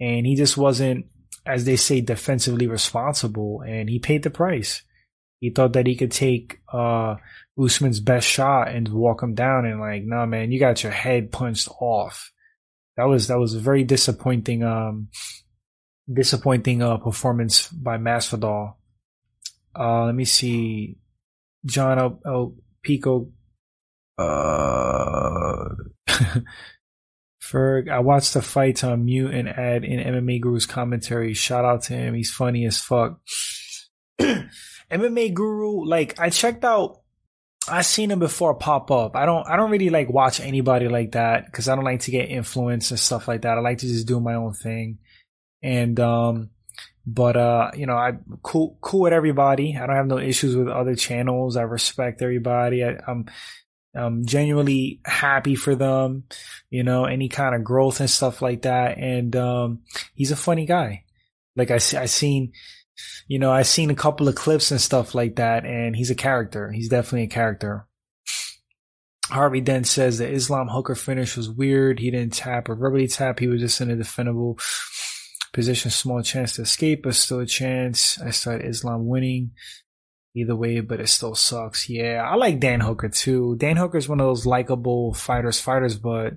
And 0.00 0.26
he 0.26 0.34
just 0.34 0.56
wasn't, 0.56 1.06
as 1.46 1.64
they 1.64 1.76
say, 1.76 2.00
defensively 2.00 2.66
responsible. 2.66 3.62
And 3.66 3.88
he 3.88 3.98
paid 3.98 4.22
the 4.22 4.30
price. 4.30 4.82
He 5.40 5.50
thought 5.50 5.74
that 5.74 5.86
he 5.86 5.94
could 5.94 6.10
take 6.10 6.60
uh 6.72 7.16
Usman's 7.62 8.00
best 8.00 8.26
shot 8.26 8.68
and 8.68 8.88
walk 8.88 9.22
him 9.22 9.34
down 9.34 9.66
and 9.66 9.78
like, 9.78 10.02
nah, 10.04 10.26
man, 10.26 10.50
you 10.50 10.58
got 10.58 10.82
your 10.82 10.92
head 10.92 11.30
punched 11.30 11.68
off. 11.80 12.32
That 12.96 13.04
was 13.04 13.28
that 13.28 13.38
was 13.38 13.54
a 13.54 13.60
very 13.60 13.84
disappointing, 13.84 14.62
um, 14.64 15.08
disappointing 16.12 16.82
uh 16.82 16.96
performance 16.96 17.68
by 17.68 17.98
Masvidal. 17.98 18.74
Uh, 19.78 20.06
let 20.06 20.14
me 20.14 20.24
see, 20.24 20.96
John 21.64 21.98
El, 21.98 22.20
El 22.26 22.54
Pico. 22.82 23.30
Uh, 24.18 25.68
Ferg, 27.42 27.90
I 27.90 27.98
watched 28.00 28.34
the 28.34 28.42
fights 28.42 28.84
on 28.84 29.04
mute 29.04 29.34
and 29.34 29.48
add 29.48 29.84
in 29.84 30.00
MMA 30.00 30.40
Guru's 30.40 30.66
commentary. 30.66 31.34
Shout 31.34 31.64
out 31.64 31.82
to 31.84 31.94
him. 31.94 32.14
He's 32.14 32.30
funny 32.30 32.66
as 32.66 32.78
fuck. 32.78 33.20
MMA 34.20 35.34
Guru, 35.34 35.84
like 35.86 36.18
I 36.18 36.30
checked 36.30 36.64
out 36.64 37.00
I 37.68 37.82
seen 37.82 38.10
him 38.10 38.18
before 38.18 38.54
pop 38.54 38.90
up. 38.90 39.16
I 39.16 39.24
don't 39.24 39.48
I 39.48 39.56
don't 39.56 39.70
really 39.70 39.90
like 39.90 40.10
watch 40.10 40.40
anybody 40.40 40.88
like 40.88 41.12
that 41.12 41.46
because 41.46 41.68
I 41.68 41.74
don't 41.74 41.84
like 41.84 42.00
to 42.00 42.10
get 42.10 42.28
influence 42.28 42.90
and 42.90 43.00
stuff 43.00 43.26
like 43.26 43.42
that. 43.42 43.56
I 43.56 43.60
like 43.60 43.78
to 43.78 43.86
just 43.86 44.06
do 44.06 44.20
my 44.20 44.34
own 44.34 44.52
thing. 44.52 44.98
And 45.62 45.98
um 45.98 46.50
but 47.06 47.36
uh 47.36 47.70
you 47.74 47.86
know 47.86 47.96
I 47.96 48.12
cool 48.42 48.78
cool 48.80 49.00
with 49.00 49.12
everybody. 49.12 49.76
I 49.76 49.86
don't 49.86 49.96
have 49.96 50.06
no 50.06 50.18
issues 50.18 50.56
with 50.56 50.68
other 50.68 50.96
channels. 50.96 51.56
I 51.56 51.62
respect 51.62 52.22
everybody. 52.22 52.84
I, 52.84 52.98
I'm 53.06 53.26
I'm 53.96 54.24
genuinely 54.26 55.00
happy 55.04 55.54
for 55.54 55.74
them, 55.76 56.24
you 56.68 56.82
know, 56.82 57.04
any 57.04 57.28
kind 57.28 57.54
of 57.54 57.62
growth 57.62 58.00
and 58.00 58.10
stuff 58.10 58.42
like 58.42 58.62
that. 58.62 58.98
And 58.98 59.34
um 59.36 59.80
he's 60.14 60.30
a 60.30 60.36
funny 60.36 60.66
guy. 60.66 61.04
Like 61.56 61.70
I 61.70 61.76
I 61.76 62.06
seen 62.06 62.52
you 63.26 63.38
know, 63.38 63.52
I've 63.52 63.66
seen 63.66 63.90
a 63.90 63.96
couple 63.96 64.28
of 64.28 64.34
clips 64.34 64.70
and 64.70 64.80
stuff 64.80 65.14
like 65.14 65.36
that, 65.36 65.64
and 65.64 65.96
he's 65.96 66.10
a 66.10 66.14
character. 66.14 66.70
He's 66.70 66.88
definitely 66.88 67.24
a 67.24 67.28
character. 67.28 67.86
Harvey 69.26 69.60
then 69.60 69.84
says 69.84 70.18
the 70.18 70.30
Islam 70.30 70.68
hooker 70.68 70.94
finish 70.94 71.36
was 71.36 71.48
weird. 71.48 71.98
He 71.98 72.10
didn't 72.10 72.34
tap 72.34 72.68
or 72.68 72.74
verbally 72.74 73.08
tap. 73.08 73.38
He 73.38 73.48
was 73.48 73.60
just 73.60 73.80
in 73.80 73.90
a 73.90 73.96
defendable 73.96 74.60
position. 75.54 75.90
Small 75.90 76.22
chance 76.22 76.56
to 76.56 76.62
escape, 76.62 77.04
but 77.04 77.14
still 77.14 77.40
a 77.40 77.46
chance. 77.46 78.20
I 78.20 78.30
started 78.30 78.68
Islam 78.68 79.06
winning. 79.06 79.52
either 80.34 80.56
way, 80.56 80.80
but 80.80 81.00
it 81.00 81.08
still 81.08 81.34
sucks. 81.34 81.88
Yeah, 81.88 82.22
I 82.28 82.34
like 82.34 82.60
Dan 82.60 82.80
Hooker 82.80 83.08
too. 83.08 83.56
Dan 83.56 83.76
Hooker 83.76 83.96
is 83.96 84.08
one 84.08 84.20
of 84.20 84.26
those 84.26 84.44
likable 84.44 85.14
fighters, 85.14 85.60
fighters, 85.60 85.96
but 85.96 86.34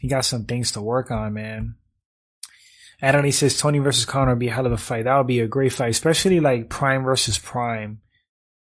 he 0.00 0.08
got 0.08 0.24
some 0.24 0.44
things 0.44 0.72
to 0.72 0.80
work 0.80 1.10
on, 1.10 1.34
man. 1.34 1.74
Adonai 3.02 3.32
says 3.32 3.58
Tony 3.58 3.80
versus 3.80 4.06
Conor 4.06 4.32
would 4.32 4.38
be 4.38 4.48
a 4.48 4.52
hell 4.52 4.66
of 4.66 4.72
a 4.72 4.76
fight. 4.78 5.04
That 5.04 5.18
would 5.18 5.26
be 5.26 5.40
a 5.40 5.48
great 5.48 5.72
fight, 5.72 5.90
especially 5.90 6.40
like 6.40 6.70
Prime 6.70 7.02
versus 7.02 7.36
Prime. 7.38 8.00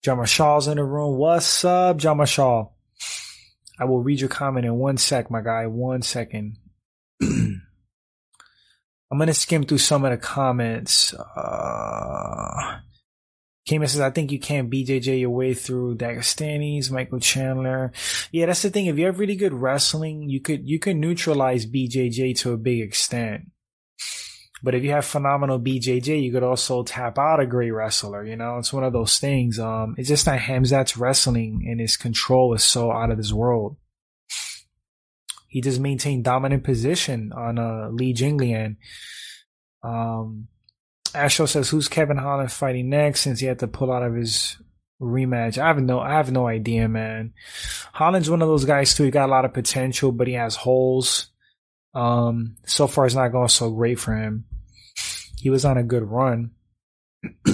John 0.03 0.23
Shaw's 0.25 0.67
in 0.67 0.77
the 0.77 0.83
room. 0.83 1.17
What's 1.17 1.65
up, 1.65 1.97
John 1.97 2.23
Shaw? 2.25 2.69
I 3.79 3.85
will 3.85 4.01
read 4.01 4.19
your 4.19 4.29
comment 4.29 4.65
in 4.65 4.75
one 4.75 4.97
sec, 4.97 5.31
my 5.31 5.41
guy. 5.41 5.67
One 5.67 6.01
second. 6.01 6.57
I'm 9.12 9.18
gonna 9.18 9.34
skim 9.34 9.64
through 9.64 9.80
some 9.80 10.05
of 10.05 10.12
the 10.12 10.18
comments. 10.18 11.14
Uh, 11.14 12.80
Cayman 13.66 13.88
says, 13.88 14.01
I 14.01 14.10
think 14.10 14.32
you 14.32 14.39
can't 14.39 14.70
BJJ 14.70 15.20
your 15.20 15.30
way 15.30 15.53
through 15.53 15.97
Dagestanis, 15.97 16.89
Michael 16.91 17.20
Chandler. 17.20 17.91
Yeah, 18.32 18.47
that's 18.47 18.64
the 18.64 18.72
thing. 18.72 18.88
If 18.88 18.97
you 18.97 19.05
have 19.05 19.20
really 19.20 19.36
good 19.36 19.53
wrestling, 19.53 20.28
you 20.28 20.41
could, 20.41 20.68
you 20.68 20.80
could 20.80 20.95
neutralize 20.95 21.68
BJJ 21.68 22.39
to 22.39 22.53
a 22.53 22.57
big 22.57 22.82
extent. 22.82 23.51
But 24.64 24.76
if 24.76 24.84
you 24.84 24.91
have 24.91 25.05
phenomenal 25.05 25.60
BJJ, 25.60 26.22
you 26.22 26.32
could 26.32 26.43
also 26.43 26.84
tap 26.84 27.18
out 27.20 27.39
a 27.39 27.45
great 27.45 27.72
wrestler. 27.72 28.26
You 28.26 28.36
know, 28.36 28.57
it's 28.57 28.74
one 28.74 28.84
of 28.84 28.91
those 28.91 29.20
things. 29.20 29.60
Um, 29.60 29.95
it's 29.97 30.10
just 30.10 30.26
that 30.26 30.41
Khamzat's 30.41 30.97
wrestling 30.97 31.66
and 31.70 31.80
his 31.80 31.95
control 31.95 32.53
is 32.55 32.64
so 32.64 32.91
out 32.91 33.12
of 33.12 33.18
this 33.18 33.32
world. 33.32 33.78
He 35.49 35.61
just 35.61 35.79
maintained 35.79 36.23
dominant 36.23 36.63
position 36.63 37.33
on 37.33 37.57
uh, 37.57 37.89
Li 37.91 38.13
Jingliang. 38.13 38.77
Um, 39.83 40.47
Astro 41.13 41.47
says, 41.47 41.69
"Who's 41.69 41.87
Kevin 41.87 42.17
Holland 42.17 42.51
fighting 42.51 42.89
next?" 42.89 43.21
Since 43.21 43.39
he 43.39 43.47
had 43.47 43.59
to 43.59 43.67
pull 43.67 43.91
out 43.91 44.03
of 44.03 44.13
his 44.13 44.57
rematch, 45.01 45.57
I 45.57 45.67
have 45.67 45.81
no, 45.81 45.99
I 45.99 46.13
have 46.13 46.31
no 46.31 46.47
idea, 46.47 46.87
man. 46.87 47.33
Holland's 47.93 48.29
one 48.29 48.43
of 48.43 48.47
those 48.47 48.65
guys 48.65 48.93
too. 48.93 49.05
He 49.05 49.11
got 49.11 49.27
a 49.27 49.31
lot 49.31 49.43
of 49.43 49.53
potential, 49.53 50.11
but 50.11 50.27
he 50.27 50.33
has 50.33 50.55
holes. 50.55 51.29
Um, 51.95 52.55
so 52.65 52.85
far, 52.85 53.07
it's 53.07 53.15
not 53.15 53.31
going 53.31 53.49
so 53.49 53.71
great 53.71 53.99
for 53.99 54.15
him. 54.15 54.45
He 55.39 55.49
was 55.49 55.65
on 55.65 55.77
a 55.77 55.83
good 55.83 56.03
run. 56.03 56.51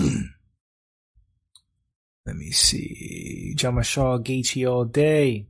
Let 2.25 2.35
me 2.35 2.51
see. 2.51 3.53
Jama 3.55 3.83
Shaw, 3.83 4.17
Gaethje 4.17 4.69
all 4.69 4.83
day. 4.83 5.47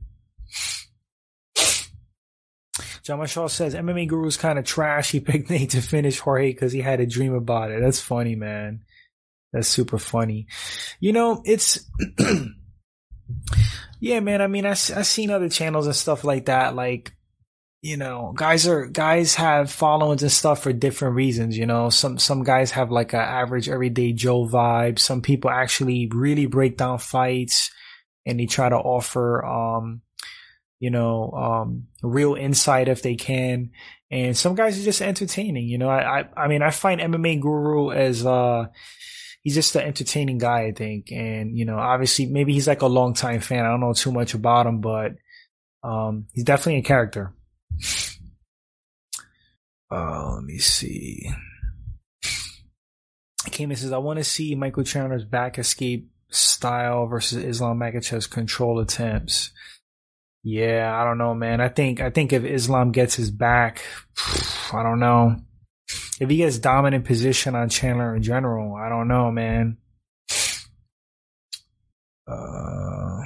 John 3.06 3.24
Shaw 3.26 3.46
says 3.46 3.72
MMA 3.72 4.08
Guru 4.08 4.26
is 4.26 4.36
kind 4.36 4.58
of 4.58 4.64
trash. 4.64 5.12
He 5.12 5.20
picked 5.20 5.48
Nate 5.48 5.70
to 5.70 5.80
finish 5.80 6.18
Jorge 6.18 6.52
because 6.52 6.72
he 6.72 6.80
had 6.80 7.00
a 7.00 7.06
dream 7.06 7.34
about 7.34 7.70
it. 7.70 7.80
That's 7.80 8.00
funny, 8.00 8.34
man. 8.34 8.80
That's 9.52 9.68
super 9.68 9.98
funny. 9.98 10.48
You 10.98 11.12
know, 11.12 11.40
it's 11.44 11.88
yeah, 14.00 14.18
man. 14.18 14.42
I 14.42 14.48
mean, 14.48 14.66
I 14.66 14.70
I've 14.70 15.06
seen 15.06 15.30
other 15.30 15.48
channels 15.48 15.86
and 15.86 15.94
stuff 15.94 16.24
like 16.24 16.46
that. 16.46 16.74
Like, 16.74 17.12
you 17.80 17.96
know, 17.96 18.34
guys 18.36 18.66
are 18.66 18.86
guys 18.86 19.36
have 19.36 19.70
followings 19.70 20.22
and 20.22 20.32
stuff 20.32 20.64
for 20.64 20.72
different 20.72 21.14
reasons. 21.14 21.56
You 21.56 21.66
know, 21.66 21.90
some 21.90 22.18
some 22.18 22.42
guys 22.42 22.72
have 22.72 22.90
like 22.90 23.12
an 23.12 23.20
average 23.20 23.68
everyday 23.68 24.14
Joe 24.14 24.46
vibe. 24.48 24.98
Some 24.98 25.22
people 25.22 25.48
actually 25.48 26.10
really 26.12 26.46
break 26.46 26.76
down 26.76 26.98
fights 26.98 27.70
and 28.26 28.40
they 28.40 28.46
try 28.46 28.68
to 28.68 28.76
offer 28.76 29.44
um 29.44 30.02
you 30.86 30.90
know, 30.90 31.32
um, 31.32 31.88
real 32.00 32.36
insight 32.36 32.86
if 32.86 33.02
they 33.02 33.16
can. 33.16 33.72
And 34.08 34.36
some 34.36 34.54
guys 34.54 34.78
are 34.78 34.84
just 34.84 35.02
entertaining. 35.02 35.66
You 35.66 35.78
know, 35.78 35.88
I, 35.88 36.20
I, 36.20 36.44
I 36.44 36.46
mean, 36.46 36.62
I 36.62 36.70
find 36.70 37.00
MMA 37.00 37.40
Guru 37.40 37.90
as, 37.90 38.24
uh, 38.24 38.66
he's 39.42 39.56
just 39.56 39.74
an 39.74 39.82
entertaining 39.82 40.38
guy, 40.38 40.66
I 40.66 40.70
think. 40.70 41.10
And, 41.10 41.58
you 41.58 41.64
know, 41.64 41.76
obviously 41.76 42.26
maybe 42.26 42.52
he's 42.52 42.68
like 42.68 42.82
a 42.82 42.86
long 42.86 43.14
time 43.14 43.40
fan. 43.40 43.64
I 43.64 43.68
don't 43.70 43.80
know 43.80 43.94
too 43.94 44.12
much 44.12 44.34
about 44.34 44.68
him, 44.68 44.80
but, 44.80 45.16
um, 45.82 46.28
he's 46.34 46.44
definitely 46.44 46.78
a 46.78 46.84
character. 46.84 47.34
Uh, 49.90 50.34
let 50.34 50.44
me 50.44 50.58
see. 50.58 51.28
Cayman 53.50 53.76
says, 53.76 53.90
I 53.90 53.98
want 53.98 54.18
to 54.18 54.24
see 54.24 54.54
Michael 54.54 54.84
Chandler's 54.84 55.24
back 55.24 55.58
escape 55.58 56.08
style 56.28 57.06
versus 57.06 57.42
Islam 57.42 57.80
Makhachev's 57.80 58.28
control 58.28 58.78
attempts. 58.78 59.50
Yeah, 60.48 60.96
I 60.96 61.02
don't 61.02 61.18
know, 61.18 61.34
man. 61.34 61.60
I 61.60 61.68
think 61.68 62.00
I 62.00 62.10
think 62.10 62.32
if 62.32 62.44
Islam 62.44 62.92
gets 62.92 63.16
his 63.16 63.32
back, 63.32 63.82
I 64.72 64.84
don't 64.84 65.00
know. 65.00 65.34
If 66.20 66.30
he 66.30 66.36
gets 66.36 66.58
dominant 66.58 67.04
position 67.04 67.56
on 67.56 67.68
Chandler 67.68 68.14
in 68.14 68.22
general, 68.22 68.76
I 68.76 68.88
don't 68.88 69.08
know, 69.08 69.30
man. 69.32 69.78
Uh, 72.28 73.20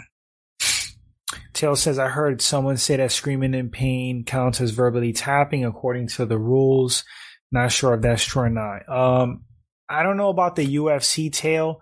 Tail 1.55 1.75
says, 1.75 1.99
I 1.99 2.09
heard 2.09 2.43
someone 2.43 2.77
say 2.77 2.97
that 2.97 3.13
screaming 3.13 3.55
in 3.55 3.71
pain 3.71 4.25
counts 4.25 4.61
as 4.61 4.73
verbally 4.73 5.15
tapping 5.15 5.65
according 5.65 6.09
to 6.09 6.27
the 6.27 6.37
rules. 6.37 7.03
Not 7.51 7.73
sure 7.73 7.95
if 7.95 8.03
that's 8.03 8.27
true 8.27 8.43
or 8.43 8.51
not. 8.51 8.87
Um, 8.91 9.45
I 9.89 10.03
don't 10.03 10.19
know 10.19 10.29
about 10.29 10.55
the 10.55 10.77
UFC 10.77 11.33
tail, 11.33 11.81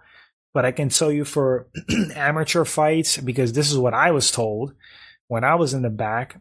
but 0.54 0.64
I 0.64 0.70
can 0.70 0.90
tell 0.90 1.10
you 1.10 1.24
for 1.24 1.66
amateur 2.14 2.64
fights, 2.64 3.16
because 3.16 3.52
this 3.52 3.72
is 3.72 3.76
what 3.76 3.94
I 3.94 4.12
was 4.12 4.30
told 4.30 4.74
when 5.28 5.44
I 5.44 5.54
was 5.54 5.74
in 5.74 5.82
the 5.82 5.90
back, 5.90 6.40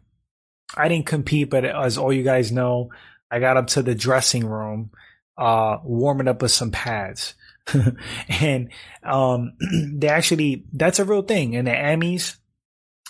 I 0.76 0.88
didn't 0.88 1.06
compete, 1.06 1.50
but 1.50 1.64
as 1.64 1.96
all 1.96 2.12
you 2.12 2.22
guys 2.22 2.50
know, 2.50 2.90
I 3.30 3.38
got 3.38 3.56
up 3.56 3.68
to 3.68 3.82
the 3.82 3.94
dressing 3.94 4.46
room, 4.46 4.90
uh, 5.36 5.78
warming 5.84 6.28
up 6.28 6.42
with 6.42 6.50
some 6.50 6.70
pads. 6.70 7.34
and, 8.28 8.70
um, 9.02 9.52
they 9.94 10.08
actually, 10.08 10.64
that's 10.72 10.98
a 10.98 11.04
real 11.04 11.22
thing 11.22 11.52
in 11.52 11.66
the 11.66 11.70
Emmys 11.70 12.36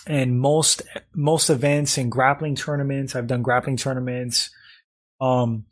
and 0.05 0.39
most, 0.39 0.81
most 1.13 1.49
events 1.49 1.97
and 1.97 2.11
grappling 2.11 2.55
tournaments. 2.55 3.15
I've 3.15 3.27
done 3.27 3.41
grappling 3.41 3.77
tournaments. 3.77 4.49
Um, 5.21 5.65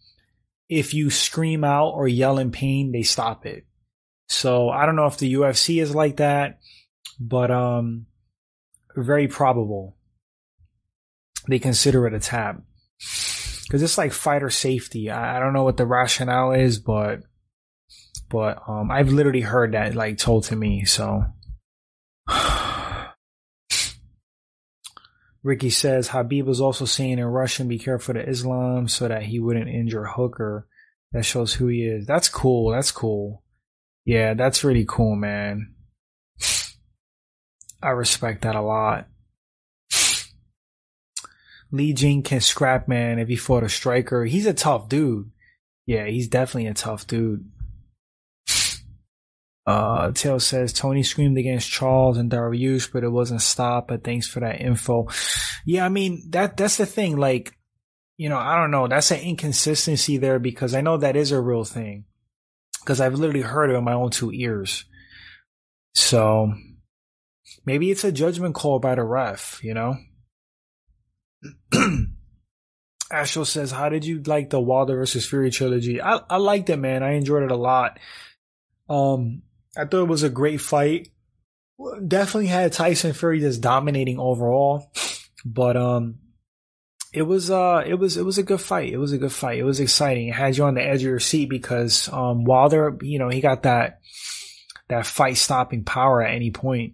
if 0.69 0.93
you 0.93 1.09
scream 1.09 1.63
out 1.63 1.91
or 1.91 2.07
yell 2.07 2.39
in 2.39 2.51
pain, 2.51 2.91
they 2.91 3.03
stop 3.03 3.45
it. 3.45 3.65
So 4.29 4.69
I 4.69 4.85
don't 4.85 4.97
know 4.97 5.07
if 5.07 5.17
the 5.17 5.33
UFC 5.33 5.81
is 5.81 5.95
like 5.95 6.17
that, 6.17 6.59
but, 7.19 7.51
um, 7.51 8.07
very 8.95 9.27
probable 9.27 9.96
they 11.47 11.59
consider 11.59 12.07
it 12.07 12.13
a 12.13 12.19
tap 12.19 12.61
because 12.99 13.81
it's 13.83 13.97
like 13.97 14.11
fighter 14.13 14.49
safety. 14.49 15.09
I, 15.09 15.37
I, 15.37 15.39
don't 15.39 15.53
know 15.53 15.63
what 15.63 15.77
the 15.77 15.85
rationale 15.85 16.51
is, 16.51 16.79
but 16.79 17.21
but 18.29 18.61
um, 18.67 18.91
I've 18.91 19.11
literally 19.11 19.41
heard 19.41 19.73
that 19.73 19.95
like 19.95 20.17
told 20.17 20.45
to 20.45 20.55
me. 20.55 20.85
So 20.85 21.25
Ricky 25.43 25.69
says 25.69 26.09
Khabib 26.09 26.45
was 26.45 26.61
also 26.61 26.85
saying 26.85 27.19
in 27.19 27.25
Russian, 27.25 27.67
"Be 27.67 27.79
careful 27.79 28.13
to 28.15 28.27
Islam," 28.27 28.87
so 28.87 29.07
that 29.07 29.23
he 29.23 29.39
wouldn't 29.39 29.69
injure 29.69 30.05
Hooker. 30.05 30.67
That 31.13 31.23
shows 31.23 31.53
who 31.53 31.67
he 31.67 31.83
is. 31.85 32.05
That's 32.05 32.27
cool. 32.27 32.71
That's 32.71 32.91
cool. 32.91 33.43
Yeah, 34.03 34.33
that's 34.33 34.63
really 34.63 34.85
cool, 34.87 35.15
man. 35.15 35.73
I 37.81 37.89
respect 37.89 38.41
that 38.41 38.55
a 38.55 38.61
lot. 38.61 39.07
Li 41.71 41.93
Jing 41.93 42.23
can 42.23 42.39
scrap 42.39 42.87
man 42.87 43.19
if 43.19 43.27
he 43.27 43.35
fought 43.35 43.63
a 43.63 43.69
striker. 43.69 44.25
He's 44.25 44.45
a 44.45 44.53
tough 44.53 44.87
dude. 44.89 45.31
Yeah, 45.85 46.05
he's 46.05 46.27
definitely 46.27 46.67
a 46.67 46.73
tough 46.73 47.07
dude. 47.07 47.49
Uh, 49.65 50.13
Tail 50.13 50.39
says 50.39 50.71
Tony 50.71 51.03
screamed 51.03 51.37
against 51.37 51.69
Charles 51.69 52.17
and 52.17 52.31
Dariush, 52.31 52.89
but 52.93 53.03
it 53.03 53.09
wasn't 53.09 53.41
stopped. 53.41 53.89
But 53.89 54.01
thanks 54.01 54.25
for 54.25 54.39
that 54.39 54.61
info. 54.61 55.07
Yeah, 55.65 55.85
I 55.85 55.89
mean 55.89 56.23
that 56.29 56.55
that's 56.55 56.77
the 56.77 56.85
thing. 56.85 57.17
Like, 57.17 57.53
you 58.15 58.29
know, 58.29 58.37
I 58.37 58.55
don't 58.55 58.71
know. 58.71 58.87
That's 58.87 59.11
an 59.11 59.19
inconsistency 59.19 60.15
there 60.15 60.39
because 60.39 60.73
I 60.73 60.79
know 60.79 60.95
that 60.95 61.17
is 61.17 61.33
a 61.33 61.41
real 61.41 61.65
thing 61.65 62.05
because 62.79 63.01
I've 63.01 63.15
literally 63.15 63.41
heard 63.41 63.69
it 63.69 63.73
in 63.73 63.83
my 63.83 63.91
own 63.91 64.09
two 64.09 64.31
ears. 64.31 64.85
So 65.93 66.53
maybe 67.65 67.91
it's 67.91 68.05
a 68.05 68.13
judgment 68.13 68.55
call 68.55 68.79
by 68.79 68.95
the 68.95 69.03
ref. 69.03 69.59
You 69.61 69.73
know. 69.73 69.97
Astro 73.11 73.43
says, 73.43 73.71
"How 73.71 73.89
did 73.89 74.05
you 74.05 74.21
like 74.23 74.49
the 74.49 74.59
Wilder 74.59 74.97
versus 74.97 75.25
Fury 75.25 75.51
trilogy?" 75.51 76.01
I 76.01 76.19
I 76.29 76.37
liked 76.37 76.69
it, 76.69 76.77
man. 76.77 77.03
I 77.03 77.13
enjoyed 77.13 77.43
it 77.43 77.51
a 77.51 77.55
lot. 77.55 77.99
Um, 78.89 79.43
I 79.77 79.85
thought 79.85 80.03
it 80.03 80.09
was 80.09 80.23
a 80.23 80.29
great 80.29 80.61
fight. 80.61 81.09
Definitely 82.05 82.47
had 82.47 82.73
Tyson 82.73 83.13
Fury 83.13 83.39
just 83.39 83.61
dominating 83.61 84.19
overall, 84.19 84.91
but 85.45 85.77
um, 85.77 86.19
it 87.13 87.21
was 87.21 87.49
uh, 87.49 87.83
it 87.85 87.95
was 87.95 88.17
it 88.17 88.25
was 88.25 88.37
a 88.37 88.43
good 88.43 88.61
fight. 88.61 88.91
It 88.91 88.97
was 88.97 89.13
a 89.13 89.17
good 89.17 89.31
fight. 89.31 89.59
It 89.59 89.63
was 89.63 89.79
exciting. 89.79 90.27
It 90.27 90.35
had 90.35 90.57
you 90.57 90.65
on 90.65 90.73
the 90.73 90.83
edge 90.83 91.01
of 91.01 91.09
your 91.09 91.19
seat 91.19 91.49
because 91.49 92.09
um, 92.11 92.43
Wilder, 92.43 92.97
you 93.01 93.19
know, 93.19 93.29
he 93.29 93.41
got 93.41 93.63
that 93.63 94.01
that 94.89 95.05
fight 95.05 95.37
stopping 95.37 95.83
power 95.83 96.21
at 96.21 96.33
any 96.33 96.51
point. 96.51 96.93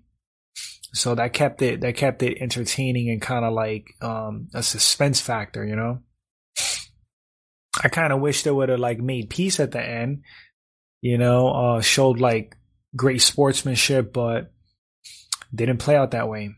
So 0.94 1.16
that 1.16 1.34
kept 1.34 1.62
it 1.62 1.82
that 1.82 1.98
kept 1.98 2.22
it 2.22 2.38
entertaining 2.40 3.10
and 3.10 3.22
kind 3.22 3.44
of 3.44 3.54
like 3.54 3.96
um, 4.02 4.50
a 4.54 4.62
suspense 4.62 5.20
factor, 5.20 5.66
you 5.66 5.76
know. 5.76 6.00
I 7.84 7.90
kind 7.90 8.14
of 8.14 8.22
wish 8.22 8.44
they 8.44 8.52
would 8.52 8.70
have 8.70 8.80
like 8.80 9.00
made 9.00 9.32
peace 9.32 9.60
at 9.60 9.72
the 9.72 9.82
end, 9.82 10.22
you 11.02 11.18
know, 11.18 11.48
uh, 11.50 11.82
showed 11.82 12.20
like 12.20 12.56
great 12.96 13.22
sportsmanship, 13.22 14.14
but 14.14 14.52
didn't 15.54 15.80
play 15.80 15.96
out 15.96 16.12
that 16.12 16.30
way. 16.30 16.56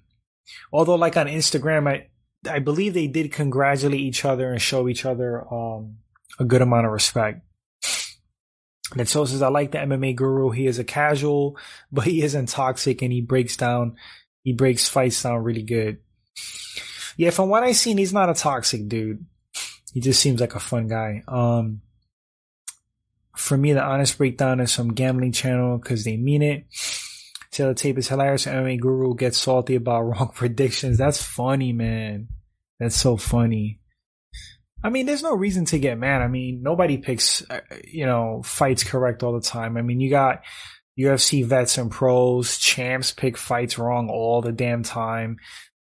Although, 0.72 0.96
like 0.96 1.16
on 1.16 1.28
Instagram, 1.28 1.88
I 1.88 2.10
I 2.50 2.60
believe 2.60 2.94
they 2.94 3.08
did 3.08 3.32
congratulate 3.32 4.00
each 4.00 4.26
other 4.26 4.52
and 4.52 4.62
show 4.62 4.88
each 4.88 5.06
other 5.06 5.52
um, 5.52 5.98
a 6.40 6.46
good 6.46 6.62
amount 6.62 6.86
of 6.86 6.92
respect. 6.92 7.42
Netso 8.94 9.28
says, 9.28 9.42
I 9.42 9.48
like 9.48 9.72
the 9.72 9.80
MMA 9.80 10.16
guru. 10.16 10.52
He 10.52 10.68
is 10.68 10.78
a 10.78 10.84
casual, 10.84 11.58
but 11.92 12.06
he 12.06 12.22
isn't 12.22 12.50
toxic 12.50 13.02
and 13.02 13.12
he 13.12 13.22
breaks 13.22 13.58
down, 13.58 13.96
he 14.46 14.54
breaks 14.54 14.88
fights 14.88 15.24
down 15.24 15.44
really 15.44 15.64
good. 15.64 15.98
Yeah, 17.18 17.32
from 17.32 17.50
what 17.50 17.64
I've 17.64 17.76
seen, 17.76 17.98
he's 17.98 18.14
not 18.14 18.30
a 18.30 18.36
toxic 18.36 18.88
dude. 18.88 19.26
He 19.92 20.00
just 20.00 20.22
seems 20.22 20.40
like 20.40 20.54
a 20.54 20.60
fun 20.60 20.88
guy. 20.88 21.24
Um, 21.28 21.82
for 23.36 23.58
me, 23.58 23.74
the 23.74 23.82
honest 23.84 24.20
breakdown 24.20 24.60
is 24.60 24.74
from 24.74 24.94
gambling 24.94 25.32
channel 25.32 25.80
because 25.80 26.04
they 26.04 26.16
mean 26.16 26.44
it. 26.44 26.66
Taylor 27.50 27.74
tape 27.74 27.98
is 27.98 28.08
hilarious. 28.08 28.46
MMA 28.46 28.80
guru 28.80 29.16
gets 29.16 29.40
salty 29.40 29.76
about 29.76 30.02
wrong 30.04 30.30
predictions. 30.32 31.00
That's 31.00 31.22
funny, 31.22 31.74
man. 31.74 32.28
That's 32.80 32.96
so 32.96 33.18
funny. 33.18 33.80
I 34.84 34.90
mean, 34.90 35.08
there's 35.08 35.24
no 35.24 35.34
reason 35.34 35.66
to 35.66 35.80
get 35.80 35.98
mad. 35.98 36.22
I 36.22 36.28
mean, 36.28 36.62
nobody 36.62 37.00
picks, 37.00 37.42
uh, 37.50 37.62
you 37.84 38.06
know, 38.06 38.44
fights 38.46 38.84
correct 38.84 39.24
all 39.24 39.34
the 39.34 39.42
time. 39.42 39.76
I 39.76 39.82
mean, 39.82 40.00
you 40.00 40.12
got 40.12 40.44
UFC 40.98 41.44
vets 41.46 41.78
and 41.78 41.92
pros, 41.92 42.58
champs 42.58 43.12
pick 43.12 43.38
fights 43.38 43.78
wrong 43.78 44.10
all 44.10 44.42
the 44.42 44.52
damn 44.52 44.84
time. 44.84 45.38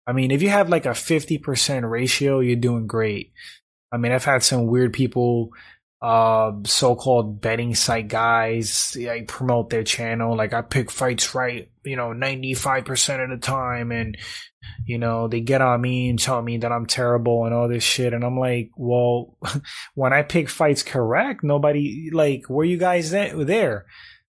I 0.06 0.14
mean, 0.14 0.32
if 0.32 0.42
you 0.42 0.50
have 0.50 0.70
like 0.70 0.86
a 0.86 0.90
50% 0.90 1.90
ratio, 1.90 2.40
you're 2.40 2.56
doing 2.56 2.88
great. 2.88 3.32
I 3.92 3.98
mean, 3.98 4.12
I've 4.12 4.26
had 4.26 4.44
some 4.44 4.68
weird 4.68 4.92
people, 4.92 5.52
uh, 6.02 6.52
so-called 6.66 7.40
betting 7.40 7.76
site 7.76 8.10
guys, 8.10 8.98
like 9.00 9.28
promote 9.28 9.70
their 9.70 9.84
channel. 9.84 10.36
Like 10.36 10.54
I 10.54 10.62
pick 10.62 10.92
fights 10.92 11.34
right, 11.36 11.70
you 11.86 11.96
know, 11.96 12.10
95% 12.10 13.24
of 13.24 13.30
the 13.30 13.38
time. 13.38 13.92
And 13.92 14.18
you 14.86 14.98
know, 14.98 15.28
they 15.28 15.42
get 15.42 15.62
on 15.62 15.82
me 15.82 16.10
and 16.10 16.20
tell 16.20 16.42
me 16.42 16.58
that 16.58 16.72
I'm 16.72 16.86
terrible 16.86 17.46
and 17.46 17.54
all 17.54 17.68
this 17.68 17.84
shit. 17.84 18.14
And 18.14 18.24
I'm 18.24 18.38
like, 18.38 18.72
well, 18.76 19.38
when 19.96 20.14
I 20.14 20.24
pick 20.24 20.50
fights 20.50 20.84
correct, 20.84 21.44
nobody, 21.44 22.10
like, 22.12 22.50
were 22.50 22.66
you 22.66 22.78
guys 22.78 23.12
there? 23.12 23.86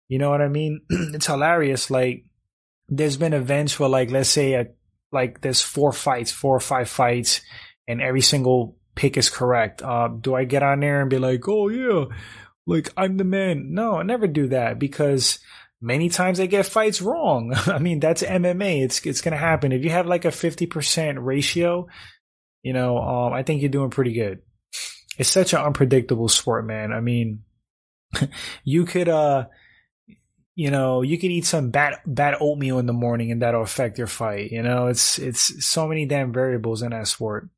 You 0.09 0.18
know 0.18 0.30
what 0.30 0.42
I 0.42 0.48
mean? 0.48 0.82
it's 0.90 1.26
hilarious. 1.26 1.90
Like, 1.90 2.24
there's 2.88 3.16
been 3.16 3.32
events 3.32 3.78
where, 3.78 3.88
like, 3.88 4.11
let's 4.11 4.28
say, 4.28 4.55
a, 4.55 4.66
like, 5.12 5.40
there's 5.40 5.62
four 5.62 5.92
fights, 5.92 6.30
four 6.30 6.57
or 6.57 6.61
five 6.61 6.88
fights, 6.88 7.40
and 7.88 8.00
every 8.00 8.20
single 8.20 8.76
pick 8.94 9.16
is 9.16 9.30
correct. 9.30 9.82
Uh, 9.82 10.09
do 10.09 10.34
I 10.34 10.44
get 10.44 10.62
on 10.62 10.80
there 10.80 11.00
and 11.00 11.11
be 11.11 11.18
like, 11.18 11.48
oh, 11.48 11.68
yeah, 11.68 12.05
like, 12.66 12.92
I'm 12.96 13.16
the 13.16 13.24
man? 13.24 13.74
No, 13.74 13.96
I 13.96 14.02
never 14.02 14.26
do 14.26 14.48
that 14.48 14.78
because 14.78 15.38
many 15.84 16.09
times 16.09 16.38
they 16.38 16.46
get 16.46 16.66
fights 16.66 17.02
wrong. 17.02 17.52
I 17.66 17.78
mean, 17.78 18.00
that's 18.00 18.22
MMA. 18.22 18.82
It's 18.84 19.05
it's 19.07 19.20
gonna 19.20 19.36
happen. 19.36 19.72
If 19.72 19.84
you 19.84 19.90
have 19.90 20.07
like 20.07 20.24
a 20.24 20.32
fifty 20.32 20.66
percent 20.66 21.20
ratio, 21.20 21.86
you 22.62 22.72
know, 22.72 22.98
um, 22.98 23.32
I 23.32 23.42
think 23.42 23.61
you're 23.61 23.68
doing 23.68 23.90
pretty 23.90 24.14
good. 24.14 24.40
It's 25.18 25.28
such 25.28 25.52
an 25.52 25.61
unpredictable 25.61 26.28
sport, 26.28 26.66
man. 26.66 26.92
I 26.92 27.00
mean, 27.00 27.44
you 28.64 28.84
could 28.86 29.09
uh 29.09 29.46
you 30.55 30.70
know, 30.70 31.02
you 31.02 31.18
could 31.18 31.30
eat 31.30 31.46
some 31.46 31.70
bad 31.70 31.98
bad 32.07 32.36
oatmeal 32.40 32.78
in 32.78 32.86
the 32.86 32.92
morning 32.92 33.32
and 33.32 33.42
that'll 33.42 33.62
affect 33.62 33.98
your 33.98 34.07
fight. 34.07 34.52
You 34.52 34.62
know, 34.62 34.86
it's 34.86 35.18
it's 35.18 35.66
so 35.66 35.86
many 35.88 36.07
damn 36.07 36.32
variables 36.32 36.82
in 36.82 36.90
that 36.90 37.09
sport. 37.09 37.48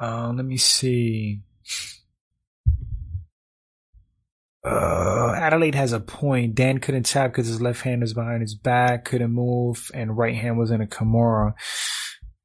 Uh, 0.00 0.32
let 0.34 0.44
me 0.44 0.56
see. 0.56 1.40
Uh, 4.64 5.32
Adelaide 5.36 5.74
has 5.74 5.92
a 5.92 6.00
point. 6.00 6.54
Dan 6.54 6.78
couldn't 6.78 7.06
tap 7.06 7.32
because 7.32 7.46
his 7.46 7.60
left 7.60 7.80
hand 7.80 8.02
is 8.02 8.14
behind 8.14 8.42
his 8.42 8.54
back, 8.54 9.06
couldn't 9.06 9.32
move, 9.32 9.90
and 9.94 10.16
right 10.16 10.34
hand 10.36 10.58
was 10.58 10.70
in 10.70 10.80
a 10.80 10.86
Kimura. 10.86 11.54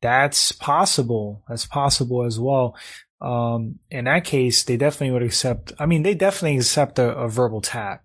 That's 0.01 0.51
possible. 0.51 1.43
That's 1.47 1.65
possible 1.65 2.23
as 2.23 2.39
well. 2.39 2.75
Um, 3.21 3.79
in 3.91 4.05
that 4.05 4.25
case, 4.25 4.63
they 4.63 4.77
definitely 4.77 5.11
would 5.11 5.23
accept. 5.23 5.73
I 5.79 5.86
mean, 5.86 6.03
they 6.03 6.13
definitely 6.13 6.57
accept 6.57 6.97
a, 6.97 7.15
a 7.15 7.27
verbal 7.29 7.61
tap. 7.61 8.03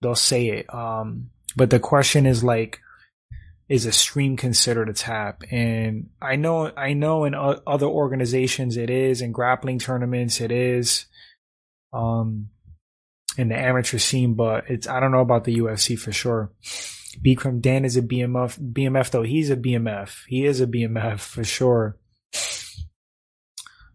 They'll 0.00 0.14
say 0.14 0.48
it. 0.48 0.72
Um, 0.72 1.30
but 1.56 1.70
the 1.70 1.80
question 1.80 2.26
is 2.26 2.44
like, 2.44 2.80
is 3.68 3.84
a 3.84 3.92
stream 3.92 4.36
considered 4.36 4.88
a 4.88 4.94
tap? 4.94 5.42
And 5.50 6.10
I 6.22 6.36
know, 6.36 6.72
I 6.76 6.94
know 6.94 7.24
in 7.24 7.34
other 7.34 7.86
organizations 7.86 8.76
it 8.76 8.90
is, 8.90 9.20
in 9.20 9.32
grappling 9.32 9.78
tournaments 9.78 10.40
it 10.40 10.50
is. 10.50 11.06
Um, 11.92 12.50
in 13.38 13.48
the 13.48 13.56
amateur 13.56 13.98
scene, 13.98 14.34
but 14.34 14.68
it's 14.68 14.88
I 14.88 15.00
don't 15.00 15.12
know 15.12 15.20
about 15.20 15.44
the 15.44 15.56
UFC 15.56 15.98
for 15.98 16.12
sure. 16.12 16.50
Bikram 17.24 17.60
Dan 17.60 17.84
is 17.84 17.96
a 17.96 18.02
BMF 18.02 18.58
BMF 18.72 19.10
though. 19.10 19.22
He's 19.22 19.48
a 19.48 19.56
BMF. 19.56 20.24
He 20.26 20.44
is 20.44 20.60
a 20.60 20.66
BMF 20.66 21.20
for 21.20 21.44
sure. 21.44 21.96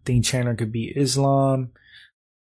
Think 0.05 0.25
Chandler 0.25 0.55
could 0.55 0.71
be 0.71 0.85
Islam. 0.85 1.71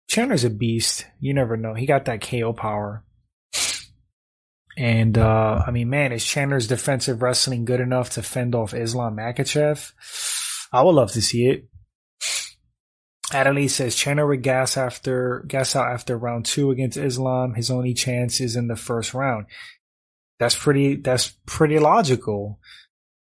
Chandler's 0.09 0.44
a 0.44 0.50
beast. 0.50 1.07
You 1.18 1.34
never 1.34 1.57
know. 1.57 1.74
He 1.74 1.86
got 1.86 2.05
that 2.05 2.20
KO 2.20 2.53
power. 2.53 3.03
And 4.76 5.18
uh 5.18 5.62
I 5.66 5.70
mean, 5.70 5.90
man, 5.90 6.12
is 6.12 6.24
Chandler's 6.24 6.66
defensive 6.66 7.22
wrestling 7.22 7.64
good 7.64 7.80
enough 7.80 8.10
to 8.10 8.22
fend 8.22 8.54
off 8.54 8.74
Islam 8.74 9.16
Makhachev? 9.16 9.92
I 10.72 10.82
would 10.82 10.94
love 10.94 11.12
to 11.12 11.22
see 11.22 11.46
it. 11.46 11.68
Adelaide 13.32 13.68
says 13.68 13.94
Chandler 13.94 14.26
would 14.26 14.42
gas 14.42 14.76
after 14.76 15.44
gas 15.46 15.74
out 15.76 15.92
after 15.92 16.16
round 16.16 16.44
two 16.44 16.70
against 16.70 16.96
Islam. 16.96 17.54
His 17.54 17.70
only 17.70 17.94
chance 17.94 18.40
is 18.40 18.56
in 18.56 18.68
the 18.68 18.76
first 18.76 19.14
round. 19.14 19.46
That's 20.38 20.56
pretty. 20.56 20.96
That's 20.96 21.34
pretty 21.46 21.78
logical. 21.78 22.58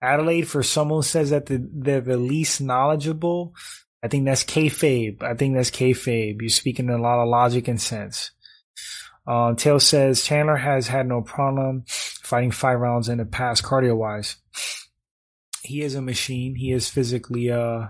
Adelaide, 0.02 0.48
for 0.48 0.62
someone 0.62 1.04
says 1.04 1.32
that 1.32 1.48
the, 1.48 1.66
they're 1.74 2.02
the 2.02 2.18
least 2.18 2.62
knowledgeable, 2.62 3.56
I 4.04 4.08
think 4.08 4.26
that's 4.26 4.44
kayfabe. 4.44 5.24
I 5.24 5.34
think 5.34 5.56
that's 5.56 5.72
kayfabe. 5.72 6.42
You're 6.42 6.50
speaking 6.50 6.90
a 6.90 6.98
lot 6.98 7.22
of 7.22 7.30
logic 7.30 7.68
and 7.68 7.82
sense. 7.82 8.32
Uh, 9.28 9.54
Tail 9.56 9.80
says 9.80 10.24
Chandler 10.24 10.56
has 10.56 10.88
had 10.88 11.06
no 11.06 11.22
problem 11.22 11.84
fighting 11.88 12.52
five 12.52 12.80
rounds 12.80 13.10
in 13.10 13.18
the 13.18 13.26
past, 13.26 13.64
cardio 13.64 13.96
wise. 13.96 14.38
He 15.64 15.82
is 15.82 15.96
a 15.96 16.02
machine. 16.02 16.56
He 16.56 16.72
is 16.72 16.90
physically 16.90 17.52
uh 17.52 17.88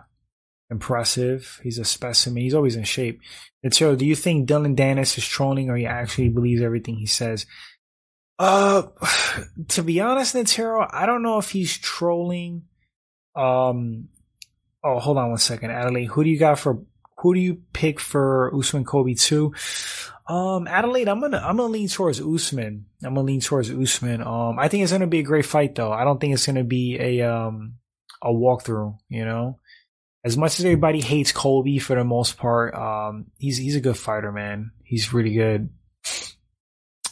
impressive. 0.69 1.59
He's 1.63 1.77
a 1.77 1.85
specimen. 1.85 2.43
He's 2.43 2.53
always 2.53 2.75
in 2.75 2.83
shape. 2.83 3.21
And 3.63 3.71
do 3.71 4.05
you 4.05 4.15
think 4.15 4.49
Dylan 4.49 4.75
Danis 4.75 5.17
is 5.17 5.27
trolling, 5.27 5.69
or 5.69 5.75
he 5.75 5.85
actually 5.85 6.29
believes 6.29 6.61
everything 6.61 6.95
he 6.95 7.05
says? 7.05 7.45
Uh, 8.39 8.83
to 9.69 9.83
be 9.83 9.99
honest, 9.99 10.35
Natero, 10.35 10.87
I 10.89 11.05
don't 11.05 11.23
know 11.23 11.37
if 11.37 11.51
he's 11.51 11.77
trolling. 11.77 12.63
Um, 13.35 14.09
oh, 14.83 14.99
hold 14.99 15.17
on 15.17 15.29
one 15.29 15.37
second, 15.37 15.71
Adelaide. 15.71 16.05
Who 16.05 16.23
do 16.23 16.29
you 16.29 16.39
got 16.39 16.59
for? 16.59 16.81
Who 17.19 17.33
do 17.33 17.39
you 17.39 17.61
pick 17.73 17.99
for 17.99 18.55
Usman 18.55 18.85
Colby 18.85 19.15
two? 19.15 19.53
Um, 20.27 20.67
Adelaide, 20.67 21.07
I'm 21.07 21.21
gonna 21.21 21.37
I'm 21.37 21.55
gonna 21.57 21.71
lean 21.71 21.87
towards 21.87 22.19
Usman. 22.19 22.85
I'm 23.03 23.13
gonna 23.13 23.25
lean 23.25 23.39
towards 23.39 23.71
Usman. 23.71 24.21
Um, 24.21 24.59
I 24.59 24.67
think 24.67 24.83
it's 24.83 24.91
gonna 24.91 25.07
be 25.07 25.19
a 25.19 25.23
great 25.23 25.45
fight 25.45 25.75
though. 25.75 25.91
I 25.91 26.03
don't 26.03 26.19
think 26.19 26.33
it's 26.33 26.45
gonna 26.45 26.65
be 26.65 26.97
a 26.99 27.21
um 27.21 27.75
a 28.21 28.27
walkthrough. 28.27 28.97
You 29.07 29.23
know, 29.23 29.59
as 30.25 30.35
much 30.35 30.59
as 30.59 30.65
everybody 30.65 30.99
hates 30.99 31.31
Colby 31.31 31.79
for 31.79 31.95
the 31.95 32.03
most 32.03 32.37
part, 32.37 32.75
um, 32.75 33.27
he's 33.37 33.57
he's 33.57 33.77
a 33.77 33.81
good 33.81 33.97
fighter, 33.97 34.31
man. 34.33 34.71
He's 34.83 35.13
really 35.13 35.33
good. 35.33 35.69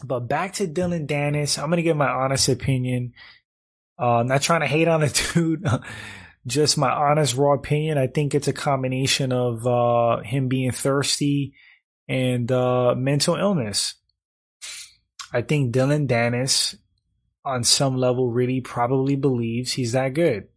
But 0.03 0.21
back 0.21 0.53
to 0.55 0.67
Dylan 0.67 1.07
Danis, 1.07 1.57
I'm 1.57 1.69
gonna 1.69 1.83
give 1.83 1.95
my 1.95 2.09
honest 2.09 2.49
opinion. 2.49 3.13
Uh, 3.97 4.17
I'm 4.17 4.27
not 4.27 4.41
trying 4.41 4.59
to 4.59 4.67
hate 4.67 4.89
on 4.89 4.99
the 4.99 5.29
dude, 5.33 5.65
just 6.45 6.77
my 6.77 6.91
honest 6.91 7.37
raw 7.37 7.53
opinion. 7.53 7.97
I 7.97 8.07
think 8.07 8.35
it's 8.35 8.49
a 8.49 8.53
combination 8.53 9.31
of 9.31 9.65
uh, 9.65 10.19
him 10.21 10.49
being 10.49 10.71
thirsty 10.71 11.53
and 12.07 12.51
uh, 12.51 12.95
mental 12.95 13.35
illness. 13.35 13.95
I 15.33 15.41
think 15.41 15.73
Dylan 15.73 16.07
Danis, 16.07 16.75
on 17.43 17.63
some 17.63 17.97
level, 17.97 18.31
really 18.31 18.61
probably 18.61 19.15
believes 19.15 19.73
he's 19.73 19.91
that 19.91 20.13
good 20.13 20.47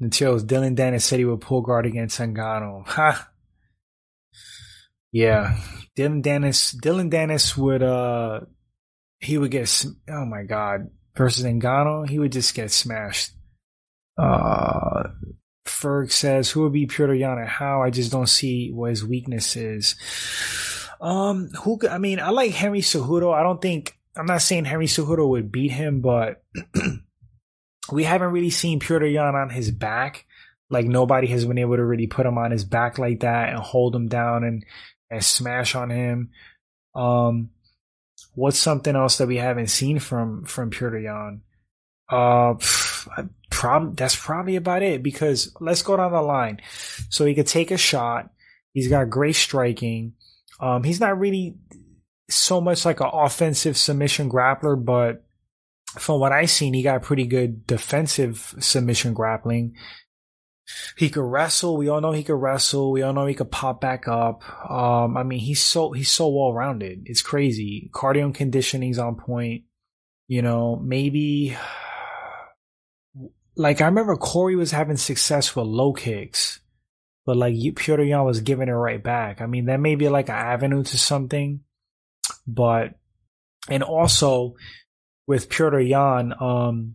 until 0.00 0.38
Dylan 0.38 0.76
Danis 0.76 1.02
said 1.02 1.18
he 1.18 1.24
would 1.24 1.40
pull 1.40 1.62
guard 1.62 1.86
against 1.86 2.20
Ngannou. 2.20 2.86
Ha! 2.86 3.30
Yeah, 5.10 5.56
Dylan 5.96 6.22
Danis. 6.22 6.76
Dylan 6.76 7.10
Danis 7.10 7.56
would 7.56 7.82
uh, 7.82 8.40
he 9.20 9.38
would 9.38 9.50
get. 9.50 9.84
Oh 10.08 10.24
my 10.24 10.42
god, 10.42 10.90
versus 11.16 11.44
Ngannou, 11.44 12.08
he 12.08 12.18
would 12.18 12.32
just 12.32 12.54
get 12.54 12.70
smashed. 12.70 13.32
Uh, 14.16 15.08
Ferg 15.78 16.10
says, 16.10 16.50
"Who 16.50 16.62
would 16.62 16.72
be 16.72 16.86
Petr 16.86 17.18
Yan 17.18 17.38
and 17.38 17.48
how?" 17.48 17.82
I 17.82 17.90
just 17.90 18.10
don't 18.10 18.28
see 18.28 18.70
what 18.72 18.90
his 18.90 19.04
weakness 19.04 19.54
is. 19.56 19.94
Um, 21.00 21.50
who? 21.62 21.78
I 21.88 21.98
mean, 21.98 22.20
I 22.20 22.30
like 22.30 22.52
Henry 22.52 22.80
Cejudo. 22.80 23.32
I 23.32 23.42
don't 23.42 23.62
think 23.62 23.98
I'm 24.16 24.26
not 24.26 24.42
saying 24.42 24.64
Henry 24.64 24.86
Cejudo 24.86 25.28
would 25.28 25.52
beat 25.52 25.70
him, 25.70 26.00
but 26.00 26.42
we 27.92 28.04
haven't 28.04 28.32
really 28.32 28.50
seen 28.50 28.80
Petr 28.80 29.10
Yan 29.12 29.36
on 29.36 29.50
his 29.50 29.70
back. 29.70 30.26
Like 30.70 30.86
nobody 30.86 31.28
has 31.28 31.46
been 31.46 31.58
able 31.58 31.76
to 31.76 31.84
really 31.84 32.08
put 32.08 32.26
him 32.26 32.36
on 32.36 32.50
his 32.50 32.64
back 32.64 32.98
like 32.98 33.20
that 33.20 33.50
and 33.50 33.58
hold 33.58 33.94
him 33.94 34.08
down 34.08 34.44
and 34.44 34.64
and 35.10 35.24
smash 35.24 35.74
on 35.74 35.90
him. 35.90 36.30
Um, 36.94 37.50
what's 38.34 38.58
something 38.58 38.94
else 38.94 39.18
that 39.18 39.28
we 39.28 39.36
haven't 39.36 39.68
seen 39.68 40.00
from 40.00 40.44
from 40.44 40.70
Petr 40.70 41.02
Yan? 41.02 41.42
Uh, 42.10 42.54
prob- 43.50 43.96
that's 43.96 44.16
probably 44.16 44.56
about 44.56 44.82
it 44.82 45.02
because 45.02 45.54
let's 45.60 45.82
go 45.82 45.96
down 45.96 46.12
the 46.12 46.22
line. 46.22 46.60
So 47.08 47.24
he 47.24 47.34
could 47.34 47.46
take 47.46 47.70
a 47.70 47.76
shot. 47.76 48.30
He's 48.72 48.88
got 48.88 49.10
great 49.10 49.36
striking. 49.36 50.14
Um, 50.60 50.82
he's 50.82 51.00
not 51.00 51.18
really 51.18 51.56
so 52.28 52.60
much 52.60 52.84
like 52.84 53.00
an 53.00 53.10
offensive 53.12 53.76
submission 53.76 54.30
grappler, 54.30 54.82
but 54.82 55.24
from 55.98 56.20
what 56.20 56.32
I've 56.32 56.50
seen, 56.50 56.74
he 56.74 56.82
got 56.82 57.02
pretty 57.02 57.26
good 57.26 57.66
defensive 57.66 58.54
submission 58.58 59.14
grappling. 59.14 59.74
He 60.98 61.08
could 61.08 61.24
wrestle. 61.24 61.78
We 61.78 61.88
all 61.88 62.02
know 62.02 62.12
he 62.12 62.22
could 62.22 62.34
wrestle. 62.34 62.92
We 62.92 63.00
all 63.00 63.14
know 63.14 63.24
he 63.24 63.34
could 63.34 63.50
pop 63.50 63.80
back 63.80 64.06
up. 64.06 64.42
Um, 64.70 65.16
I 65.16 65.22
mean, 65.22 65.38
he's 65.38 65.62
so 65.62 65.92
he's 65.92 66.10
so 66.10 66.28
well 66.28 66.52
rounded. 66.52 67.04
It's 67.06 67.22
crazy. 67.22 67.90
Cardio 67.94 68.24
and 68.24 68.34
conditioning's 68.34 68.98
on 68.98 69.16
point. 69.16 69.62
You 70.26 70.42
know, 70.42 70.76
maybe 70.76 71.56
like 73.58 73.80
I 73.80 73.86
remember 73.86 74.16
Cory 74.16 74.54
was 74.56 74.70
having 74.70 74.96
success 74.96 75.54
with 75.54 75.66
low 75.66 75.92
kicks, 75.92 76.60
but 77.26 77.36
like 77.36 77.54
Petr 77.54 78.08
Yan 78.08 78.24
was 78.24 78.40
giving 78.40 78.68
it 78.68 78.72
right 78.72 79.02
back. 79.02 79.40
I 79.42 79.46
mean, 79.46 79.66
that 79.66 79.80
may 79.80 79.96
be 79.96 80.08
like 80.08 80.28
an 80.28 80.36
avenue 80.36 80.84
to 80.84 80.96
something, 80.96 81.60
but 82.46 82.94
and 83.68 83.82
also 83.82 84.54
with 85.26 85.48
Petr 85.50 85.86
Yan, 85.86 86.32
um, 86.40 86.94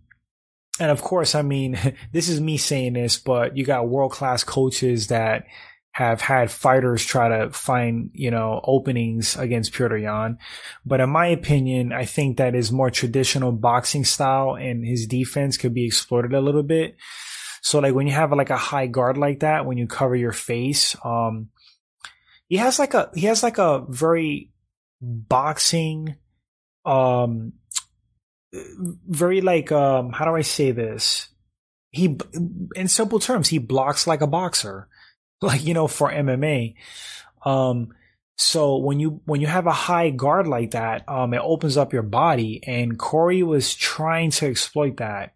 and 0.80 0.89
of 0.89 1.01
course, 1.01 1.36
I 1.36 1.41
mean, 1.41 1.78
this 2.14 2.30
is 2.30 2.39
me 2.39 2.57
saying 2.57 2.93
this, 2.93 3.18
but 3.18 3.57
you 3.57 3.66
got 3.66 3.89
world 3.89 4.14
class 4.14 4.45
coaches 4.45 5.07
that 5.07 5.45
have 5.93 6.21
had 6.21 6.49
fighters 6.49 7.05
try 7.05 7.29
to 7.29 7.51
find, 7.51 8.09
you 8.13 8.31
know, 8.31 8.59
openings 8.63 9.37
against 9.37 9.73
Petr 9.73 10.01
Yan. 10.01 10.39
But 10.83 11.01
in 11.01 11.09
my 11.11 11.27
opinion, 11.27 11.93
I 11.93 12.05
think 12.05 12.37
that 12.37 12.55
his 12.55 12.71
more 12.71 12.89
traditional 12.89 13.51
boxing 13.51 14.03
style 14.03 14.55
and 14.55 14.83
his 14.83 15.05
defense 15.05 15.55
could 15.55 15.73
be 15.73 15.85
exploited 15.85 16.33
a 16.33 16.41
little 16.41 16.63
bit. 16.63 16.97
So 17.61 17.77
like 17.77 17.93
when 17.93 18.07
you 18.07 18.13
have 18.13 18.31
like 18.31 18.49
a 18.49 18.57
high 18.57 18.87
guard 18.87 19.19
like 19.19 19.41
that, 19.41 19.67
when 19.67 19.77
you 19.77 19.85
cover 19.85 20.15
your 20.15 20.31
face, 20.31 20.95
um, 21.05 21.49
he 22.47 22.57
has 22.57 22.79
like 22.79 22.95
a, 22.95 23.11
he 23.13 23.27
has 23.27 23.43
like 23.43 23.59
a 23.59 23.85
very 23.87 24.51
boxing, 24.99 26.15
um, 26.85 27.53
very 29.07 29.41
like 29.41 29.71
um 29.71 30.11
how 30.11 30.25
do 30.25 30.35
I 30.35 30.41
say 30.41 30.71
this? 30.71 31.29
He 31.91 32.17
in 32.75 32.87
simple 32.87 33.19
terms, 33.19 33.47
he 33.47 33.59
blocks 33.59 34.07
like 34.07 34.21
a 34.21 34.27
boxer. 34.27 34.87
Like, 35.47 35.65
you 35.65 35.73
know, 35.73 35.87
for 35.87 36.09
MMA. 36.11 36.75
Um 37.45 37.93
so 38.35 38.77
when 38.77 38.99
you 38.99 39.21
when 39.25 39.41
you 39.41 39.47
have 39.47 39.67
a 39.67 39.71
high 39.71 40.09
guard 40.09 40.47
like 40.47 40.71
that, 40.71 41.07
um 41.07 41.33
it 41.33 41.41
opens 41.43 41.77
up 41.77 41.93
your 41.93 42.03
body 42.03 42.61
and 42.65 42.97
Cory 42.97 43.43
was 43.43 43.75
trying 43.75 44.31
to 44.31 44.47
exploit 44.47 44.97
that. 44.97 45.33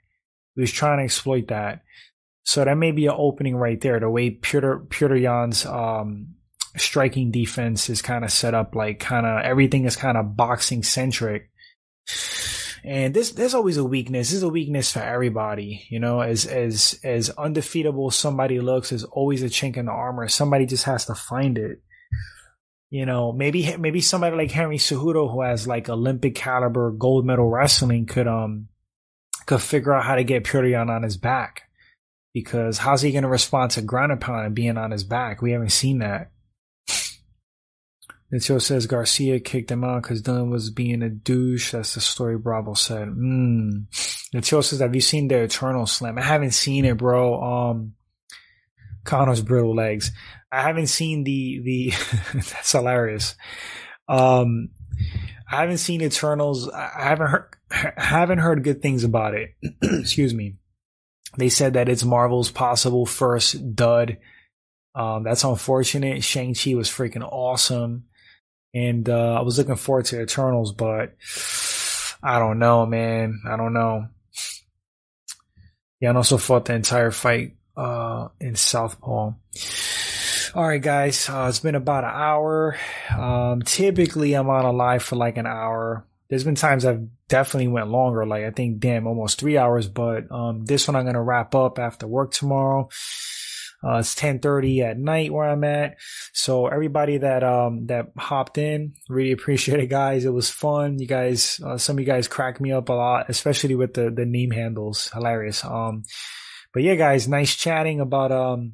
He 0.56 0.62
was 0.62 0.72
trying 0.72 1.00
to 1.00 1.04
exploit 1.04 1.50
that. 1.50 1.84
So 2.44 2.64
that 2.64 2.78
may 2.78 2.92
be 2.92 3.08
an 3.08 3.16
opening 3.18 3.58
right 3.58 3.80
there. 3.82 4.00
The 4.00 4.10
way 4.10 4.32
Petr 4.32 4.88
Petr 4.88 5.20
Yan's 5.20 5.66
um 5.66 6.36
striking 6.78 7.32
defense 7.32 7.90
is 7.90 8.02
kind 8.02 8.24
of 8.24 8.32
set 8.32 8.54
up 8.54 8.76
like 8.76 9.00
kind 9.00 9.26
of 9.26 9.42
everything 9.42 9.86
is 9.86 9.96
kind 9.96 10.18
of 10.18 10.38
boxing 10.38 10.84
centric 10.84 11.50
and 12.84 13.14
this 13.14 13.32
there's 13.32 13.54
always 13.54 13.78
a 13.78 13.84
weakness. 13.84 14.30
This 14.30 14.38
is 14.38 14.44
a 14.44 14.50
weakness 14.50 14.92
for 14.92 15.00
everybody, 15.00 15.86
you 15.90 16.00
know. 16.00 16.22
As 16.22 16.46
as 16.46 17.00
as 17.04 17.30
undefeatable 17.32 18.12
somebody 18.12 18.60
looks, 18.60 18.90
there's 18.90 19.04
always 19.04 19.44
a 19.44 19.48
chink 19.48 19.78
in 19.78 19.86
the 19.86 19.92
armor. 19.92 20.28
Somebody 20.28 20.66
just 20.66 20.86
has 20.86 21.06
to 21.06 21.16
find 21.16 21.58
it. 21.58 21.82
You 22.90 23.06
know, 23.06 23.34
maybe 23.34 23.76
maybe 23.78 24.02
somebody 24.02 24.36
like 24.36 24.52
Henry 24.52 24.78
Cejudo, 24.78 25.32
who 25.32 25.42
has 25.42 25.68
like 25.68 25.90
Olympic 25.90 26.36
caliber 26.36 26.92
gold 26.92 27.26
medal 27.26 27.50
wrestling, 27.50 28.06
could 28.06 28.28
um 28.28 28.70
could 29.46 29.62
figure 29.62 29.94
out 29.94 30.06
how 30.06 30.16
to 30.16 30.24
get 30.24 30.52
Yan 30.54 30.90
on 30.90 31.04
his 31.04 31.18
back. 31.18 31.64
Because 32.34 32.78
how's 32.78 33.02
he 33.02 33.12
to 33.12 33.28
respond 33.28 33.72
to 33.72 33.82
ground 33.82 34.22
pound 34.22 34.46
and 34.46 34.56
being 34.56 34.78
on 34.78 34.92
his 34.92 35.04
back? 35.04 35.42
We 35.42 35.54
haven't 35.54 35.72
seen 35.72 36.00
that. 36.00 36.32
Until 38.30 38.60
says 38.60 38.88
Garcia 38.88 39.40
kicked 39.40 39.72
him 39.72 39.86
out 39.86 40.02
because 40.02 40.22
Dylan 40.22 40.52
was 40.52 40.70
being 40.70 41.02
a 41.02 41.10
douche. 41.10 41.72
That's 41.72 41.94
the 41.94 42.02
story 42.02 42.38
Bravo 42.38 42.74
said. 42.74 43.08
Mm. 43.08 43.86
Says, 43.94 44.80
have 44.80 44.94
you 44.94 45.02
seen 45.02 45.30
the 45.30 45.44
Eternal 45.44 45.88
Slam? 45.88 46.18
I 46.18 46.24
haven't 46.24 46.52
seen 46.52 46.84
it, 46.84 46.98
bro. 46.98 47.42
Um, 47.42 47.94
Conor's 49.06 49.42
brittle 49.42 49.74
legs. 49.74 50.12
I 50.52 50.62
haven't 50.62 50.88
seen 50.88 51.24
the, 51.24 51.62
the, 51.64 51.94
that's 52.34 52.74
hilarious. 52.74 53.36
Um, 54.10 54.72
I 55.50 55.62
haven't 55.62 55.78
seen 55.78 56.02
Eternals. 56.02 56.70
I 56.70 57.04
haven't 57.04 57.28
heard, 57.28 57.56
haven't 57.72 58.40
heard 58.40 58.64
good 58.66 58.82
things 58.82 59.06
about 59.06 59.36
it. 59.36 59.56
Excuse 59.82 60.34
me. 60.34 60.56
They 61.38 61.48
said 61.48 61.74
that 61.74 61.88
it's 61.88 62.04
Marvel's 62.04 62.52
possible 62.52 63.06
first 63.06 63.74
dud. 63.74 64.18
Um, 64.96 65.24
that's 65.24 65.46
unfortunate. 65.46 66.26
Shang-Chi 66.26 66.74
was 66.74 66.90
freaking 66.90 67.24
awesome 67.24 68.07
and 68.78 69.10
uh, 69.10 69.34
I 69.34 69.42
was 69.42 69.58
looking 69.58 69.76
forward 69.76 70.06
to 70.06 70.22
Eternals, 70.22 70.72
but 70.72 71.16
I 72.22 72.38
don't 72.38 72.60
know, 72.60 72.86
man. 72.86 73.42
I 73.48 73.58
don't 73.58 73.74
know. 73.74 74.08
Yeah, 76.00 76.10
and 76.10 76.18
also 76.18 76.38
fought 76.38 76.66
the 76.66 76.76
entire 76.76 77.10
fight 77.10 77.56
uh, 77.76 78.28
in 78.40 78.56
Southpaw. 78.56 79.34
All 80.54 80.68
right, 80.68 80.82
guys, 80.82 81.28
uh, 81.28 81.48
it's 81.50 81.60
been 81.60 81.74
about 81.74 82.04
an 82.04 82.12
hour. 82.14 82.78
Um, 83.18 83.64
typically, 83.64 84.34
I'm 84.34 84.50
on 84.50 84.66
a 84.66 84.72
live 84.72 85.02
for 85.02 85.16
like 85.16 85.38
an 85.38 85.48
hour. 85.48 86.06
There's 86.30 86.44
been 86.44 86.56
times 86.56 86.86
I've 86.86 87.08
definitely 87.30 87.70
went 87.70 87.90
longer, 87.90 88.28
like 88.28 88.44
I 88.44 88.52
think, 88.52 88.80
damn, 88.80 89.08
almost 89.08 89.40
three 89.40 89.58
hours. 89.58 89.88
But 89.88 90.32
um, 90.32 90.66
this 90.66 90.88
one 90.88 90.96
I'm 90.96 91.06
gonna 91.06 91.24
wrap 91.24 91.56
up 91.56 91.80
after 91.80 92.06
work 92.06 92.32
tomorrow. 92.32 92.90
Uh, 93.84 93.98
it's 93.98 94.16
1030 94.16 94.82
at 94.82 94.98
night 94.98 95.32
where 95.32 95.48
I'm 95.48 95.64
at. 95.64 95.98
So 96.34 96.68
everybody 96.68 97.20
that, 97.20 97.44
um, 97.44 97.86
that 97.88 98.08
hopped 98.18 98.58
in, 98.58 98.94
really 99.08 99.32
appreciate 99.34 99.80
it, 99.80 99.88
guys. 99.88 100.26
It 100.26 100.34
was 100.34 100.50
fun. 100.50 101.00
You 101.00 101.08
guys, 101.08 101.62
uh, 101.64 101.78
some 101.78 101.96
of 101.96 102.00
you 102.00 102.06
guys 102.06 102.28
cracked 102.28 102.60
me 102.60 102.72
up 102.72 102.90
a 102.90 102.94
lot, 102.94 103.30
especially 103.30 103.76
with 103.76 103.94
the, 103.94 104.10
the 104.10 104.26
name 104.26 104.52
handles. 104.52 105.10
Hilarious. 105.14 105.64
Um, 105.64 106.04
but 106.74 106.84
yeah, 106.84 106.96
guys, 106.96 107.28
nice 107.28 107.56
chatting 107.56 108.00
about, 108.00 108.32
um, 108.32 108.74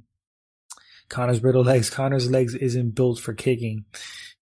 Conor's 1.10 1.40
brittle 1.40 1.64
legs. 1.64 1.90
Conor's 1.90 2.32
legs 2.32 2.56
isn't 2.56 2.96
built 2.96 3.20
for 3.20 3.34
kicking. 3.34 3.86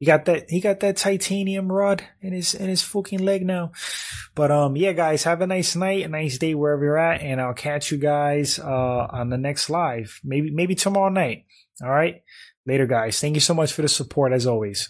He 0.02 0.08
got 0.08 0.26
that 0.26 0.50
he 0.50 0.60
got 0.60 0.80
that 0.80 0.98
titanium 0.98 1.72
rod 1.72 2.04
in 2.22 2.34
his 2.34 2.56
in 2.56 2.70
his 2.70 2.82
fucking 2.82 3.20
leg 3.20 3.46
now. 3.46 3.72
But 4.34 4.50
um 4.50 4.76
yeah 4.76 4.94
guys, 4.94 5.26
have 5.26 5.42
a 5.42 5.46
nice 5.48 5.76
night, 5.76 6.04
a 6.04 6.08
nice 6.08 6.40
day 6.40 6.56
wherever 6.56 6.84
you're 6.84 6.98
at, 6.98 7.22
and 7.22 7.40
I'll 7.40 7.54
catch 7.54 7.92
you 7.92 8.00
guys 8.00 8.58
uh 8.58 9.08
on 9.12 9.30
the 9.30 9.38
next 9.38 9.70
live. 9.70 10.20
Maybe 10.24 10.50
maybe 10.50 10.74
tomorrow 10.74 11.10
night. 11.10 11.46
All 11.84 11.92
right. 11.92 12.24
Later 12.66 12.88
guys. 12.88 13.22
Thank 13.22 13.36
you 13.36 13.42
so 13.42 13.54
much 13.54 13.74
for 13.74 13.84
the 13.84 13.88
support 13.88 14.34
as 14.34 14.48
always. 14.48 14.90